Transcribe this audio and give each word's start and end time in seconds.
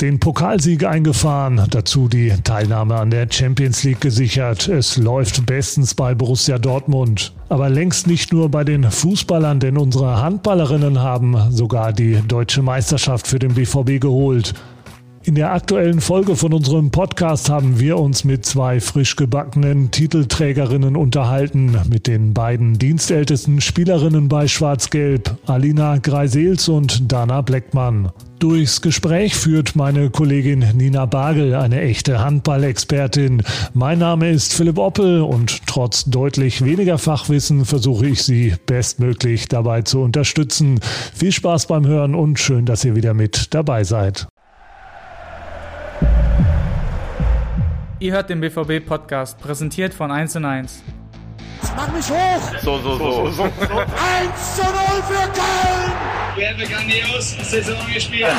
Den 0.00 0.20
Pokalsieg 0.20 0.84
eingefahren, 0.84 1.62
dazu 1.70 2.06
die 2.06 2.30
Teilnahme 2.44 2.96
an 2.96 3.10
der 3.10 3.28
Champions 3.30 3.82
League 3.82 4.02
gesichert. 4.02 4.68
Es 4.68 4.98
läuft 4.98 5.46
bestens 5.46 5.94
bei 5.94 6.14
Borussia 6.14 6.58
Dortmund. 6.58 7.32
Aber 7.48 7.70
längst 7.70 8.06
nicht 8.06 8.30
nur 8.30 8.50
bei 8.50 8.62
den 8.62 8.90
Fußballern, 8.90 9.58
denn 9.58 9.78
unsere 9.78 10.20
Handballerinnen 10.20 11.00
haben 11.00 11.50
sogar 11.50 11.94
die 11.94 12.20
deutsche 12.28 12.60
Meisterschaft 12.60 13.26
für 13.26 13.38
den 13.38 13.54
BVB 13.54 13.98
geholt. 13.98 14.52
In 15.22 15.34
der 15.34 15.52
aktuellen 15.52 16.02
Folge 16.02 16.36
von 16.36 16.52
unserem 16.52 16.90
Podcast 16.90 17.48
haben 17.48 17.80
wir 17.80 17.98
uns 17.98 18.22
mit 18.22 18.44
zwei 18.44 18.80
frisch 18.80 19.16
gebackenen 19.16 19.90
Titelträgerinnen 19.90 20.94
unterhalten, 20.94 21.74
mit 21.88 22.06
den 22.06 22.34
beiden 22.34 22.78
dienstältesten 22.78 23.62
Spielerinnen 23.62 24.28
bei 24.28 24.46
Schwarz-Gelb, 24.46 25.38
Alina 25.46 25.96
Greisels 25.96 26.68
und 26.68 27.10
Dana 27.10 27.40
Bleckmann. 27.40 28.12
Durchs 28.38 28.82
Gespräch 28.82 29.34
führt 29.34 29.76
meine 29.76 30.10
Kollegin 30.10 30.58
Nina 30.74 31.06
Bagel, 31.06 31.54
eine 31.54 31.80
echte 31.80 32.20
Handballexpertin. 32.20 33.42
Mein 33.72 33.98
Name 33.98 34.30
ist 34.30 34.52
Philipp 34.52 34.76
Oppel 34.76 35.22
und 35.22 35.66
trotz 35.66 36.04
deutlich 36.04 36.62
weniger 36.62 36.98
Fachwissen 36.98 37.64
versuche 37.64 38.06
ich 38.06 38.22
Sie 38.22 38.54
bestmöglich 38.66 39.48
dabei 39.48 39.82
zu 39.82 40.02
unterstützen. 40.02 40.80
Viel 41.14 41.32
Spaß 41.32 41.66
beim 41.66 41.86
Hören 41.86 42.14
und 42.14 42.38
schön, 42.38 42.66
dass 42.66 42.84
ihr 42.84 42.94
wieder 42.94 43.14
mit 43.14 43.54
dabei 43.54 43.84
seid. 43.84 44.26
Ihr 47.98 48.12
hört 48.12 48.28
den 48.28 48.40
BVB-Podcast, 48.40 49.38
präsentiert 49.38 49.94
von 49.94 50.10
1 50.10 50.36
und 50.36 50.44
1. 50.44 50.82
Mach 51.76 51.88
mich 51.92 52.10
hoch! 52.10 52.60
So, 52.62 52.78
so, 52.78 52.96
so. 52.98 53.30
so. 53.30 53.42
1 53.42 53.52
zu 54.56 54.62
0 54.62 54.72
für 55.06 55.28
Köln! 55.32 55.92
Wir 56.36 56.48
haben 56.50 56.58
grandios 56.58 57.36
Saison 57.42 57.76
gespielt. 57.92 58.28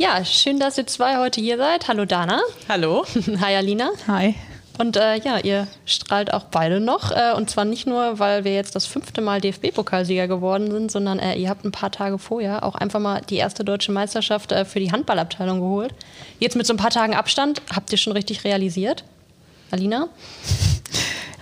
Ja, 0.00 0.24
schön, 0.24 0.58
dass 0.58 0.78
ihr 0.78 0.86
zwei 0.86 1.18
heute 1.18 1.42
hier 1.42 1.58
seid. 1.58 1.86
Hallo 1.86 2.06
Dana. 2.06 2.40
Hallo. 2.70 3.04
Hi 3.42 3.54
Alina. 3.54 3.90
Hi. 4.08 4.34
Und 4.80 4.96
äh, 4.96 5.18
ja, 5.18 5.36
ihr 5.36 5.66
strahlt 5.84 6.32
auch 6.32 6.44
beide 6.44 6.80
noch. 6.80 7.12
Äh, 7.12 7.34
und 7.36 7.50
zwar 7.50 7.66
nicht 7.66 7.86
nur, 7.86 8.18
weil 8.18 8.44
wir 8.44 8.54
jetzt 8.54 8.74
das 8.74 8.86
fünfte 8.86 9.20
Mal 9.20 9.38
DFB-Pokalsieger 9.38 10.26
geworden 10.26 10.70
sind, 10.70 10.90
sondern 10.90 11.18
äh, 11.18 11.34
ihr 11.34 11.50
habt 11.50 11.66
ein 11.66 11.70
paar 11.70 11.90
Tage 11.90 12.18
vorher 12.18 12.64
auch 12.64 12.76
einfach 12.76 12.98
mal 12.98 13.20
die 13.28 13.36
erste 13.36 13.62
deutsche 13.62 13.92
Meisterschaft 13.92 14.52
äh, 14.52 14.64
für 14.64 14.80
die 14.80 14.90
Handballabteilung 14.90 15.60
geholt. 15.60 15.92
Jetzt 16.38 16.56
mit 16.56 16.66
so 16.66 16.72
ein 16.72 16.78
paar 16.78 16.88
Tagen 16.88 17.14
Abstand, 17.14 17.60
habt 17.70 17.92
ihr 17.92 17.98
schon 17.98 18.14
richtig 18.14 18.44
realisiert? 18.44 19.04
Alina? 19.70 20.08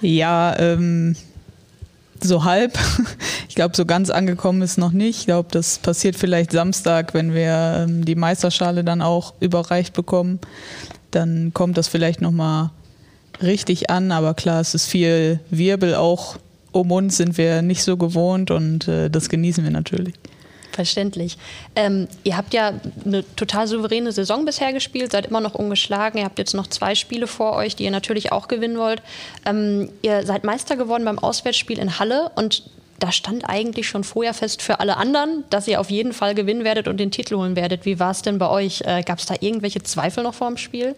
Ja, 0.00 0.56
ähm, 0.58 1.16
so 2.20 2.44
halb. 2.44 2.78
Ich 3.48 3.54
glaube, 3.58 3.74
so 3.74 3.84
ganz 3.86 4.08
angekommen 4.10 4.62
ist 4.62 4.78
noch 4.78 4.92
nicht. 4.92 5.18
Ich 5.18 5.26
glaube, 5.26 5.48
das 5.50 5.80
passiert 5.80 6.14
vielleicht 6.14 6.52
Samstag, 6.52 7.12
wenn 7.12 7.34
wir 7.34 7.86
ähm, 7.88 8.04
die 8.04 8.14
Meisterschale 8.14 8.84
dann 8.84 9.02
auch 9.02 9.34
überreicht 9.40 9.94
bekommen. 9.94 10.38
Dann 11.10 11.50
kommt 11.54 11.76
das 11.76 11.88
vielleicht 11.88 12.20
nochmal 12.20 12.70
richtig 13.42 13.90
an, 13.90 14.12
aber 14.12 14.34
klar, 14.34 14.60
es 14.60 14.74
ist 14.74 14.86
viel 14.86 15.40
Wirbel 15.50 15.94
auch 15.94 16.36
um 16.72 16.92
uns 16.92 17.16
sind 17.16 17.38
wir 17.38 17.62
nicht 17.62 17.82
so 17.82 17.96
gewohnt 17.96 18.50
und 18.50 18.88
äh, 18.88 19.10
das 19.10 19.28
genießen 19.28 19.64
wir 19.64 19.70
natürlich. 19.70 20.14
Verständlich. 20.72 21.38
Ähm, 21.74 22.06
ihr 22.22 22.36
habt 22.36 22.54
ja 22.54 22.72
eine 23.04 23.24
total 23.34 23.66
souveräne 23.66 24.12
Saison 24.12 24.44
bisher 24.44 24.72
gespielt, 24.72 25.10
seid 25.10 25.26
immer 25.26 25.40
noch 25.40 25.54
ungeschlagen. 25.54 26.18
Ihr 26.18 26.24
habt 26.24 26.38
jetzt 26.38 26.54
noch 26.54 26.68
zwei 26.68 26.94
Spiele 26.94 27.26
vor 27.26 27.54
euch, 27.54 27.74
die 27.74 27.84
ihr 27.84 27.90
natürlich 27.90 28.30
auch 28.30 28.46
gewinnen 28.46 28.78
wollt. 28.78 29.02
Ähm, 29.44 29.90
ihr 30.02 30.24
seid 30.24 30.44
Meister 30.44 30.76
geworden 30.76 31.04
beim 31.04 31.18
Auswärtsspiel 31.18 31.78
in 31.78 31.98
Halle 31.98 32.30
und 32.36 32.70
da 33.00 33.10
stand 33.10 33.48
eigentlich 33.48 33.88
schon 33.88 34.04
vorher 34.04 34.34
fest 34.34 34.60
für 34.60 34.78
alle 34.78 34.96
anderen, 34.96 35.44
dass 35.50 35.66
ihr 35.66 35.80
auf 35.80 35.90
jeden 35.90 36.12
Fall 36.12 36.34
gewinnen 36.34 36.64
werdet 36.64 36.86
und 36.86 36.98
den 36.98 37.10
Titel 37.10 37.36
holen 37.36 37.56
werdet. 37.56 37.84
Wie 37.84 37.98
war 37.98 38.10
es 38.10 38.22
denn 38.22 38.38
bei 38.38 38.48
euch? 38.48 38.82
Äh, 38.84 39.02
Gab 39.02 39.18
es 39.18 39.26
da 39.26 39.34
irgendwelche 39.40 39.82
Zweifel 39.82 40.22
noch 40.22 40.34
vor 40.34 40.48
dem 40.48 40.58
Spiel? 40.58 40.94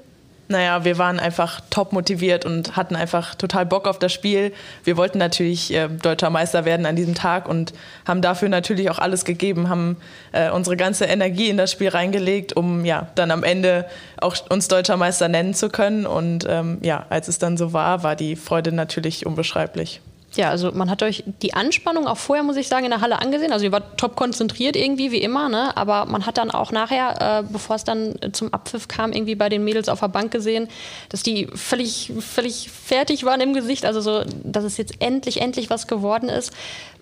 Naja, 0.50 0.84
wir 0.84 0.98
waren 0.98 1.20
einfach 1.20 1.60
top 1.70 1.92
motiviert 1.92 2.44
und 2.44 2.76
hatten 2.76 2.96
einfach 2.96 3.36
total 3.36 3.64
Bock 3.64 3.86
auf 3.86 4.00
das 4.00 4.12
Spiel. 4.12 4.52
Wir 4.82 4.96
wollten 4.96 5.16
natürlich 5.16 5.72
äh, 5.72 5.86
deutscher 5.86 6.28
Meister 6.28 6.64
werden 6.64 6.86
an 6.86 6.96
diesem 6.96 7.14
Tag 7.14 7.48
und 7.48 7.72
haben 8.04 8.20
dafür 8.20 8.48
natürlich 8.48 8.90
auch 8.90 8.98
alles 8.98 9.24
gegeben, 9.24 9.68
haben 9.68 9.96
äh, 10.32 10.50
unsere 10.50 10.76
ganze 10.76 11.04
Energie 11.04 11.50
in 11.50 11.56
das 11.56 11.70
Spiel 11.70 11.90
reingelegt, 11.90 12.56
um 12.56 12.84
ja 12.84 13.06
dann 13.14 13.30
am 13.30 13.44
Ende 13.44 13.86
auch 14.20 14.34
uns 14.48 14.66
deutscher 14.66 14.96
Meister 14.96 15.28
nennen 15.28 15.54
zu 15.54 15.68
können. 15.68 16.04
Und 16.04 16.44
ähm, 16.48 16.78
ja, 16.82 17.06
als 17.10 17.28
es 17.28 17.38
dann 17.38 17.56
so 17.56 17.72
war, 17.72 18.02
war 18.02 18.16
die 18.16 18.34
Freude 18.34 18.72
natürlich 18.72 19.26
unbeschreiblich. 19.26 20.00
Ja, 20.36 20.50
also 20.50 20.70
man 20.70 20.88
hat 20.88 21.02
euch 21.02 21.24
die 21.42 21.54
Anspannung 21.54 22.06
auch 22.06 22.16
vorher, 22.16 22.44
muss 22.44 22.56
ich 22.56 22.68
sagen, 22.68 22.84
in 22.84 22.92
der 22.92 23.00
Halle 23.00 23.20
angesehen. 23.20 23.52
Also 23.52 23.64
ihr 23.64 23.72
wart 23.72 23.98
top 23.98 24.14
konzentriert 24.14 24.76
irgendwie, 24.76 25.10
wie 25.10 25.20
immer, 25.20 25.48
ne? 25.48 25.76
Aber 25.76 26.06
man 26.06 26.24
hat 26.24 26.38
dann 26.38 26.52
auch 26.52 26.70
nachher, 26.70 27.40
äh, 27.40 27.52
bevor 27.52 27.74
es 27.74 27.82
dann 27.82 28.14
zum 28.32 28.54
Abpfiff 28.54 28.86
kam, 28.86 29.12
irgendwie 29.12 29.34
bei 29.34 29.48
den 29.48 29.64
Mädels 29.64 29.88
auf 29.88 30.00
der 30.00 30.08
Bank 30.08 30.30
gesehen, 30.30 30.68
dass 31.08 31.24
die 31.24 31.48
völlig, 31.52 32.12
völlig 32.20 32.70
fertig 32.70 33.24
waren 33.24 33.40
im 33.40 33.54
Gesicht. 33.54 33.84
Also 33.84 34.00
so, 34.00 34.22
dass 34.44 34.62
es 34.62 34.76
jetzt 34.76 35.00
endlich, 35.00 35.40
endlich 35.40 35.68
was 35.68 35.88
geworden 35.88 36.28
ist. 36.28 36.52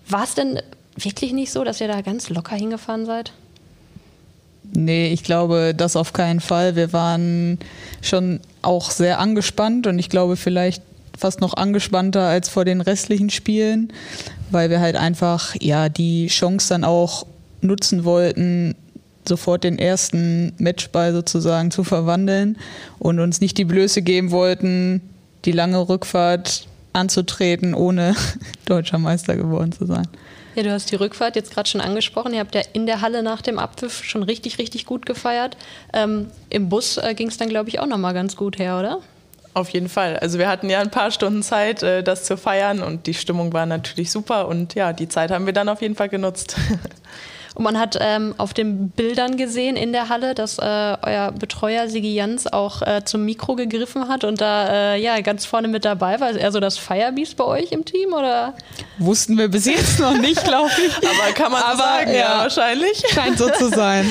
War 0.07 0.23
es 0.23 0.33
denn 0.33 0.59
wirklich 0.95 1.31
nicht 1.31 1.51
so, 1.51 1.63
dass 1.63 1.79
ihr 1.81 1.87
da 1.87 2.01
ganz 2.01 2.29
locker 2.29 2.55
hingefahren 2.55 3.05
seid? 3.05 3.31
Nee, 4.73 5.13
ich 5.13 5.23
glaube, 5.23 5.73
das 5.75 5.95
auf 5.95 6.13
keinen 6.13 6.39
Fall. 6.39 6.75
Wir 6.75 6.93
waren 6.93 7.59
schon 8.01 8.39
auch 8.61 8.89
sehr 8.91 9.19
angespannt 9.19 9.87
und 9.87 9.99
ich 9.99 10.09
glaube, 10.09 10.35
vielleicht 10.35 10.83
fast 11.19 11.41
noch 11.41 11.55
angespannter 11.55 12.21
als 12.21 12.49
vor 12.49 12.65
den 12.65 12.81
restlichen 12.81 13.29
Spielen, 13.29 13.93
weil 14.51 14.69
wir 14.69 14.79
halt 14.79 14.95
einfach 14.95 15.55
ja 15.59 15.89
die 15.89 16.27
Chance 16.27 16.69
dann 16.69 16.83
auch 16.83 17.25
nutzen 17.61 18.05
wollten, 18.05 18.75
sofort 19.27 19.63
den 19.63 19.77
ersten 19.77 20.53
Matchball 20.57 21.13
sozusagen 21.13 21.71
zu 21.71 21.83
verwandeln 21.83 22.57
und 22.97 23.19
uns 23.19 23.41
nicht 23.41 23.57
die 23.57 23.65
Blöße 23.65 24.01
geben 24.01 24.31
wollten, 24.31 25.01
die 25.45 25.51
lange 25.51 25.87
Rückfahrt 25.87 26.67
anzutreten, 26.93 27.73
ohne 27.73 28.15
deutscher 28.65 28.97
Meister 28.97 29.35
geworden 29.35 29.71
zu 29.71 29.85
sein. 29.85 30.07
Ja, 30.55 30.63
du 30.63 30.71
hast 30.71 30.91
die 30.91 30.95
Rückfahrt 30.95 31.35
jetzt 31.35 31.53
gerade 31.53 31.69
schon 31.69 31.79
angesprochen. 31.79 32.33
Ihr 32.33 32.39
habt 32.39 32.55
ja 32.55 32.61
in 32.73 32.85
der 32.85 33.01
Halle 33.01 33.23
nach 33.23 33.41
dem 33.41 33.59
Abpfiff 33.59 34.03
schon 34.03 34.23
richtig, 34.23 34.57
richtig 34.57 34.85
gut 34.85 35.05
gefeiert. 35.05 35.55
Ähm, 35.93 36.27
Im 36.49 36.69
Bus 36.69 36.97
äh, 36.97 37.13
ging 37.13 37.29
es 37.29 37.37
dann, 37.37 37.49
glaube 37.49 37.69
ich, 37.69 37.79
auch 37.79 37.85
nochmal 37.85 38.13
ganz 38.13 38.35
gut 38.35 38.57
her, 38.57 38.79
oder? 38.79 38.99
Auf 39.53 39.69
jeden 39.69 39.89
Fall. 39.89 40.17
Also 40.17 40.37
wir 40.37 40.47
hatten 40.47 40.69
ja 40.69 40.79
ein 40.79 40.91
paar 40.91 41.11
Stunden 41.11 41.41
Zeit, 41.43 41.81
äh, 41.83 42.03
das 42.03 42.23
zu 42.23 42.37
feiern 42.37 42.81
und 42.81 43.07
die 43.07 43.13
Stimmung 43.13 43.51
war 43.51 43.65
natürlich 43.65 44.11
super 44.11 44.47
und 44.47 44.75
ja, 44.75 44.93
die 44.93 45.07
Zeit 45.07 45.31
haben 45.31 45.45
wir 45.45 45.53
dann 45.53 45.69
auf 45.69 45.81
jeden 45.81 45.95
Fall 45.95 46.09
genutzt. 46.09 46.55
Und 47.55 47.63
man 47.63 47.79
hat 47.79 47.97
ähm, 47.99 48.35
auf 48.37 48.53
den 48.53 48.89
Bildern 48.89 49.37
gesehen 49.37 49.75
in 49.75 49.91
der 49.91 50.09
Halle, 50.09 50.35
dass 50.35 50.59
äh, 50.59 50.61
euer 50.61 51.31
Betreuer 51.31 51.87
Sigi 51.87 52.13
Jans 52.13 52.51
auch 52.51 52.81
äh, 52.81 53.03
zum 53.03 53.25
Mikro 53.25 53.55
gegriffen 53.55 54.07
hat 54.07 54.23
und 54.23 54.41
da 54.41 54.93
äh, 54.93 55.01
ja 55.01 55.19
ganz 55.21 55.45
vorne 55.45 55.67
mit 55.67 55.85
dabei 55.85 56.19
war. 56.19 56.29
Ist 56.29 56.37
er 56.37 56.51
so 56.51 56.59
das 56.59 56.77
Firebeast 56.77 57.37
bei 57.37 57.43
euch 57.43 57.71
im 57.71 57.85
Team 57.85 58.13
oder? 58.13 58.53
Wussten 58.97 59.37
wir 59.37 59.47
bis 59.47 59.65
jetzt 59.65 59.99
noch 59.99 60.17
nicht, 60.17 60.43
glaube 60.43 60.69
ich. 60.85 60.97
Aber 61.09 61.33
kann 61.33 61.51
man 61.51 61.63
Aber, 61.63 61.77
sagen, 61.77 62.11
ja, 62.11 62.17
ja, 62.17 62.37
wahrscheinlich. 62.39 63.03
Scheint 63.13 63.37
so 63.37 63.49
zu 63.49 63.69
sein. 63.69 64.09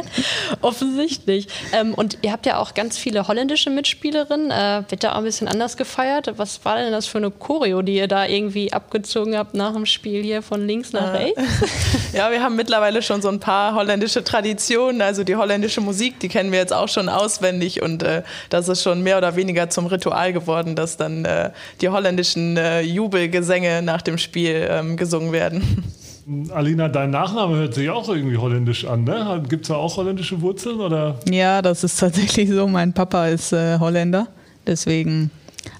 Offensichtlich. 0.60 1.48
Ähm, 1.72 1.94
und 1.94 2.18
ihr 2.22 2.32
habt 2.32 2.46
ja 2.46 2.58
auch 2.58 2.74
ganz 2.74 2.98
viele 2.98 3.26
holländische 3.26 3.70
Mitspielerinnen. 3.70 4.50
Äh, 4.50 4.84
wird 4.88 5.04
da 5.04 5.12
auch 5.12 5.18
ein 5.18 5.24
bisschen 5.24 5.48
anders 5.48 5.76
gefeiert? 5.76 6.32
Was 6.36 6.64
war 6.64 6.76
denn 6.76 6.92
das 6.92 7.06
für 7.06 7.18
eine 7.18 7.30
Choreo, 7.30 7.82
die 7.82 7.96
ihr 7.96 8.08
da 8.08 8.26
irgendwie 8.26 8.72
abgezogen 8.72 9.36
habt 9.36 9.54
nach 9.54 9.72
dem 9.72 9.86
Spiel 9.86 10.22
hier 10.22 10.42
von 10.42 10.66
links 10.66 10.92
nach 10.92 11.12
rechts? 11.12 11.42
Ja, 12.12 12.30
wir 12.30 12.42
haben 12.42 12.56
mit 12.56 12.67
mittlerweile 12.68 13.00
schon 13.00 13.22
so 13.22 13.30
ein 13.30 13.40
paar 13.40 13.74
holländische 13.74 14.22
Traditionen. 14.22 15.00
Also 15.00 15.24
die 15.24 15.36
holländische 15.36 15.80
Musik, 15.80 16.20
die 16.20 16.28
kennen 16.28 16.52
wir 16.52 16.58
jetzt 16.58 16.74
auch 16.74 16.88
schon 16.88 17.08
auswendig 17.08 17.80
und 17.80 18.02
äh, 18.02 18.22
das 18.50 18.68
ist 18.68 18.82
schon 18.82 19.02
mehr 19.02 19.16
oder 19.16 19.36
weniger 19.36 19.70
zum 19.70 19.86
Ritual 19.86 20.34
geworden, 20.34 20.76
dass 20.76 20.98
dann 20.98 21.24
äh, 21.24 21.50
die 21.80 21.88
holländischen 21.88 22.58
äh, 22.58 22.82
Jubelgesänge 22.82 23.80
nach 23.80 24.02
dem 24.02 24.18
Spiel 24.18 24.68
ähm, 24.70 24.98
gesungen 24.98 25.32
werden. 25.32 25.82
Alina, 26.50 26.88
dein 26.88 27.08
Nachname 27.08 27.56
hört 27.56 27.72
sich 27.72 27.88
auch 27.88 28.06
irgendwie 28.10 28.36
holländisch 28.36 28.84
an, 28.84 29.04
ne? 29.04 29.42
Gibt 29.48 29.62
es 29.62 29.68
da 29.68 29.76
auch 29.76 29.96
holländische 29.96 30.42
Wurzeln? 30.42 30.78
Oder? 30.78 31.18
Ja, 31.30 31.62
das 31.62 31.84
ist 31.84 31.98
tatsächlich 31.98 32.50
so. 32.50 32.68
Mein 32.68 32.92
Papa 32.92 33.28
ist 33.28 33.54
äh, 33.54 33.78
Holländer, 33.78 34.26
deswegen 34.66 35.30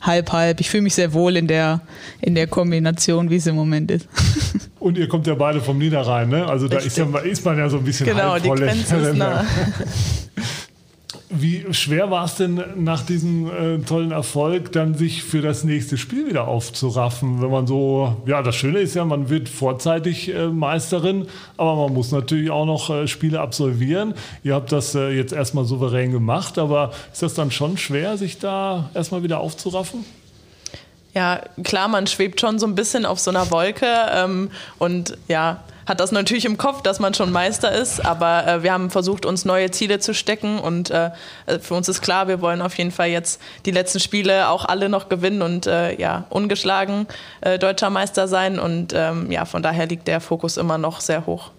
halb, 0.01 0.33
halb. 0.33 0.59
Ich 0.61 0.71
fühle 0.71 0.85
mich 0.85 0.95
sehr 0.95 1.13
wohl 1.13 1.37
in 1.37 1.49
der, 1.49 1.83
in 2.23 2.35
der 2.35 2.47
Kombination, 2.47 3.29
wie 3.29 3.37
es 3.37 3.47
im 3.47 3.57
Moment 3.57 3.91
ist. 3.91 4.09
Und 4.81 4.97
ihr 4.97 5.09
kommt 5.09 5.27
ja 5.27 5.35
beide 5.35 5.61
vom 5.61 5.79
Niederrhein, 5.79 6.29
ne? 6.29 6.47
Also 6.47 6.69
da 6.69 6.79
ist, 6.79 6.97
ja, 6.97 7.05
ist, 7.19 7.45
man 7.45 7.59
ja 7.59 7.69
so 7.69 7.79
ein 7.79 7.85
bisschen 7.85 8.07
Genau, 8.07 8.39
die 8.39 8.49
Grenze 8.49 8.97
ist 8.97 9.17
nah. 9.17 9.45
Wie 11.31 11.67
schwer 11.73 12.11
war 12.11 12.25
es 12.25 12.37
denn 12.37 12.63
nach 12.77 13.05
diesem 13.05 13.49
äh, 13.49 13.79
tollen 13.81 14.13
Erfolg, 14.13 14.73
dann 14.73 14.95
sich 14.95 15.23
für 15.23 15.43
das 15.43 15.63
nächste 15.63 15.99
Spiel 15.99 16.27
wieder 16.27 16.49
aufzuraffen? 16.49 17.43
Wenn 17.43 17.51
man 17.51 17.67
so, 17.67 18.17
ja, 18.25 18.41
das 18.43 18.57
Schöne 18.57 18.79
ist 18.79 18.95
ja, 18.95 19.05
man 19.05 19.29
wird 19.29 19.51
vorzeitig 19.51 20.35
äh, 20.35 20.49
Meisterin, 20.49 21.27
aber 21.59 21.77
man 21.77 21.93
muss 21.93 22.13
natürlich 22.13 22.51
auch 22.51 22.65
noch 22.65 22.89
äh, 22.89 23.07
Spiele 23.07 23.41
absolvieren. 23.41 24.15
Ihr 24.43 24.55
habt 24.55 24.73
das 24.73 24.95
äh, 24.95 25.11
jetzt 25.11 25.35
erstmal 25.35 25.67
souverän 25.67 26.13
gemacht, 26.13 26.57
aber 26.57 26.93
ist 27.13 27.23
das 27.23 27.35
dann 27.35 27.51
schon 27.51 27.77
schwer, 27.77 28.17
sich 28.17 28.39
da 28.39 28.89
erstmal 28.95 29.23
wieder 29.23 29.41
aufzuraffen? 29.41 30.07
Ja, 31.15 31.41
klar, 31.65 31.89
man 31.89 32.07
schwebt 32.07 32.41
schon 32.41 32.59
so 32.59 32.67
ein 32.67 32.75
bisschen 32.75 33.07
auf 33.07 33.19
so 33.19 33.31
einer 33.31 33.51
Wolke 33.51 33.87
ähm, 34.13 34.51
und 34.79 35.17
ja, 35.27 35.63
hat 35.89 36.01
das 36.01 36.13
natürlich 36.13 36.45
im 36.45 36.59
Kopf, 36.59 36.83
dass 36.83 37.01
man 37.01 37.15
schon 37.15 37.33
Meister 37.33 37.73
ist, 37.73 38.05
aber 38.05 38.47
äh, 38.47 38.63
wir 38.63 38.73
haben 38.73 38.91
versucht, 38.91 39.25
uns 39.25 39.47
neue 39.47 39.71
Ziele 39.71 39.99
zu 40.01 40.13
stecken 40.13 40.59
und 40.59 40.91
äh, 40.91 41.11
für 41.61 41.75
uns 41.75 41.89
ist 41.89 42.03
klar, 42.03 42.29
wir 42.29 42.43
wollen 42.43 42.61
auf 42.61 42.77
jeden 42.77 42.91
Fall 42.91 43.09
jetzt 43.09 43.41
die 43.65 43.71
letzten 43.71 43.99
Spiele 43.99 44.51
auch 44.51 44.67
alle 44.67 44.91
noch 44.91 45.09
gewinnen 45.09 45.41
und 45.41 45.67
äh, 45.67 45.99
ja, 45.99 46.27
ungeschlagen 46.29 47.07
äh, 47.41 47.59
deutscher 47.59 47.89
Meister 47.89 48.29
sein 48.29 48.59
und 48.59 48.93
ähm, 48.95 49.33
ja, 49.33 49.47
von 49.47 49.63
daher 49.63 49.87
liegt 49.87 50.07
der 50.09 50.21
Fokus 50.21 50.59
immer 50.59 50.77
noch 50.77 51.01
sehr 51.01 51.25
hoch. 51.25 51.53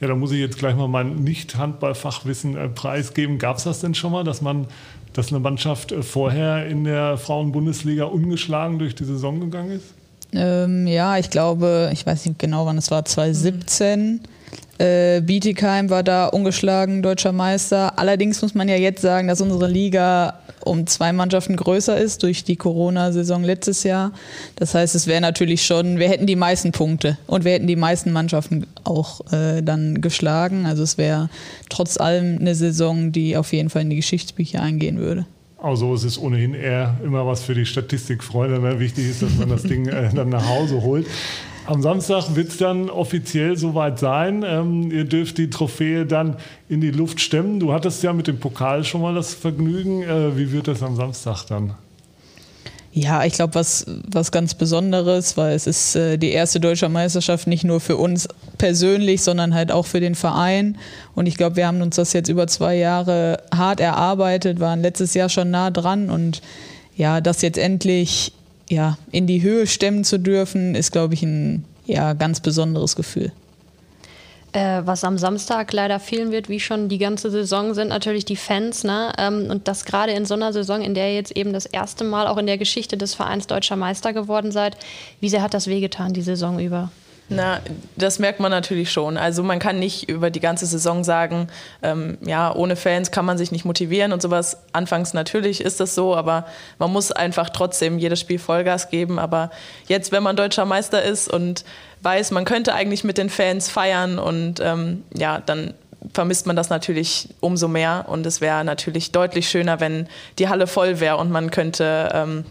Ja, 0.00 0.06
da 0.06 0.14
muss 0.14 0.30
ich 0.30 0.38
jetzt 0.38 0.58
gleich 0.58 0.76
mal 0.76 0.86
mein 0.86 1.16
Nicht-Handballfachwissen 1.16 2.56
äh, 2.56 2.68
preisgeben. 2.68 3.38
Gab 3.38 3.56
es 3.56 3.64
das 3.64 3.80
denn 3.80 3.96
schon 3.96 4.12
mal, 4.12 4.22
dass 4.22 4.40
man, 4.40 4.68
dass 5.12 5.30
eine 5.30 5.40
Mannschaft 5.40 5.92
äh, 5.92 6.02
vorher 6.02 6.66
in 6.66 6.84
der 6.84 7.16
Frauen-Bundesliga 7.16 8.04
ungeschlagen 8.04 8.78
durch 8.78 8.94
die 8.94 9.04
Saison 9.04 9.40
gegangen 9.40 9.72
ist? 9.72 9.94
Ähm, 10.32 10.86
ja, 10.86 11.18
ich 11.18 11.30
glaube, 11.30 11.90
ich 11.92 12.04
weiß 12.04 12.26
nicht 12.26 12.38
genau, 12.38 12.66
wann 12.66 12.78
es 12.78 12.90
war, 12.90 13.04
2017. 13.04 14.12
Mhm. 14.12 14.20
Äh, 14.78 15.20
Bietigheim 15.22 15.90
war 15.90 16.04
da 16.04 16.26
ungeschlagen 16.26 17.02
deutscher 17.02 17.32
Meister. 17.32 17.98
Allerdings 17.98 18.40
muss 18.42 18.54
man 18.54 18.68
ja 18.68 18.76
jetzt 18.76 19.02
sagen, 19.02 19.26
dass 19.26 19.40
unsere 19.40 19.68
Liga 19.68 20.38
um 20.64 20.86
zwei 20.86 21.12
Mannschaften 21.12 21.56
größer 21.56 21.96
ist 21.98 22.22
durch 22.22 22.44
die 22.44 22.56
Corona-Saison 22.56 23.42
letztes 23.42 23.82
Jahr. 23.82 24.12
Das 24.56 24.74
heißt, 24.74 24.94
es 24.94 25.06
wäre 25.06 25.20
natürlich 25.20 25.66
schon, 25.66 25.98
wir 25.98 26.08
hätten 26.08 26.26
die 26.26 26.36
meisten 26.36 26.70
Punkte 26.70 27.18
und 27.26 27.44
wir 27.44 27.52
hätten 27.52 27.66
die 27.66 27.76
meisten 27.76 28.12
Mannschaften 28.12 28.66
auch 28.84 29.20
äh, 29.32 29.62
dann 29.62 30.00
geschlagen. 30.00 30.66
Also 30.66 30.84
es 30.84 30.96
wäre 30.96 31.28
trotz 31.68 31.98
allem 31.98 32.38
eine 32.38 32.54
Saison, 32.54 33.10
die 33.10 33.36
auf 33.36 33.52
jeden 33.52 33.70
Fall 33.70 33.82
in 33.82 33.90
die 33.90 33.96
Geschichtsbücher 33.96 34.62
eingehen 34.62 34.98
würde. 34.98 35.26
Also 35.58 35.92
es 35.92 36.04
ist 36.04 36.18
ohnehin 36.18 36.54
eher 36.54 36.96
immer 37.04 37.26
was 37.26 37.42
für 37.42 37.54
die 37.54 37.66
Statistikfreunde. 37.66 38.60
Ne? 38.60 38.78
Wichtig 38.78 39.10
ist, 39.10 39.22
dass 39.22 39.36
man 39.36 39.48
das 39.48 39.64
Ding 39.64 39.88
äh, 39.88 40.12
dann 40.14 40.28
nach 40.28 40.48
Hause 40.48 40.82
holt. 40.82 41.06
Am 41.66 41.82
Samstag 41.82 42.34
wird 42.34 42.48
es 42.48 42.56
dann 42.56 42.88
offiziell 42.88 43.56
soweit 43.56 43.98
sein. 43.98 44.44
Ähm, 44.46 44.90
ihr 44.90 45.04
dürft 45.04 45.36
die 45.36 45.50
Trophäe 45.50 46.06
dann 46.06 46.36
in 46.68 46.80
die 46.80 46.92
Luft 46.92 47.20
stemmen. 47.20 47.60
Du 47.60 47.72
hattest 47.72 48.02
ja 48.02 48.12
mit 48.12 48.26
dem 48.26 48.38
Pokal 48.38 48.84
schon 48.84 49.02
mal 49.02 49.14
das 49.14 49.34
Vergnügen. 49.34 50.02
Äh, 50.02 50.36
wie 50.36 50.52
wird 50.52 50.68
das 50.68 50.82
am 50.82 50.96
Samstag 50.96 51.44
dann? 51.44 51.74
Ja, 52.92 53.24
ich 53.24 53.34
glaube, 53.34 53.54
was, 53.54 53.84
was 53.86 54.32
ganz 54.32 54.54
Besonderes, 54.54 55.36
weil 55.36 55.54
es 55.54 55.66
ist 55.66 55.94
äh, 55.94 56.16
die 56.16 56.30
erste 56.30 56.58
deutsche 56.58 56.88
Meisterschaft 56.88 57.46
nicht 57.46 57.62
nur 57.62 57.80
für 57.80 57.96
uns 57.96 58.28
persönlich, 58.56 59.22
sondern 59.22 59.54
halt 59.54 59.70
auch 59.70 59.86
für 59.86 60.00
den 60.00 60.14
Verein. 60.14 60.78
Und 61.14 61.26
ich 61.26 61.36
glaube, 61.36 61.56
wir 61.56 61.66
haben 61.66 61.82
uns 61.82 61.96
das 61.96 62.12
jetzt 62.12 62.28
über 62.28 62.46
zwei 62.46 62.76
Jahre 62.76 63.42
hart 63.54 63.80
erarbeitet, 63.80 64.58
waren 64.58 64.80
letztes 64.80 65.14
Jahr 65.14 65.28
schon 65.28 65.50
nah 65.50 65.70
dran 65.70 66.10
und 66.10 66.40
ja, 66.96 67.20
das 67.20 67.42
jetzt 67.42 67.58
endlich 67.58 68.32
ja, 68.68 68.98
in 69.12 69.26
die 69.26 69.42
Höhe 69.42 69.66
stemmen 69.66 70.04
zu 70.04 70.18
dürfen, 70.18 70.74
ist, 70.74 70.92
glaube 70.92 71.14
ich, 71.14 71.22
ein 71.22 71.64
ja, 71.86 72.12
ganz 72.12 72.40
besonderes 72.40 72.96
Gefühl. 72.96 73.32
Äh, 74.52 74.82
was 74.84 75.04
am 75.04 75.18
Samstag 75.18 75.72
leider 75.72 76.00
fehlen 76.00 76.32
wird, 76.32 76.48
wie 76.48 76.58
schon 76.58 76.88
die 76.88 76.96
ganze 76.96 77.30
Saison, 77.30 77.74
sind 77.74 77.88
natürlich 77.88 78.24
die 78.24 78.36
Fans. 78.36 78.82
Ne? 78.82 79.12
Ähm, 79.18 79.48
und 79.50 79.68
das 79.68 79.84
gerade 79.84 80.12
in 80.12 80.24
so 80.24 80.34
einer 80.34 80.52
Saison, 80.52 80.80
in 80.80 80.94
der 80.94 81.08
ihr 81.08 81.16
jetzt 81.16 81.36
eben 81.36 81.52
das 81.52 81.66
erste 81.66 82.04
Mal 82.04 82.26
auch 82.26 82.38
in 82.38 82.46
der 82.46 82.56
Geschichte 82.56 82.96
des 82.96 83.14
Vereins 83.14 83.46
deutscher 83.46 83.76
Meister 83.76 84.12
geworden 84.12 84.50
seid. 84.50 84.76
Wie 85.20 85.28
sehr 85.28 85.42
hat 85.42 85.52
das 85.52 85.66
wehgetan, 85.66 86.14
die 86.14 86.22
Saison 86.22 86.58
über? 86.58 86.90
Na, 87.30 87.60
das 87.96 88.18
merkt 88.18 88.40
man 88.40 88.50
natürlich 88.50 88.90
schon. 88.90 89.18
Also 89.18 89.42
man 89.42 89.58
kann 89.58 89.78
nicht 89.78 90.08
über 90.08 90.30
die 90.30 90.40
ganze 90.40 90.64
Saison 90.64 91.04
sagen, 91.04 91.48
ähm, 91.82 92.16
ja, 92.24 92.54
ohne 92.54 92.74
Fans 92.74 93.10
kann 93.10 93.26
man 93.26 93.36
sich 93.36 93.52
nicht 93.52 93.66
motivieren 93.66 94.12
und 94.12 94.22
sowas. 94.22 94.56
Anfangs 94.72 95.12
natürlich 95.12 95.60
ist 95.60 95.78
das 95.78 95.94
so, 95.94 96.16
aber 96.16 96.46
man 96.78 96.90
muss 96.90 97.12
einfach 97.12 97.50
trotzdem 97.50 97.98
jedes 97.98 98.20
Spiel 98.20 98.38
Vollgas 98.38 98.88
geben. 98.88 99.18
Aber 99.18 99.50
jetzt, 99.88 100.10
wenn 100.10 100.22
man 100.22 100.36
deutscher 100.36 100.64
Meister 100.64 101.02
ist 101.02 101.30
und 101.30 101.64
weiß, 102.00 102.30
man 102.30 102.46
könnte 102.46 102.72
eigentlich 102.72 103.04
mit 103.04 103.18
den 103.18 103.28
Fans 103.28 103.68
feiern 103.68 104.18
und 104.18 104.60
ähm, 104.60 105.04
ja, 105.14 105.40
dann 105.44 105.74
vermisst 106.14 106.46
man 106.46 106.56
das 106.56 106.70
natürlich 106.70 107.28
umso 107.40 107.68
mehr. 107.68 108.06
Und 108.08 108.24
es 108.24 108.40
wäre 108.40 108.64
natürlich 108.64 109.12
deutlich 109.12 109.50
schöner, 109.50 109.80
wenn 109.80 110.08
die 110.38 110.48
Halle 110.48 110.66
voll 110.66 110.98
wäre 111.00 111.18
und 111.18 111.30
man 111.30 111.50
könnte 111.50 112.08
ähm, 112.14 112.46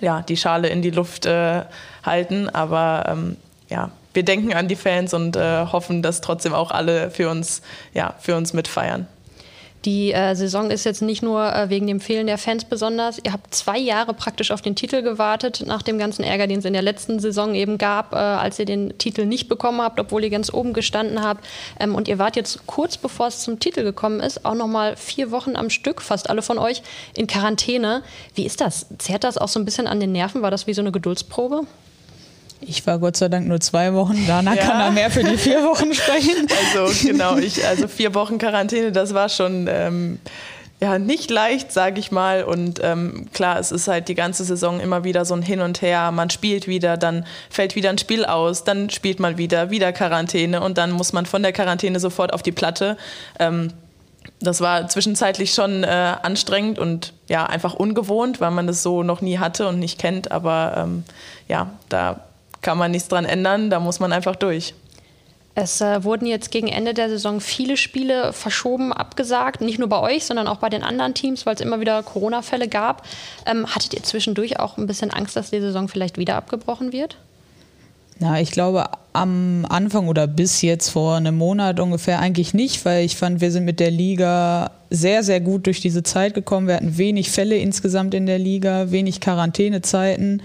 ja, 0.00 0.22
die 0.22 0.36
Schale 0.36 0.68
in 0.68 0.82
die 0.82 0.90
Luft 0.90 1.24
äh, 1.26 1.62
halten. 2.02 2.48
Aber 2.48 3.04
ähm, 3.08 3.36
ja, 3.68 3.90
wir 4.14 4.24
denken 4.24 4.52
an 4.52 4.68
die 4.68 4.76
Fans 4.76 5.14
und 5.14 5.36
äh, 5.36 5.66
hoffen, 5.66 6.02
dass 6.02 6.20
trotzdem 6.20 6.54
auch 6.54 6.70
alle 6.70 7.10
für 7.10 7.28
uns, 7.28 7.62
ja, 7.94 8.14
für 8.18 8.36
uns 8.36 8.52
mitfeiern. 8.52 9.06
Die 9.84 10.12
äh, 10.12 10.34
Saison 10.34 10.70
ist 10.70 10.84
jetzt 10.84 11.02
nicht 11.02 11.22
nur 11.22 11.54
äh, 11.54 11.70
wegen 11.70 11.86
dem 11.86 12.00
Fehlen 12.00 12.26
der 12.26 12.36
Fans 12.36 12.64
besonders. 12.64 13.20
Ihr 13.22 13.32
habt 13.32 13.54
zwei 13.54 13.78
Jahre 13.78 14.12
praktisch 14.12 14.50
auf 14.50 14.60
den 14.60 14.74
Titel 14.74 15.02
gewartet, 15.02 15.62
nach 15.66 15.82
dem 15.82 15.98
ganzen 15.98 16.24
Ärger, 16.24 16.48
den 16.48 16.58
es 16.58 16.64
in 16.64 16.72
der 16.72 16.82
letzten 16.82 17.20
Saison 17.20 17.54
eben 17.54 17.78
gab, 17.78 18.12
äh, 18.12 18.16
als 18.16 18.58
ihr 18.58 18.64
den 18.64 18.98
Titel 18.98 19.24
nicht 19.24 19.48
bekommen 19.48 19.80
habt, 19.80 20.00
obwohl 20.00 20.24
ihr 20.24 20.30
ganz 20.30 20.52
oben 20.52 20.72
gestanden 20.72 21.22
habt. 21.22 21.44
Ähm, 21.78 21.94
und 21.94 22.08
ihr 22.08 22.18
wart 22.18 22.34
jetzt 22.34 22.66
kurz 22.66 22.96
bevor 22.96 23.28
es 23.28 23.40
zum 23.40 23.60
Titel 23.60 23.84
gekommen 23.84 24.18
ist, 24.18 24.44
auch 24.44 24.54
noch 24.54 24.66
mal 24.66 24.96
vier 24.96 25.30
Wochen 25.30 25.54
am 25.54 25.70
Stück, 25.70 26.02
fast 26.02 26.28
alle 26.28 26.42
von 26.42 26.58
euch, 26.58 26.82
in 27.16 27.28
Quarantäne. 27.28 28.02
Wie 28.34 28.46
ist 28.46 28.60
das? 28.60 28.86
Zehrt 28.98 29.22
das 29.22 29.38
auch 29.38 29.48
so 29.48 29.60
ein 29.60 29.64
bisschen 29.64 29.86
an 29.86 30.00
den 30.00 30.10
Nerven? 30.10 30.42
War 30.42 30.50
das 30.50 30.66
wie 30.66 30.74
so 30.74 30.82
eine 30.82 30.90
Geduldsprobe? 30.90 31.66
Ich 32.60 32.86
war 32.86 32.98
Gott 32.98 33.16
sei 33.16 33.28
Dank 33.28 33.46
nur 33.46 33.60
zwei 33.60 33.94
Wochen, 33.94 34.26
Dana 34.26 34.54
ja. 34.54 34.62
kann 34.62 34.80
er 34.80 34.90
mehr 34.90 35.10
für 35.10 35.22
die 35.22 35.36
vier 35.36 35.62
Wochen 35.62 35.94
sprechen. 35.94 36.46
Also 36.74 37.06
genau, 37.06 37.36
ich, 37.36 37.64
also 37.66 37.88
vier 37.88 38.14
Wochen 38.14 38.38
Quarantäne, 38.38 38.92
das 38.92 39.14
war 39.14 39.28
schon 39.28 39.68
ähm, 39.70 40.18
ja, 40.80 40.98
nicht 40.98 41.30
leicht, 41.30 41.72
sage 41.72 41.98
ich 41.98 42.12
mal. 42.12 42.44
Und 42.44 42.80
ähm, 42.82 43.26
klar, 43.32 43.58
es 43.58 43.72
ist 43.72 43.88
halt 43.88 44.08
die 44.08 44.14
ganze 44.14 44.44
Saison 44.44 44.80
immer 44.80 45.04
wieder 45.04 45.24
so 45.24 45.34
ein 45.34 45.42
Hin 45.42 45.60
und 45.60 45.82
Her. 45.82 46.12
Man 46.12 46.30
spielt 46.30 46.68
wieder, 46.68 46.96
dann 46.96 47.26
fällt 47.50 47.74
wieder 47.74 47.90
ein 47.90 47.98
Spiel 47.98 48.24
aus, 48.24 48.64
dann 48.64 48.90
spielt 48.90 49.18
man 49.18 49.38
wieder, 49.38 49.70
wieder 49.70 49.92
Quarantäne 49.92 50.60
und 50.60 50.78
dann 50.78 50.92
muss 50.92 51.12
man 51.12 51.26
von 51.26 51.42
der 51.42 51.52
Quarantäne 51.52 51.98
sofort 52.00 52.32
auf 52.32 52.42
die 52.42 52.52
Platte. 52.52 52.96
Ähm, 53.38 53.72
das 54.40 54.60
war 54.60 54.88
zwischenzeitlich 54.88 55.52
schon 55.52 55.82
äh, 55.82 55.86
anstrengend 56.22 56.78
und 56.78 57.12
ja, 57.28 57.46
einfach 57.46 57.74
ungewohnt, 57.74 58.40
weil 58.40 58.52
man 58.52 58.66
das 58.66 58.82
so 58.82 59.02
noch 59.02 59.20
nie 59.20 59.38
hatte 59.38 59.66
und 59.66 59.80
nicht 59.80 59.98
kennt. 59.98 60.30
Aber 60.30 60.74
ähm, 60.76 61.04
ja, 61.48 61.70
da 61.88 62.20
kann 62.62 62.78
man 62.78 62.90
nichts 62.90 63.08
dran 63.08 63.24
ändern, 63.24 63.70
da 63.70 63.80
muss 63.80 64.00
man 64.00 64.12
einfach 64.12 64.36
durch. 64.36 64.74
Es 65.60 65.80
äh, 65.80 66.04
wurden 66.04 66.26
jetzt 66.26 66.52
gegen 66.52 66.68
Ende 66.68 66.94
der 66.94 67.08
Saison 67.08 67.40
viele 67.40 67.76
Spiele 67.76 68.32
verschoben, 68.32 68.92
abgesagt, 68.92 69.60
nicht 69.60 69.80
nur 69.80 69.88
bei 69.88 69.98
euch, 69.98 70.24
sondern 70.24 70.46
auch 70.46 70.58
bei 70.58 70.68
den 70.68 70.84
anderen 70.84 71.14
Teams, 71.14 71.46
weil 71.46 71.56
es 71.56 71.60
immer 71.60 71.80
wieder 71.80 72.00
Corona-Fälle 72.04 72.68
gab. 72.68 73.04
Ähm, 73.44 73.66
hattet 73.74 73.92
ihr 73.94 74.04
zwischendurch 74.04 74.60
auch 74.60 74.76
ein 74.76 74.86
bisschen 74.86 75.10
Angst, 75.10 75.34
dass 75.34 75.50
die 75.50 75.60
Saison 75.60 75.88
vielleicht 75.88 76.16
wieder 76.16 76.36
abgebrochen 76.36 76.92
wird? 76.92 77.16
Na, 78.20 78.40
ich 78.40 78.50
glaube 78.50 78.86
am 79.12 79.64
Anfang 79.68 80.08
oder 80.08 80.26
bis 80.26 80.62
jetzt 80.62 80.90
vor 80.90 81.16
einem 81.16 81.36
Monat 81.36 81.80
ungefähr 81.80 82.18
eigentlich 82.18 82.52
nicht, 82.52 82.84
weil 82.84 83.04
ich 83.04 83.16
fand, 83.16 83.40
wir 83.40 83.50
sind 83.50 83.64
mit 83.64 83.80
der 83.80 83.90
Liga 83.90 84.70
sehr, 84.90 85.22
sehr 85.22 85.40
gut 85.40 85.66
durch 85.66 85.80
diese 85.80 86.02
Zeit 86.02 86.34
gekommen. 86.34 86.66
Wir 86.66 86.76
hatten 86.76 86.98
wenig 86.98 87.30
Fälle 87.30 87.56
insgesamt 87.56 88.14
in 88.14 88.26
der 88.26 88.38
Liga, 88.38 88.90
wenig 88.90 89.20
Quarantänezeiten. 89.20 90.42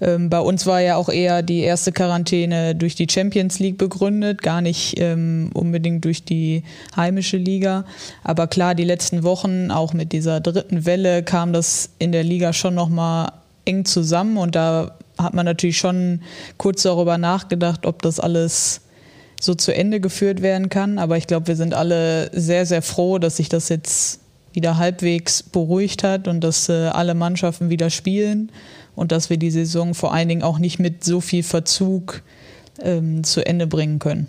Ähm, 0.00 0.30
bei 0.30 0.40
uns 0.40 0.66
war 0.66 0.80
ja 0.80 0.96
auch 0.96 1.08
eher 1.08 1.42
die 1.42 1.60
erste 1.60 1.92
Quarantäne 1.92 2.74
durch 2.74 2.94
die 2.94 3.06
Champions 3.10 3.58
League 3.58 3.78
begründet, 3.78 4.42
gar 4.42 4.60
nicht 4.60 4.98
ähm, 4.98 5.50
unbedingt 5.54 6.04
durch 6.04 6.24
die 6.24 6.62
heimische 6.96 7.36
Liga. 7.36 7.84
Aber 8.22 8.48
klar, 8.48 8.74
die 8.74 8.84
letzten 8.84 9.22
Wochen, 9.22 9.70
auch 9.70 9.92
mit 9.92 10.12
dieser 10.12 10.40
dritten 10.40 10.86
Welle, 10.86 11.22
kam 11.22 11.52
das 11.52 11.90
in 11.98 12.12
der 12.12 12.24
Liga 12.24 12.52
schon 12.52 12.74
nochmal 12.74 13.32
eng 13.64 13.84
zusammen 13.84 14.36
und 14.36 14.56
da 14.56 14.92
hat 15.18 15.34
man 15.34 15.46
natürlich 15.46 15.78
schon 15.78 16.20
kurz 16.58 16.82
darüber 16.82 17.18
nachgedacht, 17.18 17.86
ob 17.86 18.02
das 18.02 18.20
alles 18.20 18.80
so 19.40 19.54
zu 19.54 19.74
Ende 19.74 20.00
geführt 20.00 20.42
werden 20.42 20.68
kann. 20.68 20.98
Aber 20.98 21.16
ich 21.16 21.26
glaube, 21.26 21.48
wir 21.48 21.56
sind 21.56 21.74
alle 21.74 22.30
sehr, 22.32 22.66
sehr 22.66 22.82
froh, 22.82 23.18
dass 23.18 23.36
sich 23.36 23.48
das 23.48 23.68
jetzt 23.68 24.20
wieder 24.52 24.78
halbwegs 24.78 25.42
beruhigt 25.42 26.04
hat 26.04 26.28
und 26.28 26.42
dass 26.42 26.68
äh, 26.68 26.88
alle 26.88 27.14
Mannschaften 27.14 27.70
wieder 27.70 27.90
spielen 27.90 28.52
und 28.94 29.10
dass 29.10 29.30
wir 29.30 29.36
die 29.36 29.50
Saison 29.50 29.94
vor 29.94 30.14
allen 30.14 30.28
Dingen 30.28 30.42
auch 30.42 30.58
nicht 30.58 30.78
mit 30.78 31.04
so 31.04 31.20
viel 31.20 31.42
Verzug 31.42 32.22
ähm, 32.80 33.24
zu 33.24 33.44
Ende 33.44 33.66
bringen 33.66 33.98
können 33.98 34.28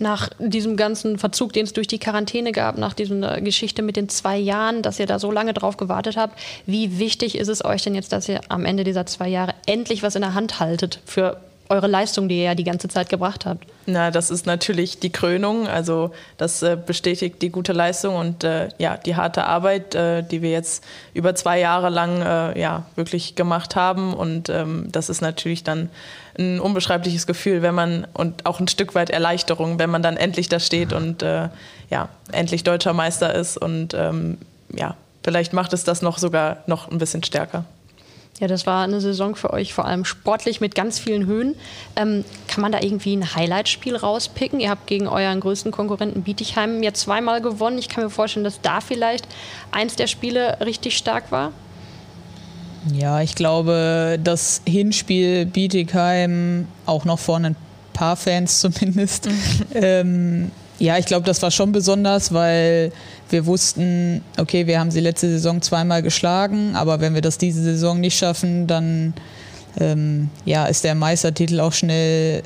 nach 0.00 0.30
diesem 0.38 0.76
ganzen 0.76 1.18
Verzug, 1.18 1.52
den 1.52 1.64
es 1.64 1.72
durch 1.72 1.86
die 1.86 1.98
Quarantäne 1.98 2.52
gab, 2.52 2.78
nach 2.78 2.94
dieser 2.94 3.40
Geschichte 3.40 3.82
mit 3.82 3.96
den 3.96 4.08
zwei 4.08 4.38
Jahren, 4.38 4.82
dass 4.82 4.98
ihr 4.98 5.06
da 5.06 5.18
so 5.18 5.30
lange 5.30 5.54
drauf 5.54 5.76
gewartet 5.76 6.16
habt, 6.16 6.38
wie 6.66 6.98
wichtig 6.98 7.36
ist 7.36 7.48
es 7.48 7.64
euch 7.64 7.82
denn 7.82 7.94
jetzt, 7.94 8.12
dass 8.12 8.28
ihr 8.28 8.40
am 8.48 8.64
Ende 8.64 8.84
dieser 8.84 9.06
zwei 9.06 9.28
Jahre 9.28 9.54
endlich 9.66 10.02
was 10.02 10.14
in 10.14 10.22
der 10.22 10.34
Hand 10.34 10.60
haltet 10.60 11.00
für 11.04 11.38
eure 11.70 11.86
Leistung, 11.86 12.28
die 12.28 12.38
ihr 12.38 12.44
ja 12.44 12.54
die 12.54 12.64
ganze 12.64 12.88
Zeit 12.88 13.08
gebracht 13.08 13.46
habt? 13.46 13.64
Na, 13.86 14.10
das 14.10 14.30
ist 14.30 14.44
natürlich 14.44 14.98
die 14.98 15.10
Krönung. 15.10 15.68
Also 15.68 16.10
das 16.36 16.62
äh, 16.62 16.76
bestätigt 16.84 17.40
die 17.42 17.50
gute 17.50 17.72
Leistung 17.72 18.16
und 18.16 18.44
äh, 18.44 18.68
ja, 18.78 18.96
die 18.96 19.14
harte 19.14 19.44
Arbeit, 19.44 19.94
äh, 19.94 20.22
die 20.22 20.42
wir 20.42 20.50
jetzt 20.50 20.84
über 21.14 21.34
zwei 21.36 21.60
Jahre 21.60 21.88
lang 21.88 22.22
äh, 22.22 22.60
ja, 22.60 22.86
wirklich 22.96 23.36
gemacht 23.36 23.76
haben. 23.76 24.12
Und 24.14 24.48
ähm, 24.48 24.88
das 24.90 25.08
ist 25.08 25.22
natürlich 25.22 25.62
dann 25.62 25.90
ein 26.40 26.58
unbeschreibliches 26.58 27.26
Gefühl, 27.26 27.62
wenn 27.62 27.74
man 27.74 28.06
und 28.14 28.46
auch 28.46 28.58
ein 28.58 28.68
Stück 28.68 28.94
weit 28.94 29.10
Erleichterung, 29.10 29.78
wenn 29.78 29.90
man 29.90 30.02
dann 30.02 30.16
endlich 30.16 30.48
da 30.48 30.58
steht 30.58 30.92
und 30.92 31.22
äh, 31.22 31.48
ja, 31.90 32.08
endlich 32.32 32.64
deutscher 32.64 32.94
Meister 32.94 33.34
ist. 33.34 33.56
Und 33.56 33.94
ähm, 33.94 34.38
ja, 34.74 34.96
vielleicht 35.22 35.52
macht 35.52 35.72
es 35.72 35.84
das 35.84 36.02
noch 36.02 36.18
sogar 36.18 36.58
noch 36.66 36.90
ein 36.90 36.98
bisschen 36.98 37.22
stärker. 37.22 37.64
Ja, 38.40 38.46
das 38.48 38.66
war 38.66 38.84
eine 38.84 39.02
Saison 39.02 39.36
für 39.36 39.52
euch 39.52 39.74
vor 39.74 39.84
allem 39.84 40.06
sportlich 40.06 40.62
mit 40.62 40.74
ganz 40.74 40.98
vielen 40.98 41.26
Höhen. 41.26 41.56
Ähm, 41.94 42.24
kann 42.48 42.62
man 42.62 42.72
da 42.72 42.80
irgendwie 42.80 43.14
ein 43.14 43.34
Highlightspiel 43.34 43.94
rauspicken? 43.96 44.60
Ihr 44.60 44.70
habt 44.70 44.86
gegen 44.86 45.08
euren 45.08 45.40
größten 45.40 45.72
Konkurrenten 45.72 46.22
Bietigheim 46.22 46.82
jetzt 46.82 47.02
zweimal 47.02 47.42
gewonnen. 47.42 47.76
Ich 47.76 47.90
kann 47.90 48.02
mir 48.02 48.08
vorstellen, 48.08 48.44
dass 48.44 48.62
da 48.62 48.80
vielleicht 48.80 49.28
eins 49.72 49.94
der 49.94 50.06
Spiele 50.06 50.56
richtig 50.64 50.96
stark 50.96 51.30
war. 51.30 51.52
Ja, 52.94 53.20
ich 53.20 53.34
glaube, 53.34 54.18
das 54.22 54.62
Hinspiel 54.66 55.46
Bietigheim, 55.46 56.66
auch 56.86 57.04
noch 57.04 57.18
vor 57.18 57.36
ein 57.36 57.56
paar 57.92 58.16
Fans 58.16 58.60
zumindest, 58.60 59.28
ähm, 59.74 60.50
ja, 60.78 60.96
ich 60.96 61.04
glaube, 61.04 61.26
das 61.26 61.42
war 61.42 61.50
schon 61.50 61.72
besonders, 61.72 62.32
weil 62.32 62.90
wir 63.28 63.44
wussten, 63.44 64.24
okay, 64.38 64.66
wir 64.66 64.80
haben 64.80 64.90
sie 64.90 65.00
letzte 65.00 65.28
Saison 65.28 65.60
zweimal 65.60 66.02
geschlagen, 66.02 66.74
aber 66.74 67.00
wenn 67.00 67.12
wir 67.12 67.20
das 67.20 67.36
diese 67.36 67.62
Saison 67.62 68.00
nicht 68.00 68.16
schaffen, 68.16 68.66
dann 68.66 69.12
ähm, 69.78 70.30
ja, 70.46 70.64
ist 70.64 70.82
der 70.84 70.94
Meistertitel 70.94 71.60
auch 71.60 71.74
schnell 71.74 72.42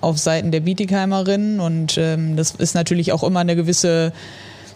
auf 0.00 0.18
Seiten 0.18 0.50
der 0.50 0.60
Bietigheimerinnen 0.60 1.60
und 1.60 1.98
ähm, 1.98 2.36
das 2.36 2.52
ist 2.52 2.74
natürlich 2.74 3.12
auch 3.12 3.22
immer 3.22 3.40
eine 3.40 3.54
gewisse 3.54 4.12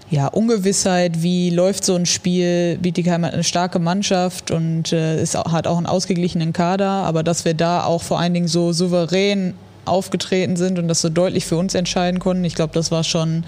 ja, 0.08 0.28
Ungewissheit, 0.28 1.22
wie 1.22 1.50
läuft 1.50 1.84
so 1.84 1.94
ein 1.96 2.06
Spiel. 2.06 2.78
Bietigheim 2.80 3.24
hat 3.24 3.34
eine 3.34 3.44
starke 3.44 3.78
Mannschaft 3.78 4.50
und 4.50 4.92
äh, 4.92 5.20
ist, 5.20 5.36
hat 5.36 5.66
auch 5.66 5.76
einen 5.76 5.86
ausgeglichenen 5.86 6.52
Kader, 6.52 6.88
aber 6.88 7.22
dass 7.22 7.44
wir 7.44 7.54
da 7.54 7.84
auch 7.84 8.02
vor 8.02 8.20
allen 8.20 8.34
Dingen 8.34 8.48
so 8.48 8.72
souverän 8.72 9.54
aufgetreten 9.84 10.56
sind 10.56 10.78
und 10.78 10.88
das 10.88 11.00
so 11.00 11.08
deutlich 11.08 11.46
für 11.46 11.56
uns 11.56 11.74
entscheiden 11.74 12.20
konnten, 12.20 12.44
ich 12.44 12.54
glaube, 12.54 12.72
das 12.74 12.90
war 12.90 13.04
schon 13.04 13.44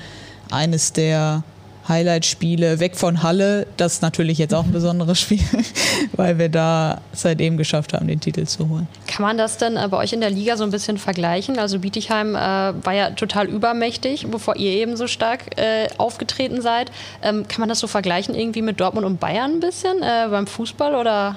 eines 0.51 0.93
der 0.93 1.43
Highlight-Spiele 1.89 2.81
weg 2.81 2.97
von 2.97 3.23
Halle. 3.23 3.67
Das 3.77 3.95
ist 3.95 4.03
natürlich 4.03 4.39
jetzt 4.39 4.55
auch 4.55 4.65
ein 4.65 4.73
besonderes 4.73 5.21
Spiel, 5.21 5.41
weil 6.13 6.39
wir 6.39 6.49
da 6.49 7.01
seitdem 7.13 7.57
geschafft 7.57 7.93
haben, 7.93 8.07
den 8.07 8.21
Titel 8.21 8.47
zu 8.47 8.69
holen. 8.69 8.87
Kann 9.07 9.25
man 9.25 9.39
das 9.39 9.57
denn 9.57 9.77
äh, 9.77 9.89
bei 9.89 9.97
euch 9.97 10.13
in 10.13 10.21
der 10.21 10.31
Liga 10.31 10.57
so 10.57 10.65
ein 10.65 10.71
bisschen 10.71 10.99
vergleichen? 10.99 11.59
Also 11.59 11.79
Bietigheim 11.79 12.35
äh, 12.35 12.39
war 12.39 12.93
ja 12.93 13.11
total 13.11 13.49
übermächtig, 13.49 14.27
bevor 14.31 14.57
ihr 14.57 14.73
eben 14.73 14.97
so 14.97 15.07
stark 15.07 15.59
äh, 15.59 15.89
aufgetreten 15.99 16.61
seid. 16.61 16.91
Ähm, 17.23 17.49
kann 17.49 17.61
man 17.61 17.69
das 17.69 17.81
so 17.81 17.87
vergleichen 17.87 18.35
irgendwie 18.35 18.63
mit 18.63 18.81
Dortmund 18.81 19.07
und 19.07 19.21
Bayern 19.21 19.53
ein 19.53 19.61
bisschen 19.61 20.03
äh, 20.03 20.29
beim 20.31 20.47
Fußball 20.47 20.95
oder? 20.95 21.37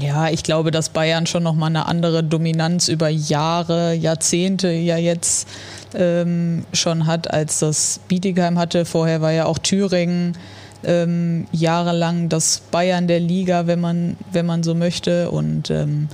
Ja, 0.00 0.28
ich 0.30 0.42
glaube, 0.42 0.72
dass 0.72 0.88
Bayern 0.88 1.26
schon 1.26 1.44
noch 1.44 1.54
mal 1.54 1.66
eine 1.66 1.86
andere 1.86 2.24
Dominanz 2.24 2.88
über 2.88 3.08
Jahre, 3.08 3.94
Jahrzehnte 3.94 4.70
ja 4.70 4.96
jetzt 4.96 5.48
ähm, 5.94 6.64
schon 6.72 7.06
hat, 7.06 7.32
als 7.32 7.60
das 7.60 8.00
Bietigheim 8.08 8.58
hatte. 8.58 8.84
Vorher 8.84 9.20
war 9.20 9.30
ja 9.30 9.46
auch 9.46 9.58
Thüringen 9.58 10.36
ähm, 10.84 11.46
jahrelang 11.52 12.28
das 12.28 12.62
Bayern 12.70 13.06
der 13.06 13.20
Liga, 13.20 13.66
wenn 13.66 13.80
man, 13.80 14.16
wenn 14.32 14.44
man 14.44 14.64
so 14.64 14.74
möchte. 14.74 15.30
Und 15.30 15.70
ähm, 15.70 16.08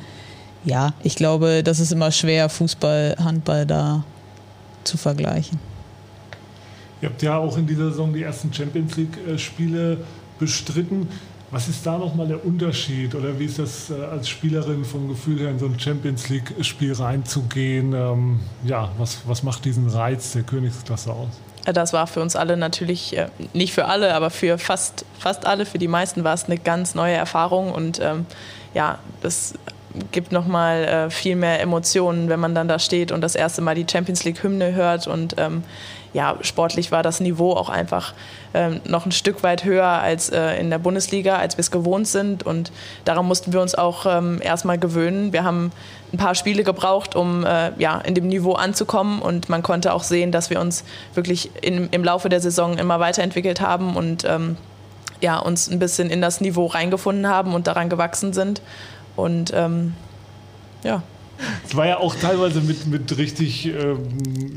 ja, 0.64 0.92
ich 1.02 1.16
glaube, 1.16 1.62
das 1.62 1.80
ist 1.80 1.92
immer 1.92 2.12
schwer, 2.12 2.50
Fußball, 2.50 3.16
Handball 3.18 3.66
da 3.66 4.04
zu 4.84 4.98
vergleichen. 4.98 5.58
Ihr 7.00 7.08
habt 7.08 7.22
ja 7.22 7.36
auch 7.36 7.56
in 7.56 7.66
dieser 7.66 7.90
Saison 7.90 8.12
die 8.12 8.22
ersten 8.22 8.52
Champions 8.52 8.96
League-Spiele 8.96 9.98
bestritten. 10.38 11.08
Was 11.52 11.68
ist 11.68 11.84
da 11.84 11.98
nochmal 11.98 12.26
der 12.26 12.42
Unterschied 12.46 13.14
oder 13.14 13.38
wie 13.38 13.44
ist 13.44 13.58
das 13.58 13.90
äh, 13.90 14.02
als 14.06 14.26
Spielerin 14.26 14.86
vom 14.86 15.06
Gefühl 15.06 15.38
her 15.38 15.50
in 15.50 15.58
so 15.58 15.66
ein 15.66 15.78
Champions 15.78 16.30
League-Spiel 16.30 16.94
reinzugehen? 16.94 17.92
Ähm, 17.92 18.40
ja, 18.64 18.88
was, 18.96 19.18
was 19.26 19.42
macht 19.42 19.66
diesen 19.66 19.86
Reiz 19.90 20.32
der 20.32 20.44
Königsklasse 20.44 21.12
aus? 21.12 21.28
Das 21.66 21.92
war 21.92 22.06
für 22.06 22.22
uns 22.22 22.36
alle 22.36 22.56
natürlich, 22.56 23.18
äh, 23.18 23.26
nicht 23.52 23.74
für 23.74 23.84
alle, 23.84 24.14
aber 24.14 24.30
für 24.30 24.56
fast, 24.56 25.04
fast 25.18 25.44
alle, 25.44 25.66
für 25.66 25.76
die 25.76 25.88
meisten 25.88 26.24
war 26.24 26.32
es 26.32 26.46
eine 26.46 26.56
ganz 26.56 26.94
neue 26.94 27.14
Erfahrung 27.14 27.70
und 27.70 28.00
ähm, 28.00 28.24
ja, 28.72 28.98
das 29.20 29.52
gibt 30.10 30.32
nochmal 30.32 30.84
äh, 30.84 31.10
viel 31.10 31.36
mehr 31.36 31.60
Emotionen, 31.60 32.30
wenn 32.30 32.40
man 32.40 32.54
dann 32.54 32.66
da 32.66 32.78
steht 32.78 33.12
und 33.12 33.20
das 33.20 33.34
erste 33.34 33.60
Mal 33.60 33.74
die 33.74 33.84
Champions 33.88 34.24
League-Hymne 34.24 34.72
hört 34.72 35.06
und 35.06 35.34
ähm, 35.36 35.64
ja, 36.12 36.36
sportlich 36.42 36.92
war 36.92 37.02
das 37.02 37.20
Niveau 37.20 37.52
auch 37.52 37.68
einfach 37.70 38.12
ähm, 38.54 38.80
noch 38.84 39.06
ein 39.06 39.12
Stück 39.12 39.42
weit 39.42 39.64
höher 39.64 39.86
als 39.86 40.28
äh, 40.28 40.60
in 40.60 40.68
der 40.68 40.78
Bundesliga, 40.78 41.36
als 41.36 41.56
wir 41.56 41.62
es 41.62 41.70
gewohnt 41.70 42.06
sind. 42.06 42.44
Und 42.44 42.70
daran 43.04 43.26
mussten 43.26 43.52
wir 43.52 43.62
uns 43.62 43.74
auch 43.74 44.04
ähm, 44.06 44.40
erstmal 44.42 44.78
gewöhnen. 44.78 45.32
Wir 45.32 45.44
haben 45.44 45.72
ein 46.12 46.18
paar 46.18 46.34
Spiele 46.34 46.64
gebraucht, 46.64 47.16
um 47.16 47.44
äh, 47.46 47.72
ja, 47.78 47.98
in 47.98 48.14
dem 48.14 48.28
Niveau 48.28 48.52
anzukommen. 48.52 49.22
Und 49.22 49.48
man 49.48 49.62
konnte 49.62 49.94
auch 49.94 50.02
sehen, 50.02 50.32
dass 50.32 50.50
wir 50.50 50.60
uns 50.60 50.84
wirklich 51.14 51.50
in, 51.62 51.88
im 51.90 52.04
Laufe 52.04 52.28
der 52.28 52.40
Saison 52.40 52.76
immer 52.76 53.00
weiterentwickelt 53.00 53.62
haben 53.62 53.96
und 53.96 54.24
ähm, 54.24 54.56
ja, 55.22 55.38
uns 55.38 55.70
ein 55.70 55.78
bisschen 55.78 56.10
in 56.10 56.20
das 56.20 56.40
Niveau 56.40 56.66
reingefunden 56.66 57.26
haben 57.28 57.54
und 57.54 57.66
daran 57.66 57.88
gewachsen 57.88 58.34
sind. 58.34 58.60
Und 59.16 59.52
ähm, 59.54 59.94
ja. 60.82 61.02
Es 61.66 61.76
war 61.76 61.86
ja 61.86 61.98
auch 61.98 62.14
teilweise 62.14 62.60
mit, 62.60 62.86
mit 62.86 63.16
richtig 63.18 63.66
ähm, 63.66 63.98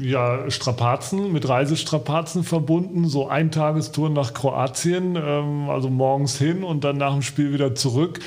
ja, 0.01 0.49
Strapazen, 0.49 1.31
mit 1.31 1.47
Reisestrapazen 1.47 2.43
verbunden. 2.43 3.07
So 3.07 3.27
Eintagestouren 3.27 4.13
nach 4.13 4.33
Kroatien, 4.33 5.15
ähm, 5.15 5.69
also 5.69 5.89
morgens 5.89 6.37
hin 6.37 6.63
und 6.63 6.83
dann 6.83 6.97
nach 6.97 7.13
dem 7.13 7.21
Spiel 7.21 7.53
wieder 7.53 7.75
zurück. 7.75 8.19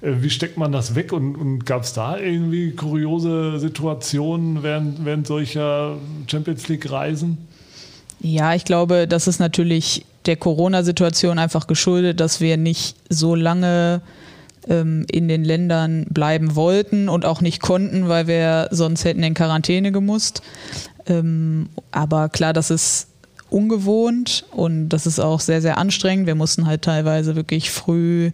Äh, 0.00 0.14
wie 0.20 0.30
steckt 0.30 0.56
man 0.56 0.72
das 0.72 0.94
weg 0.94 1.12
und, 1.12 1.36
und 1.36 1.66
gab 1.66 1.82
es 1.82 1.92
da 1.92 2.18
irgendwie 2.18 2.72
kuriose 2.72 3.58
Situationen 3.58 4.62
während, 4.62 5.04
während 5.04 5.26
solcher 5.26 5.96
Champions 6.26 6.68
League-Reisen? 6.68 7.38
Ja, 8.20 8.54
ich 8.54 8.64
glaube, 8.64 9.06
das 9.06 9.26
ist 9.26 9.40
natürlich 9.40 10.06
der 10.24 10.36
Corona-Situation 10.36 11.38
einfach 11.38 11.66
geschuldet, 11.66 12.20
dass 12.20 12.40
wir 12.40 12.56
nicht 12.56 12.96
so 13.08 13.34
lange 13.34 14.00
ähm, 14.68 15.06
in 15.10 15.28
den 15.28 15.44
Ländern 15.44 16.06
bleiben 16.10 16.56
wollten 16.56 17.08
und 17.08 17.24
auch 17.24 17.40
nicht 17.40 17.60
konnten, 17.60 18.08
weil 18.08 18.26
wir 18.26 18.68
sonst 18.70 19.04
hätten 19.04 19.22
in 19.22 19.34
Quarantäne 19.34 19.92
gemusst. 19.92 20.42
Ähm, 21.06 21.68
aber 21.92 22.28
klar, 22.28 22.52
das 22.52 22.70
ist 22.70 23.08
ungewohnt 23.48 24.44
und 24.50 24.88
das 24.88 25.06
ist 25.06 25.20
auch 25.20 25.40
sehr, 25.40 25.62
sehr 25.62 25.78
anstrengend. 25.78 26.26
Wir 26.26 26.34
mussten 26.34 26.66
halt 26.66 26.82
teilweise 26.82 27.36
wirklich 27.36 27.70
früh 27.70 28.32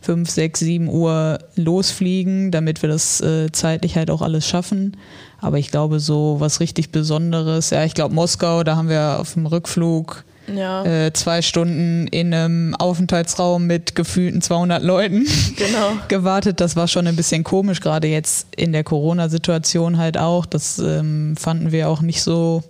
5, 0.00 0.30
6, 0.30 0.60
7 0.60 0.88
Uhr 0.88 1.38
losfliegen, 1.56 2.50
damit 2.50 2.80
wir 2.82 2.88
das 2.88 3.20
äh, 3.20 3.52
zeitlich 3.52 3.96
halt 3.96 4.10
auch 4.10 4.22
alles 4.22 4.46
schaffen. 4.46 4.96
Aber 5.40 5.58
ich 5.58 5.70
glaube, 5.70 6.00
so 6.00 6.36
was 6.38 6.60
richtig 6.60 6.90
Besonderes, 6.90 7.70
ja, 7.70 7.84
ich 7.84 7.94
glaube 7.94 8.14
Moskau, 8.14 8.64
da 8.64 8.76
haben 8.76 8.88
wir 8.88 9.18
auf 9.20 9.34
dem 9.34 9.46
Rückflug 9.46 10.24
ja. 10.46 10.84
äh, 10.84 11.12
zwei 11.12 11.42
Stunden 11.42 12.06
in 12.08 12.32
einem 12.32 12.74
Aufenthaltsraum 12.74 13.66
mit 13.66 13.94
gefühlten 13.94 14.42
200 14.42 14.82
Leuten 14.82 15.26
genau. 15.56 15.92
gewartet. 16.08 16.60
Das 16.60 16.76
war 16.76 16.88
schon 16.88 17.06
ein 17.06 17.16
bisschen 17.16 17.44
komisch, 17.44 17.80
gerade 17.80 18.08
jetzt 18.08 18.46
in 18.56 18.72
der 18.72 18.84
Corona-Situation 18.84 19.98
halt 19.98 20.18
auch. 20.18 20.46
Das 20.46 20.78
ähm, 20.78 21.36
fanden 21.36 21.72
wir 21.72 21.88
auch 21.88 22.00
nicht 22.00 22.22
so 22.22 22.62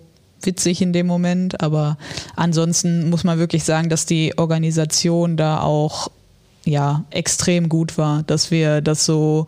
witzig 0.43 0.81
in 0.81 0.93
dem 0.93 1.07
Moment. 1.07 1.61
Aber 1.61 1.97
ansonsten 2.35 3.09
muss 3.09 3.23
man 3.23 3.39
wirklich 3.39 3.63
sagen, 3.63 3.89
dass 3.89 4.05
die 4.05 4.37
Organisation 4.37 5.37
da 5.37 5.61
auch 5.61 6.09
ja, 6.63 7.05
extrem 7.09 7.69
gut 7.69 7.97
war, 7.97 8.23
dass 8.23 8.51
wir 8.51 8.81
das 8.81 9.05
so 9.05 9.47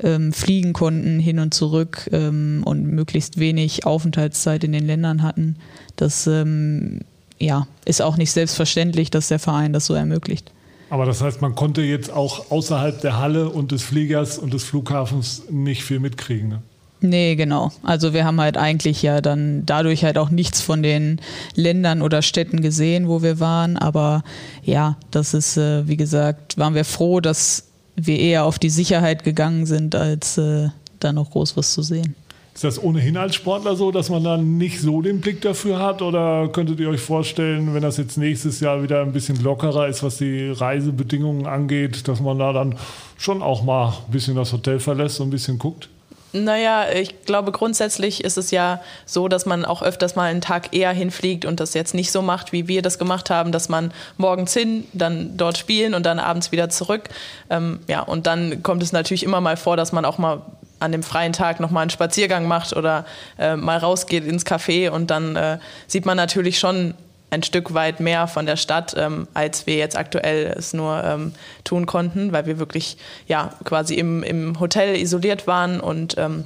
ähm, 0.00 0.32
fliegen 0.32 0.72
konnten 0.72 1.18
hin 1.18 1.40
und 1.40 1.52
zurück 1.52 2.08
ähm, 2.12 2.62
und 2.64 2.84
möglichst 2.84 3.38
wenig 3.38 3.84
Aufenthaltszeit 3.84 4.62
in 4.62 4.72
den 4.72 4.86
Ländern 4.86 5.22
hatten. 5.22 5.56
Das 5.96 6.26
ähm, 6.28 7.00
ja, 7.42 7.66
ist 7.84 8.00
auch 8.00 8.16
nicht 8.16 8.30
selbstverständlich, 8.30 9.10
dass 9.10 9.28
der 9.28 9.38
Verein 9.38 9.72
das 9.72 9.86
so 9.86 9.94
ermöglicht. 9.94 10.50
Aber 10.90 11.06
das 11.06 11.22
heißt, 11.22 11.40
man 11.40 11.54
konnte 11.54 11.82
jetzt 11.82 12.12
auch 12.12 12.50
außerhalb 12.50 13.00
der 13.00 13.18
Halle 13.18 13.48
und 13.48 13.72
des 13.72 13.82
Fliegers 13.82 14.38
und 14.38 14.52
des 14.52 14.64
Flughafens 14.64 15.44
nicht 15.50 15.84
viel 15.84 16.00
mitkriegen. 16.00 16.50
Ne? 16.50 16.62
Nee, 17.00 17.34
genau. 17.34 17.72
Also 17.82 18.12
wir 18.12 18.24
haben 18.24 18.40
halt 18.40 18.56
eigentlich 18.56 19.02
ja 19.02 19.20
dann 19.20 19.66
dadurch 19.66 20.04
halt 20.04 20.18
auch 20.18 20.30
nichts 20.30 20.60
von 20.60 20.82
den 20.82 21.20
Ländern 21.56 22.00
oder 22.02 22.22
Städten 22.22 22.60
gesehen, 22.60 23.08
wo 23.08 23.22
wir 23.22 23.40
waren. 23.40 23.76
Aber 23.76 24.22
ja, 24.62 24.96
das 25.10 25.34
ist, 25.34 25.56
äh, 25.56 25.88
wie 25.88 25.96
gesagt, 25.96 26.58
waren 26.58 26.74
wir 26.74 26.84
froh, 26.84 27.20
dass 27.20 27.64
wir 27.96 28.18
eher 28.18 28.44
auf 28.44 28.58
die 28.58 28.70
Sicherheit 28.70 29.24
gegangen 29.24 29.66
sind, 29.66 29.94
als 29.94 30.38
äh, 30.38 30.68
da 31.00 31.12
noch 31.12 31.30
groß 31.30 31.56
was 31.56 31.72
zu 31.72 31.82
sehen. 31.82 32.14
Ist 32.54 32.64
das 32.64 32.82
ohnehin 32.82 33.16
als 33.16 33.34
Sportler 33.34 33.76
so, 33.76 33.90
dass 33.90 34.10
man 34.10 34.22
dann 34.24 34.58
nicht 34.58 34.80
so 34.80 35.00
den 35.00 35.20
Blick 35.20 35.40
dafür 35.40 35.78
hat? 35.78 36.02
Oder 36.02 36.48
könntet 36.48 36.80
ihr 36.80 36.90
euch 36.90 37.00
vorstellen, 37.00 37.74
wenn 37.74 37.82
das 37.82 37.96
jetzt 37.96 38.18
nächstes 38.18 38.60
Jahr 38.60 38.82
wieder 38.82 39.00
ein 39.00 39.12
bisschen 39.12 39.42
lockerer 39.42 39.88
ist, 39.88 40.02
was 40.02 40.18
die 40.18 40.50
Reisebedingungen 40.50 41.46
angeht, 41.46 42.08
dass 42.08 42.20
man 42.20 42.38
da 42.38 42.52
dann 42.52 42.76
schon 43.16 43.42
auch 43.42 43.62
mal 43.62 43.88
ein 44.06 44.12
bisschen 44.12 44.36
das 44.36 44.52
Hotel 44.52 44.80
verlässt 44.80 45.18
und 45.20 45.28
ein 45.28 45.30
bisschen 45.30 45.58
guckt? 45.58 45.88
Naja, 46.34 46.86
ich 46.90 47.24
glaube, 47.26 47.52
grundsätzlich 47.52 48.24
ist 48.24 48.38
es 48.38 48.50
ja 48.50 48.80
so, 49.04 49.28
dass 49.28 49.44
man 49.44 49.66
auch 49.66 49.82
öfters 49.82 50.16
mal 50.16 50.30
einen 50.30 50.40
Tag 50.40 50.74
eher 50.74 50.92
hinfliegt 50.92 51.44
und 51.44 51.60
das 51.60 51.74
jetzt 51.74 51.94
nicht 51.94 52.10
so 52.10 52.22
macht, 52.22 52.52
wie 52.52 52.68
wir 52.68 52.80
das 52.80 52.98
gemacht 52.98 53.28
haben, 53.28 53.52
dass 53.52 53.68
man 53.68 53.92
morgens 54.16 54.54
hin, 54.54 54.84
dann 54.94 55.36
dort 55.36 55.58
spielen 55.58 55.92
und 55.92 56.06
dann 56.06 56.18
abends 56.18 56.50
wieder 56.50 56.70
zurück. 56.70 57.10
Ähm, 57.50 57.80
ja, 57.86 58.00
und 58.00 58.26
dann 58.26 58.62
kommt 58.62 58.82
es 58.82 58.92
natürlich 58.92 59.24
immer 59.24 59.42
mal 59.42 59.58
vor, 59.58 59.76
dass 59.76 59.92
man 59.92 60.06
auch 60.06 60.16
mal 60.16 60.40
an 60.82 60.92
dem 60.92 61.02
freien 61.02 61.32
Tag 61.32 61.60
nochmal 61.60 61.82
einen 61.82 61.90
Spaziergang 61.90 62.46
macht 62.46 62.76
oder 62.76 63.04
äh, 63.38 63.56
mal 63.56 63.78
rausgeht 63.78 64.24
ins 64.26 64.44
Café 64.44 64.90
und 64.90 65.10
dann 65.10 65.36
äh, 65.36 65.58
sieht 65.86 66.06
man 66.06 66.16
natürlich 66.16 66.58
schon 66.58 66.94
ein 67.30 67.42
Stück 67.42 67.72
weit 67.72 67.98
mehr 67.98 68.26
von 68.26 68.44
der 68.44 68.56
Stadt, 68.56 68.94
ähm, 68.96 69.26
als 69.32 69.66
wir 69.66 69.76
jetzt 69.76 69.96
aktuell 69.96 70.54
es 70.56 70.74
nur 70.74 71.02
ähm, 71.02 71.32
tun 71.64 71.86
konnten, 71.86 72.32
weil 72.32 72.44
wir 72.44 72.58
wirklich 72.58 72.98
ja 73.26 73.54
quasi 73.64 73.94
im, 73.94 74.22
im 74.22 74.60
Hotel 74.60 74.96
isoliert 74.96 75.46
waren 75.46 75.80
und 75.80 76.18
ähm, 76.18 76.44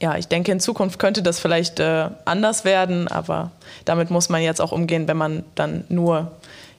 ja, 0.00 0.16
ich 0.16 0.28
denke, 0.28 0.52
in 0.52 0.60
Zukunft 0.60 0.98
könnte 0.98 1.22
das 1.22 1.40
vielleicht 1.40 1.80
äh, 1.80 2.08
anders 2.24 2.64
werden, 2.64 3.08
aber 3.08 3.50
damit 3.84 4.10
muss 4.10 4.28
man 4.28 4.42
jetzt 4.42 4.60
auch 4.60 4.72
umgehen, 4.72 5.08
wenn 5.08 5.16
man 5.16 5.44
dann 5.56 5.84
nur, 5.88 6.30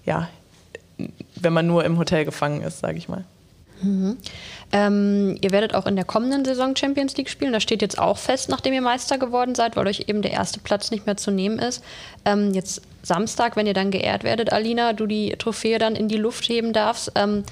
ja, 0.05 0.29
wenn 1.35 1.53
man 1.53 1.67
nur 1.67 1.83
im 1.83 1.97
Hotel 1.97 2.25
gefangen 2.25 2.61
ist, 2.61 2.79
sage 2.79 2.97
ich 2.97 3.09
mal. 3.09 3.25
Mhm. 3.81 4.17
Ähm, 4.71 5.37
ihr 5.41 5.51
werdet 5.51 5.73
auch 5.73 5.87
in 5.87 5.95
der 5.95 6.05
kommenden 6.05 6.45
Saison 6.45 6.75
Champions 6.75 7.17
League 7.17 7.29
spielen. 7.29 7.53
Das 7.53 7.63
steht 7.63 7.81
jetzt 7.81 7.97
auch 7.97 8.17
fest, 8.17 8.49
nachdem 8.49 8.73
ihr 8.73 8.81
Meister 8.81 9.17
geworden 9.17 9.55
seid, 9.55 9.75
weil 9.75 9.87
euch 9.87 10.05
eben 10.07 10.21
der 10.21 10.31
erste 10.31 10.59
Platz 10.59 10.91
nicht 10.91 11.05
mehr 11.05 11.17
zu 11.17 11.31
nehmen 11.31 11.59
ist. 11.59 11.83
Ähm, 12.25 12.53
jetzt 12.53 12.81
Samstag, 13.01 13.55
wenn 13.55 13.65
ihr 13.65 13.73
dann 13.73 13.91
geehrt 13.91 14.23
werdet, 14.23 14.51
Alina, 14.53 14.93
du 14.93 15.07
die 15.07 15.31
Trophäe 15.37 15.79
dann 15.79 15.95
in 15.95 16.07
die 16.07 16.17
Luft 16.17 16.47
heben 16.49 16.73
darfst. 16.73 17.11
Ähm, 17.15 17.43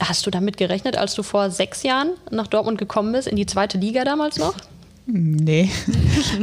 hast 0.00 0.24
du 0.26 0.30
damit 0.30 0.56
gerechnet, 0.56 0.96
als 0.96 1.14
du 1.14 1.22
vor 1.22 1.50
sechs 1.50 1.82
Jahren 1.82 2.10
nach 2.30 2.46
Dortmund 2.46 2.78
gekommen 2.78 3.12
bist, 3.12 3.28
in 3.28 3.36
die 3.36 3.46
zweite 3.46 3.78
Liga 3.78 4.04
damals 4.04 4.38
noch? 4.38 4.54
Nee, 5.10 5.70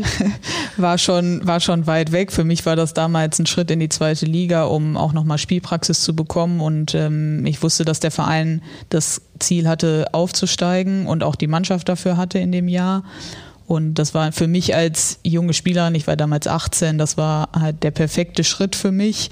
war, 0.78 0.98
schon, 0.98 1.46
war 1.46 1.60
schon 1.60 1.86
weit 1.86 2.12
weg. 2.12 2.32
Für 2.32 2.44
mich 2.44 2.66
war 2.66 2.76
das 2.76 2.96
damals 2.96 3.38
ein 3.38 3.46
Schritt 3.46 3.70
in 3.70 3.80
die 3.80 3.90
zweite 3.90 4.26
Liga, 4.26 4.64
um 4.64 4.98
auch 4.98 5.14
nochmal 5.14 5.38
Spielpraxis 5.38 6.02
zu 6.02 6.16
bekommen. 6.16 6.60
Und 6.62 6.96
ähm, 6.96 7.46
ich 7.46 7.62
wusste, 7.62 7.86
dass 7.86 8.00
der 8.00 8.10
Verein 8.10 8.64
das 8.90 9.22
Ziel 9.38 9.68
hatte, 9.68 10.08
aufzusteigen 10.14 11.06
und 11.06 11.24
auch 11.24 11.36
die 11.36 11.46
Mannschaft 11.46 11.88
dafür 11.90 12.18
hatte 12.18 12.40
in 12.40 12.52
dem 12.52 12.68
Jahr. 12.68 13.04
Und 13.68 13.96
das 13.96 14.16
war 14.16 14.32
für 14.32 14.48
mich 14.48 14.74
als 14.76 15.20
junge 15.24 15.54
Spielerin, 15.54 15.94
ich 15.94 16.08
war 16.08 16.16
damals 16.16 16.48
18, 16.48 16.98
das 16.98 17.18
war 17.18 17.50
halt 17.54 17.84
der 17.84 17.92
perfekte 17.92 18.44
Schritt 18.44 18.76
für 18.76 18.92
mich. 18.92 19.30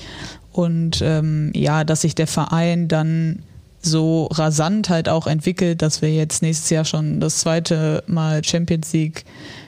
Und 0.52 1.02
ähm, 1.02 1.52
ja, 1.56 1.84
dass 1.84 2.02
sich 2.02 2.14
der 2.14 2.28
Verein 2.28 2.88
dann 2.88 3.42
so 3.84 4.28
rasant 4.32 4.90
halt 4.90 5.10
auch 5.10 5.28
entwickelt, 5.28 5.82
dass 5.82 6.02
wir 6.02 6.10
jetzt 6.10 6.42
nächstes 6.42 6.70
Jahr 6.70 6.86
schon 6.86 7.20
das 7.20 7.40
zweite 7.40 8.04
Mal 8.08 8.44
Champions 8.44 8.92
League 8.94 9.26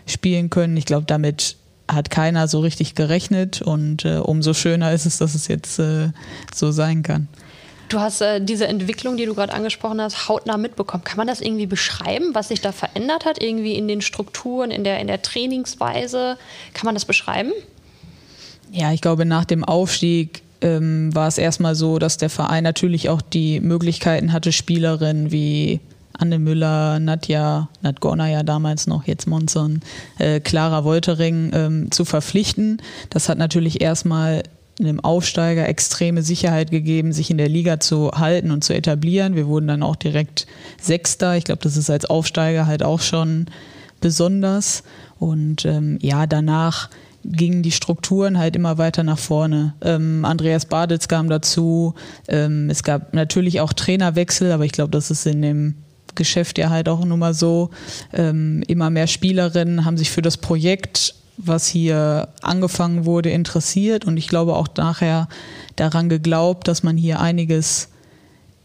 spielen 0.08 0.50
können. 0.50 0.78
Ich 0.78 0.86
glaube, 0.86 1.06
damit 1.06 1.58
hat 1.88 2.10
keiner 2.10 2.48
so 2.48 2.62
richtig 2.62 2.96
gerechnet 2.96 3.62
und 3.62 4.06
äh, 4.06 4.18
umso 4.18 4.54
schöner 4.54 4.92
ist 4.94 5.06
es, 5.06 5.18
dass 5.18 5.36
es 5.36 5.48
jetzt 5.48 5.78
äh, 5.80 6.10
so 6.54 6.72
sein 6.72 7.04
kann. 7.04 7.28
Du 7.90 8.00
hast 8.00 8.22
äh, 8.22 8.42
diese 8.42 8.68
Entwicklung, 8.68 9.18
die 9.18 9.26
du 9.26 9.36
gerade 9.36 9.54
angesprochen 9.54 10.02
hast, 10.02 10.28
hautnah 10.28 10.58
mitbekommen. 10.58 11.04
Kann 11.04 11.18
man 11.18 11.28
das 11.28 11.42
irgendwie 11.42 11.68
beschreiben, 11.68 12.34
was 12.34 12.48
sich 12.48 12.62
da 12.62 12.72
verändert 12.72 13.26
hat, 13.26 13.42
irgendwie 13.42 13.76
in 13.76 13.88
den 13.88 14.02
Strukturen, 14.02 14.72
in 14.72 14.84
der, 14.84 15.00
in 15.00 15.08
der 15.08 15.22
Trainingsweise? 15.22 16.38
Kann 16.74 16.86
man 16.86 16.96
das 16.96 17.06
beschreiben? 17.06 17.52
Ja, 18.72 18.92
ich 18.92 19.02
glaube, 19.02 19.26
nach 19.26 19.46
dem 19.46 19.64
Aufstieg 19.64 20.42
ähm, 20.66 21.14
war 21.14 21.28
es 21.28 21.38
erstmal 21.38 21.76
so, 21.76 22.00
dass 22.00 22.18
der 22.18 22.32
Verein 22.32 22.64
natürlich 22.64 23.10
auch 23.10 23.22
die 23.22 23.60
Möglichkeiten 23.60 24.34
hatte, 24.34 24.52
Spielerinnen 24.52 25.32
wie 25.32 25.80
Anne 26.18 26.40
Müller, 26.40 27.00
Nadja, 27.00 27.70
Nadgorna 27.82 28.30
ja 28.30 28.42
damals 28.42 28.88
noch, 28.88 29.06
jetzt 29.06 29.28
Monson, 29.28 29.82
äh, 30.18 30.40
Clara 30.40 30.84
Woltering 30.84 31.52
ähm, 31.54 31.92
zu 31.92 32.04
verpflichten. 32.04 32.82
Das 33.12 33.30
hat 33.30 33.38
natürlich 33.38 33.82
erstmal 33.82 34.44
einem 34.80 35.00
Aufsteiger 35.00 35.70
extreme 35.70 36.24
Sicherheit 36.24 36.72
gegeben, 36.72 37.14
sich 37.14 37.30
in 37.30 37.38
der 37.38 37.48
Liga 37.48 37.80
zu 37.80 38.12
halten 38.12 38.52
und 38.52 38.64
zu 38.64 38.74
etablieren. 38.74 39.36
Wir 39.36 39.48
wurden 39.48 39.68
dann 39.68 39.84
auch 39.84 39.96
direkt 39.96 40.48
Sechster. 40.82 41.38
Ich 41.38 41.44
glaube, 41.44 41.62
das 41.62 41.78
ist 41.78 41.90
als 41.90 42.06
Aufsteiger 42.06 42.66
halt 42.66 42.82
auch 42.82 43.02
schon 43.02 43.46
besonders. 44.02 44.84
Und 45.20 45.64
ähm, 45.66 45.98
ja, 46.02 46.28
danach 46.28 46.90
gingen 47.32 47.64
die 47.64 47.72
Strukturen 47.72 48.38
halt 48.38 48.56
immer 48.56 48.78
weiter 48.78 49.04
nach 49.04 49.18
vorne. 49.18 49.74
Ähm, 49.82 50.26
Andreas 50.26 50.66
Baditz 50.66 51.08
kam 51.08 51.30
dazu. 51.30 51.96
Ähm, 52.28 52.70
es 52.70 52.84
gab 52.84 53.14
natürlich 53.14 53.62
auch 53.62 53.74
Trainerwechsel, 53.74 54.52
aber 54.52 54.66
ich 54.66 54.72
glaube, 54.72 54.92
das 54.92 55.12
ist 55.12 55.26
in 55.26 55.42
dem 55.42 55.76
Geschäft 56.14 56.58
ja 56.58 56.70
halt 56.70 56.88
auch 56.88 57.04
nun 57.04 57.20
mal 57.20 57.34
so. 57.34 57.72
Ähm, 58.14 58.64
immer 58.68 58.90
mehr 58.90 59.08
Spielerinnen 59.08 59.86
haben 59.86 59.98
sich 59.98 60.12
für 60.12 60.22
das 60.22 60.38
Projekt, 60.38 61.16
was 61.38 61.68
hier 61.68 62.30
angefangen 62.42 63.06
wurde, 63.06 63.30
interessiert 63.30 64.06
und 64.06 64.18
ich 64.18 64.28
glaube 64.28 64.56
auch 64.56 64.70
nachher 64.78 65.28
daran 65.76 66.08
geglaubt, 66.08 66.68
dass 66.68 66.84
man 66.84 66.96
hier 66.96 67.20
einiges 67.20 67.90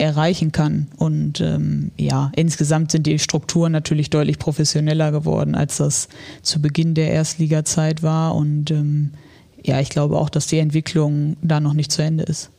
erreichen 0.00 0.52
kann. 0.52 0.88
Und 0.96 1.40
ähm, 1.40 1.92
ja, 1.96 2.32
insgesamt 2.34 2.90
sind 2.90 3.06
die 3.06 3.18
Strukturen 3.18 3.72
natürlich 3.72 4.10
deutlich 4.10 4.38
professioneller 4.38 5.12
geworden, 5.12 5.54
als 5.54 5.76
das 5.76 6.08
zu 6.42 6.60
Beginn 6.60 6.94
der 6.94 7.10
Erstliga-Zeit 7.10 8.02
war. 8.02 8.34
Und 8.34 8.70
ähm, 8.70 9.12
ja, 9.62 9.80
ich 9.80 9.90
glaube 9.90 10.18
auch, 10.18 10.30
dass 10.30 10.46
die 10.46 10.58
Entwicklung 10.58 11.36
da 11.42 11.60
noch 11.60 11.74
nicht 11.74 11.92
zu 11.92 12.02
Ende 12.02 12.24
ist. 12.24 12.50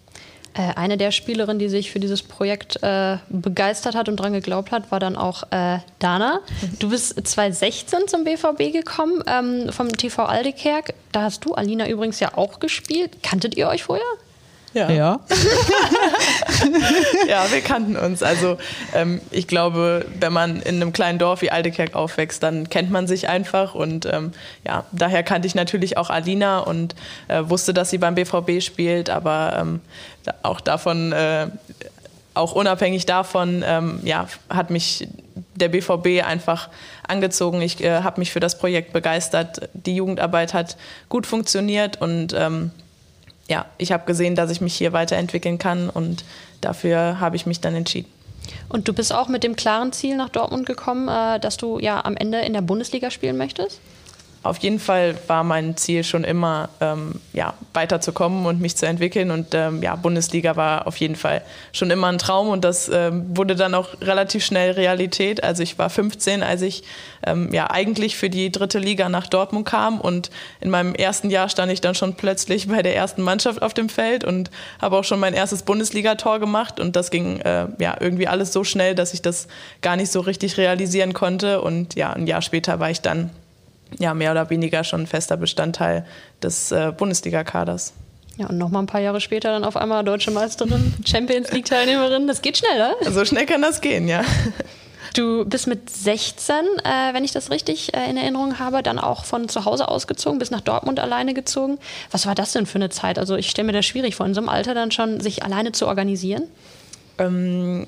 Äh, 0.53 0.73
eine 0.75 0.97
der 0.97 1.11
Spielerinnen, 1.11 1.59
die 1.59 1.69
sich 1.69 1.91
für 1.91 1.99
dieses 1.99 2.21
Projekt 2.23 2.81
äh, 2.83 3.17
begeistert 3.29 3.95
hat 3.95 4.09
und 4.09 4.19
daran 4.19 4.33
geglaubt 4.33 4.71
hat, 4.71 4.91
war 4.91 4.99
dann 4.99 5.15
auch 5.15 5.43
äh, 5.51 5.79
Dana. 5.99 6.41
Du 6.79 6.89
bist 6.89 7.15
2016 7.25 8.07
zum 8.07 8.23
BVB 8.23 8.73
gekommen, 8.73 9.23
ähm, 9.27 9.71
vom 9.71 9.89
TV 9.89 10.25
Aldekerk. 10.25 10.93
Da 11.11 11.23
hast 11.23 11.45
du, 11.45 11.53
Alina, 11.53 11.87
übrigens 11.87 12.19
ja 12.19 12.37
auch 12.37 12.59
gespielt. 12.59 13.23
Kanntet 13.23 13.55
ihr 13.55 13.67
euch 13.67 13.83
vorher? 13.83 14.05
Ja. 14.73 14.89
Ja, 14.89 15.19
ja 17.27 17.51
wir 17.51 17.61
kannten 17.61 17.97
uns. 17.97 18.23
Also 18.23 18.57
ähm, 18.93 19.19
ich 19.29 19.47
glaube, 19.47 20.05
wenn 20.19 20.31
man 20.31 20.61
in 20.61 20.75
einem 20.75 20.93
kleinen 20.93 21.19
Dorf 21.19 21.41
wie 21.41 21.51
Aldekerk 21.51 21.93
aufwächst, 21.93 22.41
dann 22.41 22.69
kennt 22.69 22.89
man 22.89 23.05
sich 23.05 23.27
einfach. 23.27 23.75
Und 23.75 24.05
ähm, 24.05 24.31
ja, 24.65 24.85
daher 24.91 25.23
kannte 25.23 25.47
ich 25.47 25.55
natürlich 25.55 25.97
auch 25.97 26.09
Alina 26.09 26.59
und 26.59 26.95
äh, 27.27 27.43
wusste, 27.43 27.73
dass 27.73 27.89
sie 27.89 27.97
beim 27.97 28.15
BVB 28.15 28.61
spielt. 28.61 29.09
Aber 29.09 29.57
ähm, 29.59 29.81
auch 30.41 30.61
davon, 30.61 31.11
äh, 31.11 31.47
auch 32.33 32.53
unabhängig 32.53 33.05
davon, 33.05 33.63
ähm, 33.67 33.99
ja, 34.03 34.27
hat 34.49 34.69
mich 34.69 35.07
der 35.55 35.67
BVB 35.67 36.25
einfach 36.25 36.69
angezogen. 37.05 37.61
Ich 37.61 37.83
äh, 37.83 38.03
habe 38.03 38.21
mich 38.21 38.31
für 38.31 38.39
das 38.39 38.57
Projekt 38.57 38.93
begeistert. 38.93 39.69
Die 39.73 39.95
Jugendarbeit 39.95 40.53
hat 40.53 40.77
gut 41.09 41.27
funktioniert 41.27 41.99
und 41.99 42.33
ähm, 42.37 42.71
ja, 43.51 43.65
ich 43.77 43.91
habe 43.91 44.05
gesehen, 44.05 44.35
dass 44.35 44.49
ich 44.49 44.61
mich 44.61 44.73
hier 44.73 44.93
weiterentwickeln 44.93 45.57
kann 45.57 45.89
und 45.89 46.23
dafür 46.61 47.19
habe 47.19 47.35
ich 47.35 47.45
mich 47.45 47.59
dann 47.59 47.75
entschieden. 47.75 48.09
Und 48.69 48.87
du 48.87 48.93
bist 48.93 49.13
auch 49.13 49.27
mit 49.27 49.43
dem 49.43 49.57
klaren 49.57 49.91
Ziel 49.91 50.15
nach 50.15 50.29
Dortmund 50.29 50.65
gekommen, 50.65 51.09
äh, 51.09 51.37
dass 51.37 51.57
du 51.57 51.77
ja 51.77 52.03
am 52.05 52.15
Ende 52.15 52.39
in 52.39 52.53
der 52.53 52.61
Bundesliga 52.61 53.11
spielen 53.11 53.35
möchtest? 53.35 53.81
Auf 54.43 54.57
jeden 54.57 54.79
Fall 54.79 55.15
war 55.27 55.43
mein 55.43 55.77
Ziel 55.77 56.03
schon 56.03 56.23
immer, 56.23 56.69
ähm, 56.79 57.13
ja, 57.31 57.53
weiterzukommen 57.73 58.47
und 58.47 58.59
mich 58.59 58.75
zu 58.75 58.87
entwickeln. 58.87 59.29
Und 59.29 59.53
ähm, 59.53 59.83
ja, 59.83 59.95
Bundesliga 59.95 60.55
war 60.55 60.87
auf 60.87 60.97
jeden 60.97 61.15
Fall 61.15 61.43
schon 61.73 61.91
immer 61.91 62.07
ein 62.07 62.17
Traum 62.17 62.49
und 62.49 62.63
das 62.65 62.89
ähm, 62.89 63.25
wurde 63.37 63.55
dann 63.55 63.75
auch 63.75 63.89
relativ 64.01 64.43
schnell 64.43 64.71
Realität. 64.71 65.43
Also 65.43 65.61
ich 65.61 65.77
war 65.77 65.91
15, 65.91 66.41
als 66.41 66.63
ich 66.63 66.83
ähm, 67.25 67.53
ja 67.53 67.69
eigentlich 67.69 68.17
für 68.17 68.31
die 68.31 68.51
dritte 68.51 68.79
Liga 68.79 69.09
nach 69.09 69.27
Dortmund 69.27 69.67
kam 69.67 70.01
und 70.01 70.31
in 70.59 70.71
meinem 70.71 70.95
ersten 70.95 71.29
Jahr 71.29 71.47
stand 71.47 71.71
ich 71.71 71.81
dann 71.81 71.93
schon 71.93 72.15
plötzlich 72.15 72.67
bei 72.67 72.81
der 72.81 72.95
ersten 72.95 73.21
Mannschaft 73.21 73.61
auf 73.61 73.75
dem 73.75 73.89
Feld 73.89 74.23
und 74.23 74.49
habe 74.81 74.97
auch 74.97 75.03
schon 75.03 75.19
mein 75.19 75.35
erstes 75.35 75.61
Bundesligator 75.61 76.39
gemacht 76.39 76.79
und 76.79 76.95
das 76.95 77.11
ging 77.11 77.39
äh, 77.41 77.67
ja 77.77 77.95
irgendwie 77.99 78.27
alles 78.27 78.53
so 78.53 78.63
schnell, 78.63 78.95
dass 78.95 79.13
ich 79.13 79.21
das 79.21 79.47
gar 79.81 79.95
nicht 79.95 80.11
so 80.11 80.19
richtig 80.21 80.57
realisieren 80.57 81.13
konnte. 81.13 81.61
Und 81.61 81.95
ja, 81.95 82.11
ein 82.13 82.25
Jahr 82.25 82.41
später 82.41 82.79
war 82.79 82.89
ich 82.89 83.01
dann 83.01 83.29
ja 83.99 84.13
mehr 84.13 84.31
oder 84.31 84.49
weniger 84.49 84.83
schon 84.83 85.07
fester 85.07 85.37
Bestandteil 85.37 86.05
des 86.41 86.71
äh, 86.71 86.91
Bundesliga-Kaders. 86.95 87.93
Ja, 88.37 88.47
und 88.47 88.57
nochmal 88.57 88.83
ein 88.83 88.87
paar 88.87 89.01
Jahre 89.01 89.21
später 89.21 89.51
dann 89.51 89.63
auf 89.63 89.75
einmal 89.75 90.03
deutsche 90.03 90.31
Meisterin, 90.31 90.93
Champions 91.05 91.51
League-Teilnehmerin. 91.51 92.27
Das 92.27 92.41
geht 92.41 92.57
schnell, 92.57 92.75
oder? 92.75 93.11
So 93.11 93.25
schnell 93.25 93.45
kann 93.45 93.61
das 93.61 93.81
gehen, 93.81 94.07
ja. 94.07 94.23
Du 95.13 95.43
bist 95.43 95.67
mit 95.67 95.89
16, 95.89 96.55
äh, 96.55 97.13
wenn 97.13 97.25
ich 97.25 97.33
das 97.33 97.51
richtig 97.51 97.93
äh, 97.93 98.09
in 98.09 98.15
Erinnerung 98.15 98.59
habe, 98.59 98.81
dann 98.81 98.97
auch 98.97 99.25
von 99.25 99.49
zu 99.49 99.65
Hause 99.65 99.89
ausgezogen, 99.89 100.39
bist 100.39 100.51
nach 100.51 100.61
Dortmund 100.61 100.99
alleine 100.99 101.33
gezogen. 101.33 101.79
Was 102.11 102.25
war 102.25 102.35
das 102.35 102.53
denn 102.53 102.65
für 102.65 102.77
eine 102.77 102.89
Zeit? 102.89 103.19
Also 103.19 103.35
ich 103.35 103.49
stelle 103.49 103.65
mir 103.65 103.73
das 103.73 103.85
schwierig 103.85 104.15
vor, 104.15 104.25
in 104.25 104.33
so 104.33 104.39
einem 104.39 104.49
Alter 104.49 104.73
dann 104.73 104.91
schon 104.91 105.19
sich 105.19 105.43
alleine 105.43 105.73
zu 105.73 105.87
organisieren. 105.87 106.43
Ähm, 107.17 107.87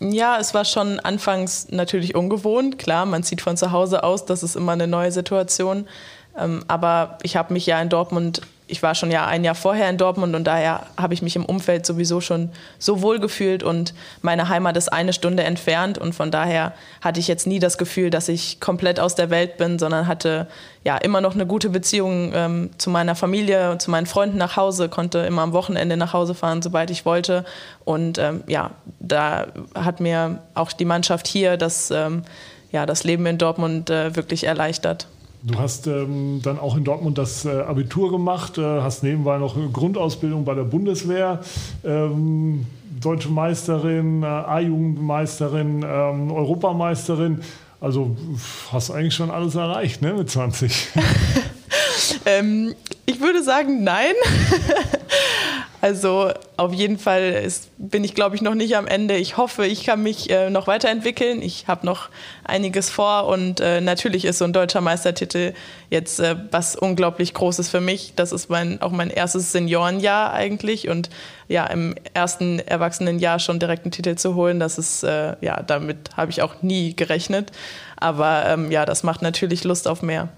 ja, 0.00 0.38
es 0.38 0.54
war 0.54 0.64
schon 0.64 0.98
anfangs 1.00 1.68
natürlich 1.70 2.14
ungewohnt. 2.14 2.78
Klar, 2.78 3.06
man 3.06 3.22
zieht 3.22 3.42
von 3.42 3.56
zu 3.56 3.70
Hause 3.70 4.02
aus, 4.02 4.24
das 4.24 4.42
ist 4.42 4.56
immer 4.56 4.72
eine 4.72 4.86
neue 4.86 5.12
Situation. 5.12 5.86
Ähm, 6.38 6.64
aber 6.68 7.18
ich 7.22 7.36
habe 7.36 7.52
mich 7.52 7.66
ja 7.66 7.80
in 7.80 7.90
Dortmund 7.90 8.40
ich 8.70 8.82
war 8.82 8.94
schon 8.94 9.10
ja 9.10 9.26
ein 9.26 9.44
Jahr 9.44 9.54
vorher 9.54 9.90
in 9.90 9.98
Dortmund 9.98 10.34
und 10.34 10.44
daher 10.44 10.86
habe 10.96 11.14
ich 11.14 11.22
mich 11.22 11.36
im 11.36 11.44
Umfeld 11.44 11.84
sowieso 11.84 12.20
schon 12.20 12.50
so 12.78 13.02
wohl 13.02 13.18
gefühlt 13.18 13.62
und 13.62 13.94
meine 14.22 14.48
Heimat 14.48 14.76
ist 14.76 14.92
eine 14.92 15.12
Stunde 15.12 15.42
entfernt 15.42 15.98
und 15.98 16.14
von 16.14 16.30
daher 16.30 16.72
hatte 17.00 17.20
ich 17.20 17.28
jetzt 17.28 17.46
nie 17.46 17.58
das 17.58 17.78
Gefühl, 17.78 18.10
dass 18.10 18.28
ich 18.28 18.60
komplett 18.60 19.00
aus 19.00 19.14
der 19.14 19.30
Welt 19.30 19.56
bin, 19.56 19.78
sondern 19.78 20.06
hatte 20.06 20.46
ja 20.84 20.96
immer 20.96 21.20
noch 21.20 21.34
eine 21.34 21.46
gute 21.46 21.68
Beziehung 21.68 22.32
ähm, 22.34 22.70
zu 22.78 22.90
meiner 22.90 23.14
Familie, 23.14 23.76
zu 23.78 23.90
meinen 23.90 24.06
Freunden 24.06 24.38
nach 24.38 24.56
Hause, 24.56 24.88
konnte 24.88 25.18
immer 25.18 25.42
am 25.42 25.52
Wochenende 25.52 25.96
nach 25.96 26.12
Hause 26.12 26.34
fahren, 26.34 26.62
sobald 26.62 26.90
ich 26.90 27.04
wollte 27.04 27.44
und 27.84 28.18
ähm, 28.18 28.44
ja, 28.46 28.70
da 29.00 29.48
hat 29.74 30.00
mir 30.00 30.38
auch 30.54 30.72
die 30.72 30.84
Mannschaft 30.84 31.26
hier 31.26 31.56
das, 31.56 31.90
ähm, 31.90 32.22
ja, 32.70 32.86
das 32.86 33.04
Leben 33.04 33.26
in 33.26 33.38
Dortmund 33.38 33.90
äh, 33.90 34.14
wirklich 34.14 34.44
erleichtert. 34.44 35.06
Du 35.42 35.58
hast 35.58 35.86
ähm, 35.86 36.40
dann 36.42 36.58
auch 36.58 36.76
in 36.76 36.84
Dortmund 36.84 37.16
das 37.16 37.46
äh, 37.46 37.62
Abitur 37.62 38.10
gemacht, 38.10 38.58
äh, 38.58 38.62
hast 38.82 39.02
nebenbei 39.02 39.38
noch 39.38 39.56
Grundausbildung 39.72 40.44
bei 40.44 40.54
der 40.54 40.64
Bundeswehr, 40.64 41.40
ähm, 41.82 42.66
deutsche 43.00 43.30
Meisterin, 43.30 44.22
äh, 44.22 44.26
A-Jugendmeisterin, 44.26 45.82
ähm, 45.82 46.30
Europameisterin. 46.30 47.40
Also 47.80 48.14
hast 48.70 48.90
eigentlich 48.90 49.14
schon 49.14 49.30
alles 49.30 49.54
erreicht 49.54 50.02
ne, 50.02 50.12
mit 50.12 50.28
20. 50.28 50.88
ähm, 52.26 52.74
ich 53.06 53.20
würde 53.20 53.42
sagen, 53.42 53.82
nein. 53.82 54.14
Also 55.82 56.30
auf 56.58 56.74
jeden 56.74 56.98
Fall 56.98 57.22
ist, 57.22 57.70
bin 57.78 58.04
ich, 58.04 58.14
glaube 58.14 58.36
ich, 58.36 58.42
noch 58.42 58.54
nicht 58.54 58.76
am 58.76 58.86
Ende. 58.86 59.16
Ich 59.16 59.38
hoffe, 59.38 59.64
ich 59.64 59.84
kann 59.84 60.02
mich 60.02 60.28
äh, 60.28 60.50
noch 60.50 60.66
weiterentwickeln. 60.66 61.40
Ich 61.40 61.68
habe 61.68 61.86
noch 61.86 62.10
einiges 62.44 62.90
vor 62.90 63.26
und 63.26 63.60
äh, 63.60 63.80
natürlich 63.80 64.26
ist 64.26 64.38
so 64.38 64.44
ein 64.44 64.52
deutscher 64.52 64.82
Meistertitel 64.82 65.54
jetzt 65.88 66.20
äh, 66.20 66.36
was 66.50 66.76
unglaublich 66.76 67.32
Großes 67.32 67.70
für 67.70 67.80
mich. 67.80 68.12
Das 68.14 68.30
ist 68.32 68.50
mein, 68.50 68.82
auch 68.82 68.90
mein 68.90 69.08
erstes 69.08 69.52
Seniorenjahr 69.52 70.34
eigentlich 70.34 70.90
und 70.90 71.08
ja, 71.48 71.66
im 71.66 71.94
ersten 72.12 72.58
Erwachsenenjahr 72.58 73.38
schon 73.38 73.58
direkt 73.58 73.84
einen 73.84 73.92
Titel 73.92 74.16
zu 74.16 74.34
holen, 74.34 74.60
das 74.60 74.78
ist, 74.78 75.02
äh, 75.02 75.34
ja, 75.40 75.62
damit 75.62 76.10
habe 76.16 76.30
ich 76.30 76.42
auch 76.42 76.62
nie 76.62 76.94
gerechnet. 76.94 77.52
Aber 77.96 78.44
ähm, 78.46 78.70
ja, 78.70 78.84
das 78.84 79.02
macht 79.02 79.22
natürlich 79.22 79.64
Lust 79.64 79.88
auf 79.88 80.02
mehr. 80.02 80.28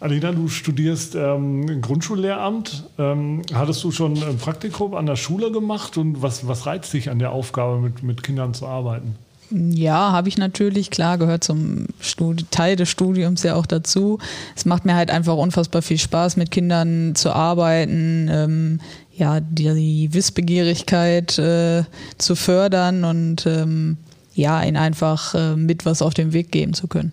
Alina, 0.00 0.32
du 0.32 0.48
studierst 0.48 1.14
ähm, 1.14 1.82
Grundschullehramt. 1.82 2.84
Ähm, 2.98 3.42
hattest 3.52 3.84
du 3.84 3.90
schon 3.90 4.20
ein 4.22 4.38
Praktikum 4.38 4.94
an 4.94 5.04
der 5.04 5.16
Schule 5.16 5.52
gemacht 5.52 5.98
und 5.98 6.22
was, 6.22 6.48
was 6.48 6.64
reizt 6.64 6.92
dich 6.94 7.10
an 7.10 7.18
der 7.18 7.32
Aufgabe, 7.32 7.78
mit, 7.78 8.02
mit 8.02 8.22
Kindern 8.22 8.54
zu 8.54 8.66
arbeiten? 8.66 9.16
Ja, 9.50 10.12
habe 10.12 10.28
ich 10.28 10.38
natürlich, 10.38 10.90
klar, 10.90 11.18
gehört 11.18 11.44
zum 11.44 11.86
Studi 12.00 12.44
Teil 12.50 12.76
des 12.76 12.88
Studiums 12.88 13.42
ja 13.42 13.56
auch 13.56 13.66
dazu. 13.66 14.18
Es 14.56 14.64
macht 14.64 14.86
mir 14.86 14.94
halt 14.94 15.10
einfach 15.10 15.36
unfassbar 15.36 15.82
viel 15.82 15.98
Spaß, 15.98 16.36
mit 16.36 16.50
Kindern 16.50 17.14
zu 17.14 17.32
arbeiten, 17.32 18.28
ähm, 18.30 18.80
ja, 19.14 19.40
die, 19.40 19.74
die 19.74 20.14
Wissbegierigkeit 20.14 21.38
äh, 21.38 21.82
zu 22.16 22.36
fördern 22.36 23.04
und 23.04 23.44
ähm, 23.44 23.98
ja, 24.34 24.62
ihnen 24.62 24.76
einfach 24.76 25.34
äh, 25.34 25.56
mit 25.56 25.84
was 25.84 26.00
auf 26.00 26.14
den 26.14 26.32
Weg 26.32 26.52
geben 26.52 26.72
zu 26.72 26.86
können. 26.86 27.12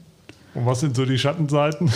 Und 0.57 0.65
was 0.65 0.79
sind 0.79 0.95
so 0.95 1.05
die 1.05 1.19
Schattenseiten? 1.19 1.87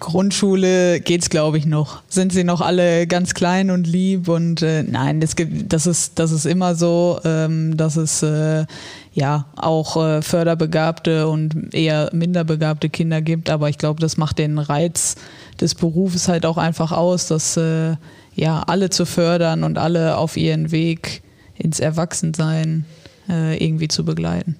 Grundschule 0.00 0.98
geht's, 0.98 1.30
glaube 1.30 1.56
ich, 1.56 1.66
noch. 1.66 2.02
Sind 2.08 2.32
sie 2.32 2.42
noch 2.42 2.60
alle 2.60 3.06
ganz 3.06 3.34
klein 3.34 3.70
und 3.70 3.86
lieb 3.86 4.26
und 4.26 4.60
äh, 4.60 4.82
nein, 4.82 5.20
das, 5.20 5.36
gibt, 5.36 5.72
das, 5.72 5.86
ist, 5.86 6.18
das 6.18 6.32
ist 6.32 6.44
immer 6.44 6.74
so, 6.74 7.20
ähm, 7.24 7.76
dass 7.76 7.94
es 7.94 8.24
äh, 8.24 8.66
ja 9.12 9.46
auch 9.54 9.96
äh, 9.96 10.20
förderbegabte 10.20 11.28
und 11.28 11.72
eher 11.72 12.10
minderbegabte 12.12 12.90
Kinder 12.90 13.22
gibt, 13.22 13.48
aber 13.48 13.68
ich 13.68 13.78
glaube, 13.78 14.00
das 14.00 14.16
macht 14.16 14.38
den 14.38 14.58
Reiz 14.58 15.14
des 15.60 15.76
Berufes 15.76 16.26
halt 16.26 16.44
auch 16.44 16.58
einfach 16.58 16.90
aus, 16.90 17.28
dass 17.28 17.56
äh, 17.56 17.94
ja 18.34 18.64
alle 18.66 18.90
zu 18.90 19.06
fördern 19.06 19.62
und 19.62 19.78
alle 19.78 20.16
auf 20.16 20.36
ihren 20.36 20.72
Weg 20.72 21.22
ins 21.56 21.78
Erwachsensein 21.78 22.84
äh, 23.28 23.64
irgendwie 23.64 23.86
zu 23.86 24.04
begleiten. 24.04 24.56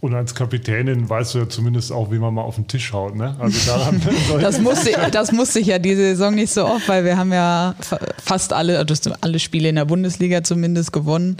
Und 0.00 0.14
als 0.14 0.34
Kapitänin 0.34 1.10
weißt 1.10 1.34
du 1.34 1.40
ja 1.40 1.48
zumindest 1.48 1.92
auch, 1.92 2.10
wie 2.10 2.18
man 2.18 2.32
mal 2.32 2.40
auf 2.40 2.54
den 2.54 2.66
Tisch 2.66 2.94
haut. 2.94 3.14
Ne? 3.14 3.36
Also 3.38 3.70
daran 3.70 4.00
das, 4.40 4.58
musste, 4.58 4.92
das 5.12 5.30
musste 5.30 5.60
ich 5.60 5.66
ja 5.66 5.78
diese 5.78 6.00
Saison 6.00 6.34
nicht 6.34 6.50
so 6.50 6.64
oft, 6.64 6.88
weil 6.88 7.04
wir 7.04 7.18
haben 7.18 7.34
ja 7.34 7.74
fast 8.22 8.54
alle, 8.54 8.78
also 8.78 9.12
alle 9.20 9.38
Spiele 9.38 9.68
in 9.68 9.74
der 9.74 9.84
Bundesliga 9.84 10.42
zumindest 10.42 10.94
gewonnen. 10.94 11.36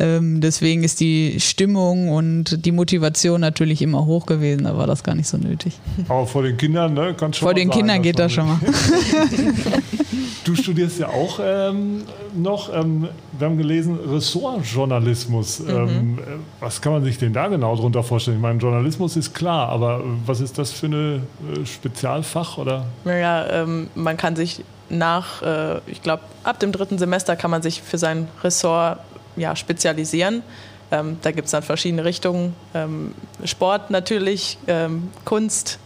Ähm, 0.00 0.40
deswegen 0.40 0.84
ist 0.84 1.00
die 1.00 1.38
Stimmung 1.38 2.08
und 2.08 2.64
die 2.64 2.72
Motivation 2.72 3.42
natürlich 3.42 3.82
immer 3.82 4.06
hoch 4.06 4.24
gewesen. 4.24 4.64
Da 4.64 4.74
war 4.74 4.86
das 4.86 5.04
gar 5.04 5.14
nicht 5.14 5.28
so 5.28 5.36
nötig. 5.36 5.78
Aber 6.08 6.26
vor 6.26 6.42
den 6.42 6.56
Kindern, 6.56 6.94
ne? 6.94 7.14
Kannst 7.14 7.38
schon 7.38 7.46
Vor 7.46 7.54
den 7.54 7.68
sagen, 7.68 7.78
Kindern 7.78 8.02
geht 8.02 8.18
das 8.18 8.32
schon 8.32 8.46
mal. 8.46 8.58
du 10.44 10.54
studierst 10.54 10.98
ja 10.98 11.08
auch 11.08 11.40
ähm, 11.42 12.04
noch, 12.34 12.72
ähm, 12.74 13.08
wir 13.38 13.46
haben 13.46 13.58
gelesen, 13.58 13.98
Ressortjournalismus. 13.98 15.60
Mhm. 15.60 15.68
Ähm, 15.68 16.18
was 16.60 16.80
kann 16.80 16.92
man 16.92 17.04
sich 17.04 17.18
denn 17.18 17.32
da 17.32 17.48
genau 17.48 17.76
drunter 17.76 18.02
vorstellen? 18.02 18.38
Ich 18.38 18.42
meine, 18.42 18.58
Journalismus 18.58 19.16
ist 19.16 19.34
klar, 19.34 19.68
aber 19.68 20.02
was 20.26 20.40
ist 20.40 20.58
das 20.58 20.72
für 20.72 20.86
ein 20.86 20.92
äh, 20.94 21.66
Spezialfach? 21.66 22.58
Oder? 22.58 22.86
Naja, 23.04 23.46
ähm, 23.50 23.88
man 23.94 24.16
kann 24.16 24.36
sich 24.36 24.64
nach, 24.88 25.42
äh, 25.42 25.78
ich 25.86 26.02
glaube, 26.02 26.22
ab 26.44 26.58
dem 26.60 26.72
dritten 26.72 26.98
Semester 26.98 27.36
kann 27.36 27.50
man 27.50 27.62
sich 27.62 27.82
für 27.82 27.98
sein 27.98 28.28
Ressort 28.42 28.98
ja, 29.36 29.54
spezialisieren. 29.54 30.42
Ähm, 30.90 31.18
da 31.22 31.32
gibt 31.32 31.46
es 31.46 31.52
dann 31.52 31.62
verschiedene 31.62 32.04
Richtungen. 32.04 32.54
Ähm, 32.74 33.14
Sport 33.44 33.90
natürlich, 33.90 34.58
ähm, 34.66 35.10
Kunst, 35.24 35.78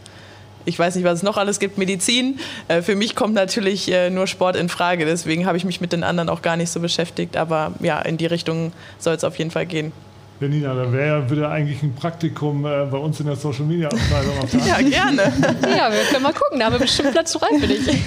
ich 0.64 0.78
weiß 0.78 0.96
nicht, 0.96 1.04
was 1.04 1.18
es 1.18 1.22
noch 1.22 1.36
alles 1.36 1.58
gibt, 1.58 1.78
Medizin. 1.78 2.38
Äh, 2.68 2.82
für 2.82 2.96
mich 2.96 3.14
kommt 3.14 3.34
natürlich 3.34 3.90
äh, 3.90 4.10
nur 4.10 4.26
Sport 4.26 4.56
in 4.56 4.68
Frage. 4.68 5.04
Deswegen 5.04 5.46
habe 5.46 5.56
ich 5.56 5.64
mich 5.64 5.80
mit 5.80 5.92
den 5.92 6.04
anderen 6.04 6.28
auch 6.28 6.42
gar 6.42 6.56
nicht 6.56 6.70
so 6.70 6.80
beschäftigt. 6.80 7.36
Aber 7.36 7.72
ja, 7.80 8.00
in 8.00 8.16
die 8.16 8.26
Richtung 8.26 8.72
soll 8.98 9.14
es 9.14 9.24
auf 9.24 9.38
jeden 9.38 9.50
Fall 9.50 9.66
gehen. 9.66 9.92
Ja, 10.40 10.48
Nina, 10.48 10.74
da 10.74 10.92
wäre 10.92 11.06
ja 11.06 11.30
wieder 11.30 11.50
eigentlich 11.50 11.82
ein 11.82 11.94
Praktikum 11.94 12.66
äh, 12.66 12.84
bei 12.90 12.98
uns 12.98 13.20
in 13.20 13.26
der 13.26 13.36
Social 13.36 13.64
Media 13.64 13.88
Abteilung. 13.88 14.34
ja, 14.66 14.80
gerne. 14.80 15.22
ja, 15.62 15.92
wir 15.92 16.02
können 16.10 16.22
mal 16.22 16.32
gucken. 16.32 16.58
Da 16.58 16.66
haben 16.66 16.72
wir 16.72 16.80
bestimmt 16.80 17.12
Platz 17.12 17.32
frei 17.32 17.58
für 17.60 17.66
dich. 17.66 17.86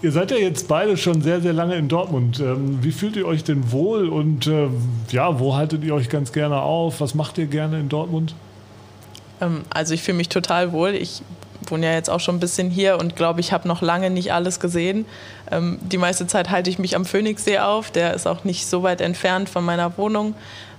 Ihr 0.00 0.12
seid 0.12 0.30
ja 0.30 0.36
jetzt 0.36 0.68
beide 0.68 0.96
schon 0.96 1.22
sehr, 1.22 1.40
sehr 1.40 1.52
lange 1.52 1.74
in 1.74 1.88
Dortmund. 1.88 2.38
Ähm, 2.38 2.78
wie 2.82 2.92
fühlt 2.92 3.16
ihr 3.16 3.26
euch 3.26 3.42
denn 3.42 3.72
wohl 3.72 4.08
und 4.08 4.46
äh, 4.46 4.68
ja, 5.10 5.40
wo 5.40 5.56
haltet 5.56 5.82
ihr 5.82 5.92
euch 5.92 6.08
ganz 6.08 6.32
gerne 6.32 6.60
auf? 6.62 7.00
Was 7.00 7.16
macht 7.16 7.36
ihr 7.38 7.46
gerne 7.46 7.80
in 7.80 7.88
Dortmund? 7.88 8.36
Ähm, 9.40 9.62
also 9.70 9.94
ich 9.94 10.02
fühle 10.02 10.18
mich 10.18 10.28
total 10.28 10.70
wohl. 10.70 10.90
Ich 10.90 11.22
wohne 11.70 11.86
ja 11.86 11.92
jetzt 11.92 12.10
auch 12.10 12.20
schon 12.20 12.36
ein 12.36 12.40
bisschen 12.40 12.70
hier 12.70 12.98
und 12.98 13.16
glaube, 13.16 13.40
ich 13.40 13.52
habe 13.52 13.66
noch 13.68 13.82
lange 13.82 14.10
nicht 14.10 14.32
alles 14.32 14.60
gesehen. 14.60 15.06
Ähm, 15.50 15.78
die 15.80 15.98
meiste 15.98 16.26
Zeit 16.26 16.50
halte 16.50 16.70
ich 16.70 16.78
mich 16.78 16.96
am 16.96 17.04
Phoenixsee 17.04 17.58
auf. 17.58 17.90
Der 17.90 18.14
ist 18.14 18.26
auch 18.26 18.44
nicht 18.44 18.66
so 18.66 18.82
weit 18.82 19.00
entfernt 19.00 19.48
von 19.48 19.64
meiner 19.64 19.96
Wohnung. 19.98 20.34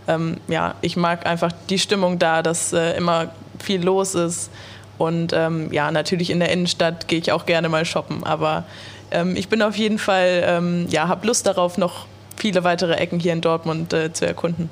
Ähm, 0.07 0.37
ja, 0.47 0.75
ich 0.81 0.97
mag 0.97 1.25
einfach 1.25 1.51
die 1.69 1.79
Stimmung 1.79 2.19
da, 2.19 2.41
dass 2.41 2.73
äh, 2.73 2.97
immer 2.97 3.29
viel 3.59 3.83
los 3.83 4.15
ist. 4.15 4.49
Und 4.97 5.31
ähm, 5.33 5.71
ja, 5.71 5.91
natürlich 5.91 6.29
in 6.29 6.39
der 6.39 6.51
Innenstadt 6.51 7.07
gehe 7.07 7.19
ich 7.19 7.31
auch 7.31 7.45
gerne 7.45 7.69
mal 7.69 7.85
shoppen. 7.85 8.23
Aber 8.23 8.65
ähm, 9.11 9.35
ich 9.35 9.47
bin 9.47 9.61
auf 9.61 9.77
jeden 9.77 9.97
Fall, 9.97 10.43
ähm, 10.45 10.87
ja, 10.89 11.07
habe 11.07 11.25
Lust 11.25 11.47
darauf, 11.47 11.77
noch 11.77 12.05
viele 12.35 12.63
weitere 12.63 12.93
Ecken 12.93 13.19
hier 13.19 13.33
in 13.33 13.41
Dortmund 13.41 13.93
äh, 13.93 14.11
zu 14.11 14.25
erkunden. 14.25 14.69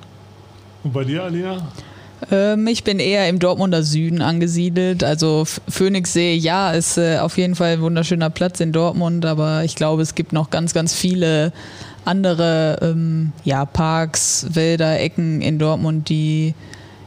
Und 0.84 0.93
bei 0.93 1.03
dir, 1.03 1.23
Alina? 1.23 1.67
Ähm, 2.32 2.67
ich 2.67 2.84
bin 2.84 2.99
eher 2.99 3.30
im 3.30 3.39
Dortmunder 3.39 3.84
Süden 3.84 4.21
angesiedelt. 4.21 5.03
Also 5.03 5.45
Phoenixsee, 5.67 6.36
ja, 6.36 6.71
ist 6.71 6.97
äh, 6.97 7.19
auf 7.19 7.38
jeden 7.38 7.56
Fall 7.56 7.73
ein 7.73 7.82
wunderschöner 7.82 8.30
Platz 8.30 8.60
in 8.60 8.71
Dortmund, 8.71 9.25
aber 9.25 9.63
ich 9.63 9.75
glaube, 9.75 10.01
es 10.01 10.15
gibt 10.15 10.34
noch 10.34 10.49
ganz, 10.49 10.73
ganz 10.73 10.93
viele 10.93 11.53
andere 12.06 12.80
ähm, 12.82 13.34
ja, 13.43 13.65
Parks, 13.65 14.47
Wälder, 14.51 14.99
Ecken 14.99 15.41
in 15.41 15.60
Dortmund, 15.60 16.10
die 16.10 16.53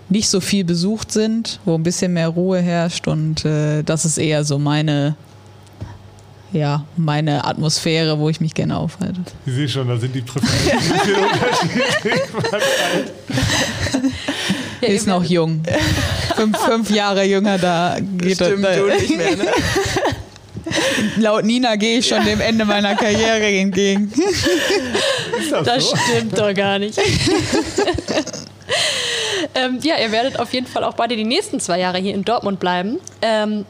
nicht 0.08 0.28
so 0.28 0.40
viel 0.40 0.64
besucht 0.64 1.12
sind, 1.12 1.60
wo 1.64 1.74
ein 1.74 1.82
bisschen 1.82 2.12
mehr 2.12 2.28
Ruhe 2.28 2.60
herrscht 2.60 3.08
und 3.08 3.44
äh, 3.44 3.82
das 3.82 4.04
ist 4.04 4.18
eher 4.18 4.44
so 4.44 4.58
meine 4.58 5.16
ja, 6.52 6.84
meine 6.96 7.44
Atmosphäre, 7.44 8.18
wo 8.18 8.28
ich 8.28 8.40
mich 8.40 8.54
gerne 8.54 8.76
aufhalte. 8.76 9.20
Ich 9.46 9.54
sehe 9.54 9.68
schon, 9.68 9.86
da 9.86 9.96
sind 9.96 10.12
die 10.16 10.20
Präferenzen 10.20 11.14
unterschiedlich. 11.14 12.20
Er 14.82 14.88
ist 14.88 15.06
noch 15.06 15.24
jung. 15.24 15.62
fünf, 16.36 16.56
fünf 16.58 16.90
Jahre 16.90 17.24
jünger, 17.24 17.58
da 17.58 17.98
geht 18.00 18.36
Stimmt, 18.36 18.64
das. 18.64 18.76
Du 18.76 18.86
nicht 18.86 19.16
mehr, 19.16 19.36
ne? 19.36 19.46
Laut 21.18 21.44
Nina 21.44 21.76
gehe 21.76 21.98
ich 21.98 22.08
schon 22.08 22.24
dem 22.24 22.40
Ende 22.40 22.64
meiner 22.64 22.94
Karriere 22.94 23.46
entgegen. 23.46 24.12
Das, 25.50 25.64
das 25.64 25.90
so? 25.90 25.96
stimmt 25.96 26.38
doch 26.38 26.54
gar 26.54 26.78
nicht. 26.78 26.98
ähm, 29.54 29.78
ja, 29.82 29.98
ihr 29.98 30.12
werdet 30.12 30.38
auf 30.38 30.52
jeden 30.52 30.66
Fall 30.66 30.84
auch 30.84 30.94
beide 30.94 31.16
die 31.16 31.24
nächsten 31.24 31.58
zwei 31.60 31.80
Jahre 31.80 31.98
hier 31.98 32.14
in 32.14 32.24
Dortmund 32.24 32.60
bleiben. 32.60 32.98
Ähm, 33.22 33.64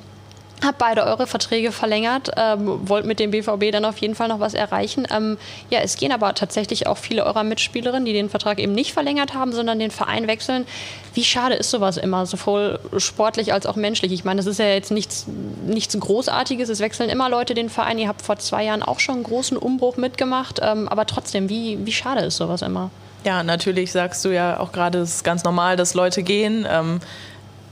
Habt 0.62 0.78
beide 0.78 1.04
eure 1.04 1.26
Verträge 1.26 1.72
verlängert, 1.72 2.30
ähm, 2.36 2.88
wollt 2.88 3.06
mit 3.06 3.18
dem 3.18 3.30
BVB 3.30 3.70
dann 3.72 3.86
auf 3.86 3.96
jeden 3.98 4.14
Fall 4.14 4.28
noch 4.28 4.40
was 4.40 4.52
erreichen. 4.52 5.06
Ähm, 5.10 5.38
ja, 5.70 5.80
es 5.80 5.96
gehen 5.96 6.12
aber 6.12 6.34
tatsächlich 6.34 6.86
auch 6.86 6.98
viele 6.98 7.24
eurer 7.24 7.44
Mitspielerinnen, 7.44 8.04
die 8.04 8.12
den 8.12 8.28
Vertrag 8.28 8.58
eben 8.58 8.72
nicht 8.72 8.92
verlängert 8.92 9.32
haben, 9.32 9.52
sondern 9.52 9.78
den 9.78 9.90
Verein 9.90 10.26
wechseln. 10.26 10.66
Wie 11.14 11.24
schade 11.24 11.54
ist 11.54 11.70
sowas 11.70 11.96
immer, 11.96 12.26
sowohl 12.26 12.78
sportlich 12.98 13.54
als 13.54 13.64
auch 13.64 13.76
menschlich? 13.76 14.12
Ich 14.12 14.24
meine, 14.24 14.38
das 14.38 14.46
ist 14.46 14.58
ja 14.58 14.66
jetzt 14.66 14.90
nichts, 14.90 15.26
nichts 15.66 15.98
Großartiges. 15.98 16.68
Es 16.68 16.80
wechseln 16.80 17.08
immer 17.08 17.30
Leute 17.30 17.54
den 17.54 17.70
Verein. 17.70 17.98
Ihr 17.98 18.08
habt 18.08 18.20
vor 18.20 18.38
zwei 18.38 18.64
Jahren 18.64 18.82
auch 18.82 19.00
schon 19.00 19.16
einen 19.16 19.24
großen 19.24 19.56
Umbruch 19.56 19.96
mitgemacht. 19.96 20.60
Ähm, 20.62 20.88
aber 20.88 21.06
trotzdem, 21.06 21.48
wie, 21.48 21.78
wie 21.86 21.92
schade 21.92 22.20
ist 22.20 22.36
sowas 22.36 22.60
immer? 22.60 22.90
Ja, 23.24 23.42
natürlich 23.42 23.92
sagst 23.92 24.24
du 24.24 24.30
ja 24.30 24.58
auch 24.60 24.72
gerade, 24.72 24.98
es 24.98 25.16
ist 25.16 25.24
ganz 25.24 25.44
normal, 25.44 25.76
dass 25.76 25.94
Leute 25.94 26.22
gehen. 26.22 26.66
Ähm, 26.68 27.00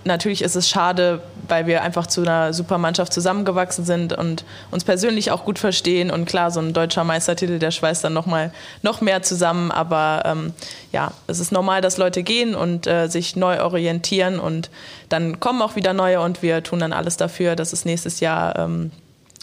natürlich 0.08 0.42
ist 0.42 0.56
es 0.56 0.68
schade, 0.68 1.22
weil 1.46 1.66
wir 1.66 1.82
einfach 1.82 2.08
zu 2.08 2.22
einer 2.22 2.52
super 2.52 2.78
Mannschaft 2.78 3.12
zusammengewachsen 3.12 3.84
sind 3.84 4.12
und 4.12 4.44
uns 4.72 4.82
persönlich 4.82 5.30
auch 5.30 5.44
gut 5.44 5.60
verstehen. 5.60 6.10
Und 6.10 6.24
klar, 6.24 6.50
so 6.50 6.58
ein 6.58 6.72
deutscher 6.72 7.04
Meistertitel, 7.04 7.60
der 7.60 7.70
schweißt 7.70 8.02
dann 8.02 8.12
nochmal 8.12 8.52
noch 8.82 9.00
mehr 9.00 9.22
zusammen. 9.22 9.70
Aber 9.70 10.22
ähm, 10.24 10.52
ja, 10.90 11.12
es 11.28 11.38
ist 11.38 11.52
normal, 11.52 11.80
dass 11.80 11.96
Leute 11.96 12.24
gehen 12.24 12.56
und 12.56 12.88
äh, 12.88 13.06
sich 13.06 13.36
neu 13.36 13.62
orientieren 13.62 14.40
und 14.40 14.70
dann 15.08 15.38
kommen 15.38 15.62
auch 15.62 15.76
wieder 15.76 15.92
neue 15.92 16.20
und 16.20 16.42
wir 16.42 16.62
tun 16.62 16.80
dann 16.80 16.92
alles 16.92 17.16
dafür, 17.16 17.54
dass 17.54 17.72
es 17.72 17.84
nächstes 17.84 18.20
Jahr 18.20 18.58
ähm, 18.58 18.90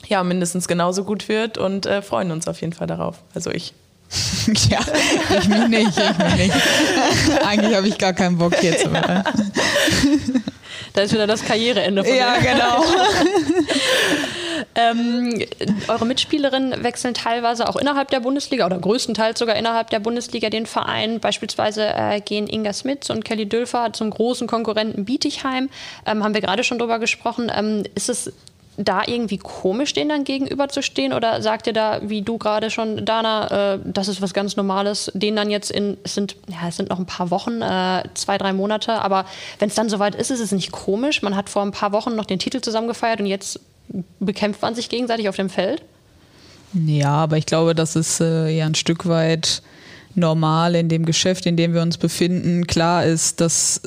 ja, 0.08 0.23
mindestens 0.23 0.67
genauso 0.67 1.04
gut 1.04 1.30
wird 1.30 1.58
und 1.58 1.86
äh, 1.86 2.01
freuen 2.01 2.32
uns 2.32 2.47
auf 2.47 2.62
jeden 2.62 2.73
Fall 2.73 2.88
darauf. 2.88 3.21
Also 3.34 3.51
ich. 3.51 3.73
ja, 4.69 4.79
ich 5.39 5.47
mich 5.47 5.67
nicht, 5.67 5.97
ich 5.97 6.17
mich 6.17 6.35
nicht. 6.35 6.55
Eigentlich 7.45 7.75
habe 7.75 7.87
ich 7.87 7.97
gar 7.97 8.13
keinen 8.13 8.37
Bock 8.37 8.55
hier 8.55 8.77
zu 8.77 8.89
machen. 8.89 9.23
Da 10.93 11.01
ist 11.01 11.13
wieder 11.13 11.27
das 11.27 11.43
Karriereende 11.43 12.05
von 12.05 12.15
Ja, 12.15 12.37
genau. 12.37 12.83
ähm, 14.75 15.43
eure 15.89 16.05
Mitspielerinnen 16.05 16.83
wechseln 16.83 17.13
teilweise 17.13 17.67
auch 17.67 17.75
innerhalb 17.75 18.09
der 18.11 18.21
Bundesliga 18.21 18.65
oder 18.65 18.79
größtenteils 18.79 19.37
sogar 19.37 19.57
innerhalb 19.57 19.89
der 19.89 19.99
Bundesliga 19.99 20.49
den 20.49 20.65
Verein. 20.65 21.19
Beispielsweise 21.19 21.87
äh, 21.87 22.21
gehen 22.21 22.47
Inga 22.47 22.71
Smits 22.71 23.09
und 23.09 23.25
Kelly 23.25 23.45
Dülfer 23.45 23.91
zum 23.91 24.09
großen 24.09 24.47
Konkurrenten 24.47 25.03
Bietigheim. 25.03 25.69
Ähm, 26.05 26.23
haben 26.23 26.33
wir 26.33 26.41
gerade 26.41 26.63
schon 26.63 26.79
drüber 26.79 26.99
gesprochen. 26.99 27.51
Ähm, 27.53 27.83
ist 27.95 28.07
es 28.07 28.31
da 28.77 29.03
irgendwie 29.05 29.38
komisch, 29.38 29.93
denen 29.93 30.09
dann 30.09 30.23
gegenüberzustehen? 30.23 31.13
Oder 31.13 31.41
sagt 31.41 31.67
ihr 31.67 31.73
da, 31.73 32.01
wie 32.03 32.21
du 32.21 32.38
gerade 32.38 32.69
schon, 32.69 33.05
Dana, 33.05 33.75
äh, 33.75 33.79
das 33.83 34.07
ist 34.07 34.21
was 34.21 34.33
ganz 34.33 34.55
Normales, 34.55 35.11
denen 35.13 35.38
dann 35.38 35.49
jetzt 35.49 35.71
in, 35.71 35.97
es 36.03 36.15
sind, 36.15 36.35
ja, 36.47 36.67
es 36.67 36.77
sind 36.77 36.89
noch 36.89 36.99
ein 36.99 37.05
paar 37.05 37.31
Wochen, 37.31 37.61
äh, 37.61 38.03
zwei, 38.13 38.38
drei 38.38 38.53
Monate, 38.53 39.01
aber 39.01 39.25
wenn 39.59 39.69
es 39.69 39.75
dann 39.75 39.89
soweit 39.89 40.15
ist, 40.15 40.31
ist 40.31 40.39
es 40.39 40.51
nicht 40.51 40.71
komisch. 40.71 41.21
Man 41.21 41.35
hat 41.35 41.49
vor 41.49 41.61
ein 41.61 41.71
paar 41.71 41.91
Wochen 41.91 42.15
noch 42.15 42.25
den 42.25 42.39
Titel 42.39 42.61
zusammen 42.61 42.88
gefeiert 42.88 43.19
und 43.19 43.25
jetzt 43.25 43.59
bekämpft 44.19 44.61
man 44.61 44.75
sich 44.75 44.89
gegenseitig 44.89 45.29
auf 45.29 45.35
dem 45.35 45.49
Feld? 45.49 45.83
Ja, 46.73 47.13
aber 47.13 47.38
ich 47.38 47.45
glaube, 47.45 47.75
das 47.75 47.95
ist 47.95 48.19
äh, 48.19 48.49
ja 48.49 48.65
ein 48.65 48.75
Stück 48.75 49.07
weit 49.07 49.61
normal 50.15 50.75
in 50.75 50.89
dem 50.89 51.05
Geschäft, 51.05 51.45
in 51.45 51.57
dem 51.57 51.73
wir 51.73 51.81
uns 51.81 51.97
befinden. 51.97 52.67
Klar 52.67 53.05
ist, 53.05 53.41
dass 53.41 53.81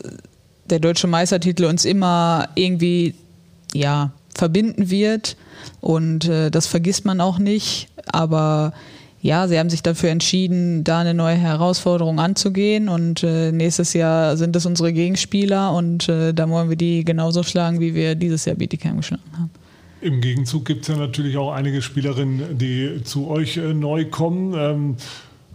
der 0.66 0.78
deutsche 0.78 1.06
Meistertitel 1.06 1.64
uns 1.64 1.84
immer 1.84 2.48
irgendwie, 2.54 3.14
ja, 3.74 4.12
verbinden 4.38 4.90
wird. 4.90 5.36
Und 5.80 6.28
äh, 6.28 6.50
das 6.50 6.66
vergisst 6.66 7.04
man 7.04 7.20
auch 7.20 7.38
nicht. 7.38 7.88
Aber 8.10 8.72
ja, 9.20 9.48
sie 9.48 9.58
haben 9.58 9.68
sich 9.68 9.82
dafür 9.82 10.10
entschieden, 10.10 10.84
da 10.84 11.00
eine 11.00 11.12
neue 11.12 11.34
Herausforderung 11.34 12.20
anzugehen. 12.20 12.88
Und 12.88 13.22
äh, 13.22 13.52
nächstes 13.52 13.92
Jahr 13.92 14.36
sind 14.36 14.54
es 14.56 14.64
unsere 14.64 14.92
Gegenspieler 14.92 15.74
und 15.74 16.08
äh, 16.08 16.32
da 16.32 16.48
wollen 16.48 16.68
wir 16.68 16.76
die 16.76 17.04
genauso 17.04 17.42
schlagen, 17.42 17.80
wie 17.80 17.94
wir 17.94 18.14
dieses 18.14 18.44
Jahr 18.44 18.56
Bietigheim 18.56 18.98
geschlagen 18.98 19.22
haben. 19.32 19.50
Im 20.00 20.20
Gegenzug 20.20 20.64
gibt 20.64 20.82
es 20.82 20.88
ja 20.88 20.96
natürlich 20.96 21.36
auch 21.36 21.52
einige 21.52 21.82
Spielerinnen, 21.82 22.56
die 22.56 23.02
zu 23.02 23.28
euch 23.28 23.56
äh, 23.56 23.74
neu 23.74 24.04
kommen. 24.04 24.54
Ähm, 24.56 24.96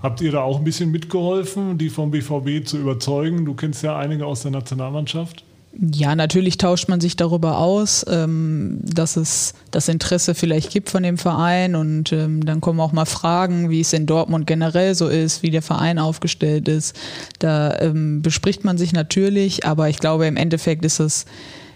habt 0.01 0.19
ihr 0.19 0.33
da 0.33 0.41
auch 0.41 0.57
ein 0.57 0.65
bisschen 0.65 0.91
mitgeholfen, 0.91 1.77
die 1.77 1.89
vom 1.89 2.11
BVB 2.11 2.67
zu 2.67 2.77
überzeugen? 2.77 3.45
Du 3.45 3.53
kennst 3.53 3.81
ja 3.83 3.97
einige 3.97 4.25
aus 4.25 4.41
der 4.41 4.51
Nationalmannschaft. 4.51 5.45
Ja, 5.75 6.15
natürlich 6.15 6.57
tauscht 6.59 6.87
man 6.87 7.01
sich 7.01 7.15
darüber 7.15 7.57
aus, 7.57 8.05
ähm, 8.07 8.79
dass 8.83 9.15
es 9.15 9.55
das 9.71 9.87
Interesse 9.87 10.35
vielleicht 10.35 10.69
gibt 10.69 10.91
von 10.91 11.01
dem 11.01 11.17
Verein 11.17 11.75
und 11.75 12.11
ähm, 12.13 12.45
dann 12.45 12.61
kommen 12.61 12.79
auch 12.79 12.91
mal 12.91 13.05
Fragen, 13.05 13.71
wie 13.71 13.81
es 13.81 13.91
in 13.91 14.05
Dortmund 14.05 14.45
generell 14.45 14.93
so 14.93 15.07
ist, 15.07 15.41
wie 15.41 15.49
der 15.49 15.63
Verein 15.63 15.97
aufgestellt 15.97 16.67
ist. 16.67 16.95
Da 17.39 17.75
ähm, 17.79 18.21
bespricht 18.21 18.63
man 18.63 18.77
sich 18.77 18.93
natürlich, 18.93 19.65
aber 19.65 19.89
ich 19.89 19.97
glaube, 19.97 20.27
im 20.27 20.37
Endeffekt 20.37 20.85
ist 20.85 20.99
es 20.99 21.25